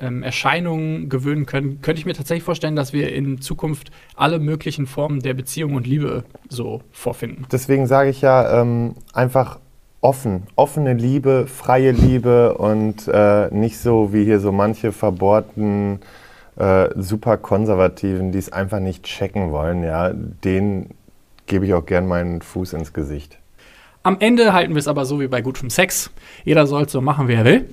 ähm, 0.00 0.22
Erscheinungen 0.22 1.08
gewöhnen 1.08 1.46
können, 1.46 1.80
könnte 1.80 2.00
ich 2.00 2.06
mir 2.06 2.14
tatsächlich 2.14 2.44
vorstellen, 2.44 2.76
dass 2.76 2.92
wir 2.92 3.12
in 3.12 3.40
Zukunft 3.40 3.90
alle 4.16 4.38
möglichen 4.38 4.86
Formen 4.86 5.20
der 5.20 5.34
Beziehung 5.34 5.74
und 5.74 5.86
Liebe 5.86 6.24
so 6.48 6.82
vorfinden. 6.92 7.46
Deswegen 7.50 7.86
sage 7.86 8.10
ich 8.10 8.20
ja 8.20 8.60
ähm, 8.60 8.94
einfach 9.12 9.58
offen. 10.00 10.42
Offene 10.56 10.92
Liebe, 10.92 11.46
freie 11.46 11.92
Liebe 11.92 12.58
und 12.58 13.08
äh, 13.08 13.48
nicht 13.54 13.78
so 13.78 14.12
wie 14.12 14.24
hier 14.24 14.38
so 14.38 14.52
manche 14.52 14.92
verbohrten, 14.92 16.00
äh, 16.56 16.90
super 16.96 17.38
konservativen, 17.38 18.30
die 18.30 18.38
es 18.38 18.52
einfach 18.52 18.80
nicht 18.80 19.04
checken 19.04 19.50
wollen. 19.50 19.82
Ja, 19.82 20.12
denen 20.12 20.90
gebe 21.46 21.66
ich 21.66 21.74
auch 21.74 21.86
gern 21.86 22.06
meinen 22.06 22.42
Fuß 22.42 22.74
ins 22.74 22.92
Gesicht. 22.92 23.38
Am 24.02 24.18
Ende 24.20 24.52
halten 24.52 24.74
wir 24.74 24.80
es 24.80 24.88
aber 24.88 25.06
so 25.06 25.18
wie 25.20 25.28
bei 25.28 25.40
gutem 25.40 25.70
Sex. 25.70 26.10
Jeder 26.44 26.66
soll 26.66 26.82
es 26.82 26.92
so 26.92 27.00
machen, 27.00 27.26
wie 27.26 27.34
er 27.34 27.44
will. 27.46 27.70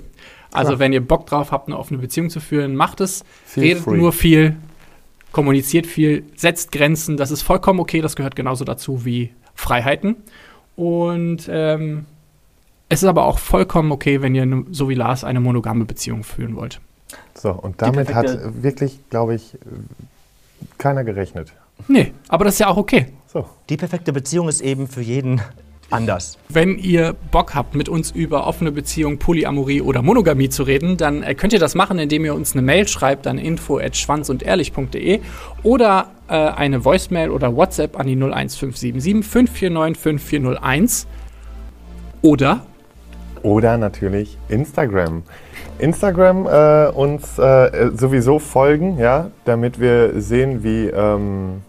Also, 0.52 0.70
Klar. 0.72 0.78
wenn 0.80 0.92
ihr 0.92 1.06
Bock 1.06 1.26
drauf 1.26 1.50
habt, 1.52 1.68
eine 1.68 1.78
offene 1.78 1.98
Beziehung 1.98 2.30
zu 2.30 2.40
führen, 2.40 2.76
macht 2.76 3.00
es. 3.00 3.24
Feel 3.46 3.64
Redet 3.64 3.82
free. 3.84 3.96
nur 3.96 4.12
viel, 4.12 4.56
kommuniziert 5.32 5.86
viel, 5.86 6.24
setzt 6.36 6.72
Grenzen. 6.72 7.16
Das 7.16 7.30
ist 7.30 7.42
vollkommen 7.42 7.80
okay. 7.80 8.00
Das 8.00 8.16
gehört 8.16 8.36
genauso 8.36 8.64
dazu 8.64 9.04
wie 9.04 9.30
Freiheiten. 9.54 10.16
Und 10.76 11.48
ähm, 11.50 12.04
es 12.88 13.02
ist 13.02 13.08
aber 13.08 13.24
auch 13.24 13.38
vollkommen 13.38 13.92
okay, 13.92 14.20
wenn 14.22 14.34
ihr, 14.34 14.44
ne- 14.46 14.66
so 14.70 14.88
wie 14.88 14.94
Lars, 14.94 15.24
eine 15.24 15.40
monogame 15.40 15.84
Beziehung 15.86 16.24
führen 16.24 16.56
wollt. 16.56 16.80
So, 17.34 17.50
und 17.50 17.80
damit 17.80 18.14
hat 18.14 18.62
wirklich, 18.62 18.98
glaube 19.10 19.34
ich, 19.34 19.56
keiner 20.78 21.04
gerechnet. 21.04 21.52
Nee, 21.88 22.12
aber 22.28 22.44
das 22.44 22.54
ist 22.54 22.60
ja 22.60 22.68
auch 22.68 22.76
okay. 22.76 23.06
So. 23.26 23.46
Die 23.68 23.76
perfekte 23.76 24.12
Beziehung 24.12 24.48
ist 24.48 24.60
eben 24.60 24.86
für 24.86 25.00
jeden 25.02 25.40
anders. 25.92 26.38
Wenn 26.48 26.78
ihr 26.78 27.14
Bock 27.30 27.54
habt, 27.54 27.74
mit 27.74 27.88
uns 27.88 28.10
über 28.10 28.46
offene 28.46 28.72
Beziehung, 28.72 29.18
Polyamorie 29.18 29.80
oder 29.80 30.02
Monogamie 30.02 30.48
zu 30.48 30.62
reden, 30.62 30.96
dann 30.96 31.22
äh, 31.22 31.34
könnt 31.34 31.52
ihr 31.52 31.58
das 31.58 31.74
machen, 31.74 31.98
indem 31.98 32.24
ihr 32.24 32.34
uns 32.34 32.52
eine 32.52 32.62
Mail 32.62 32.88
schreibt 32.88 33.26
an 33.26 33.38
info@schwanzundehrlich.de 33.38 35.20
oder 35.62 36.10
äh, 36.28 36.34
eine 36.34 36.84
Voicemail 36.84 37.30
oder 37.30 37.54
WhatsApp 37.54 37.98
an 37.98 38.06
die 38.06 38.16
01577 38.16 39.24
549 39.24 40.02
5401 40.02 41.06
oder 42.22 42.64
Oder 43.42 43.76
natürlich 43.76 44.38
Instagram. 44.48 45.24
Instagram 45.78 46.46
äh, 46.46 46.88
uns 46.90 47.38
äh, 47.38 47.90
sowieso 47.94 48.38
folgen, 48.38 48.98
ja, 48.98 49.30
damit 49.44 49.80
wir 49.80 50.20
sehen, 50.20 50.62
wie 50.62 50.86
ähm, 50.86 51.62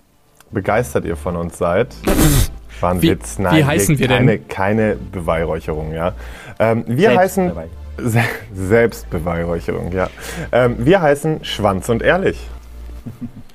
begeistert 0.51 1.05
ihr 1.05 1.15
von 1.15 1.35
uns 1.35 1.57
seid. 1.57 1.95
War 2.83 2.91
ein 2.91 3.01
Wie- 3.01 3.11
Witz, 3.11 3.37
wie 3.39 3.43
nein, 3.43 3.65
heißen 3.65 3.97
wir 3.97 4.07
denn? 4.09 4.17
keine, 4.17 4.39
keine 4.39 4.95
Beweihräucherung, 4.95 5.93
ja. 5.93 6.11
Ähm, 6.59 6.83
wir 6.85 7.09
Selbst 7.11 7.19
heißen. 7.19 7.51
Se 7.97 8.21
Selbstbeweihräucherung, 8.53 9.91
ja. 9.93 10.09
Ähm, 10.51 10.75
wir 10.79 11.01
heißen 11.01 11.45
Schwanz 11.45 11.87
und 11.89 12.01
Ehrlich. 12.01 12.37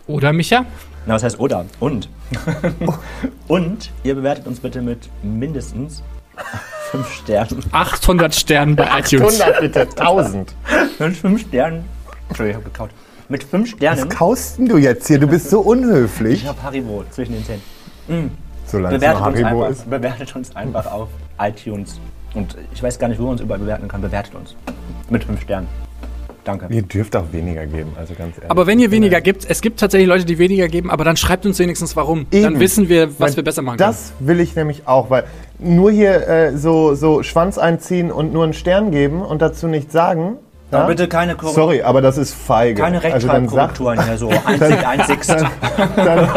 oder 0.06 0.32
Micha? 0.32 0.64
Na, 1.06 1.14
was 1.14 1.22
heißt 1.24 1.38
oder? 1.40 1.66
Und. 1.80 2.08
Und 3.48 3.90
ihr 4.02 4.14
bewertet 4.14 4.46
uns 4.46 4.60
bitte 4.60 4.80
mit 4.82 5.08
mindestens 5.22 6.02
fünf 6.90 7.10
Sternen. 7.12 7.62
800 7.72 8.34
Sternen 8.34 8.76
bei 8.76 8.88
iTunes. 8.98 9.40
100 9.40 9.60
bitte, 9.60 9.80
1000. 9.82 10.54
Mit 10.98 11.16
fünf 11.16 11.40
Sternen. 11.42 11.84
Entschuldigung, 12.28 12.60
ich 12.62 12.66
hab 12.66 12.72
gekaut. 12.72 12.90
Mit 13.28 13.44
fünf 13.44 13.72
Was 13.72 13.76
Sternen. 13.76 14.08
kaust 14.08 14.58
denn 14.58 14.68
du 14.68 14.78
jetzt 14.78 15.06
hier? 15.06 15.18
Du 15.18 15.26
bist 15.26 15.50
so 15.50 15.60
unhöflich. 15.60 16.42
Ich 16.42 16.48
hab 16.48 16.62
Haribo 16.62 17.04
zwischen 17.10 17.32
den 17.32 17.44
Zähnen. 17.44 18.30
Solange 18.68 18.96
es 18.96 19.00
Bewertet 19.00 19.20
noch 19.20 19.26
uns, 19.28 19.42
Haribo 19.42 19.62
einfach, 19.62 19.70
ist. 19.70 19.90
bewertet 19.90 20.36
uns 20.36 20.56
einfach 20.56 20.86
auf 20.86 21.08
iTunes. 21.40 22.00
Und 22.34 22.56
ich 22.74 22.82
weiß 22.82 22.98
gar 22.98 23.08
nicht, 23.08 23.18
wo 23.18 23.24
man 23.24 23.32
uns 23.32 23.40
überall 23.40 23.58
bewerten 23.60 23.88
kann. 23.88 24.02
Bewertet 24.02 24.34
uns. 24.34 24.54
Mit 25.08 25.24
fünf 25.24 25.40
Sternen. 25.40 25.66
Danke. 26.44 26.66
Ihr 26.70 26.82
dürft 26.82 27.14
auch 27.14 27.30
weniger 27.30 27.66
geben, 27.66 27.92
also 27.98 28.14
ganz 28.14 28.36
ehrlich. 28.36 28.50
Aber 28.50 28.66
wenn 28.66 28.78
ihr 28.78 28.90
weniger 28.90 29.20
gibt, 29.20 29.48
es 29.50 29.60
gibt 29.60 29.80
tatsächlich 29.80 30.08
Leute, 30.08 30.24
die 30.24 30.38
weniger 30.38 30.66
geben, 30.68 30.90
aber 30.90 31.04
dann 31.04 31.18
schreibt 31.18 31.44
uns 31.44 31.58
wenigstens 31.58 31.94
warum. 31.94 32.26
Dann 32.30 32.42
Eben. 32.52 32.60
wissen 32.60 32.88
wir, 32.88 33.10
was 33.18 33.32
Weil 33.32 33.36
wir 33.36 33.44
besser 33.44 33.60
machen 33.60 33.76
können. 33.76 33.90
Das 33.90 34.12
will 34.18 34.40
ich 34.40 34.56
nämlich 34.56 34.88
auch, 34.88 35.10
weil 35.10 35.24
nur 35.58 35.90
hier 35.90 36.26
äh, 36.26 36.56
so, 36.56 36.94
so 36.94 37.22
Schwanz 37.22 37.58
einziehen 37.58 38.10
und 38.10 38.32
nur 38.32 38.44
einen 38.44 38.54
Stern 38.54 38.90
geben 38.90 39.20
und 39.20 39.42
dazu 39.42 39.66
nichts 39.66 39.92
sagen. 39.92 40.36
Aber 40.70 40.82
ja? 40.82 40.86
bitte 40.88 41.08
keine 41.08 41.34
Korrektur. 41.34 41.64
Sorry, 41.64 41.82
aber 41.82 42.02
das 42.02 42.18
ist 42.18 42.34
feige. 42.34 42.82
Keine 42.82 43.02
also 43.02 43.26
dann 43.26 43.48
sagt, 43.48 43.80
Rechtschreibkorrekturen 43.80 44.04
hier 44.04 44.18
so. 44.18 44.30
Einzig, 44.44 44.86
einzigst. 44.86 45.30
dann, 45.96 46.28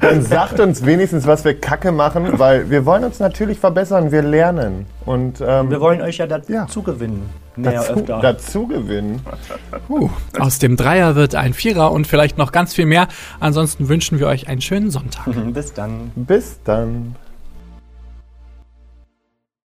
dann 0.00 0.22
sagt 0.22 0.60
uns 0.60 0.86
wenigstens, 0.86 1.26
was 1.26 1.44
wir 1.44 1.58
Kacke 1.60 1.92
machen, 1.92 2.38
weil 2.38 2.70
wir 2.70 2.86
wollen 2.86 3.04
uns 3.04 3.18
natürlich 3.20 3.58
verbessern, 3.58 4.12
wir 4.12 4.22
lernen. 4.22 4.86
Und 5.04 5.42
ähm, 5.46 5.70
Wir 5.70 5.80
wollen 5.80 6.00
euch 6.00 6.16
ja 6.18 6.26
dazu 6.26 6.52
Ja. 6.52 6.66
gewinnen. 6.84 7.28
Mehr 7.56 7.72
dazu, 7.72 7.92
öfter. 7.94 8.20
dazu 8.22 8.66
gewinnen. 8.66 9.20
Puh, 9.88 10.08
aus 10.38 10.58
dem 10.58 10.76
Dreier 10.76 11.14
wird 11.16 11.34
ein 11.34 11.54
Vierer 11.54 11.92
und 11.92 12.06
vielleicht 12.06 12.38
noch 12.38 12.52
ganz 12.52 12.72
viel 12.72 12.86
mehr. 12.86 13.08
Ansonsten 13.40 13.88
wünschen 13.88 14.18
wir 14.20 14.28
euch 14.28 14.48
einen 14.48 14.60
schönen 14.60 14.90
Sonntag. 14.90 15.24
Bis 15.52 15.74
dann. 15.74 16.12
Bis 16.14 16.62
dann. 16.62 17.16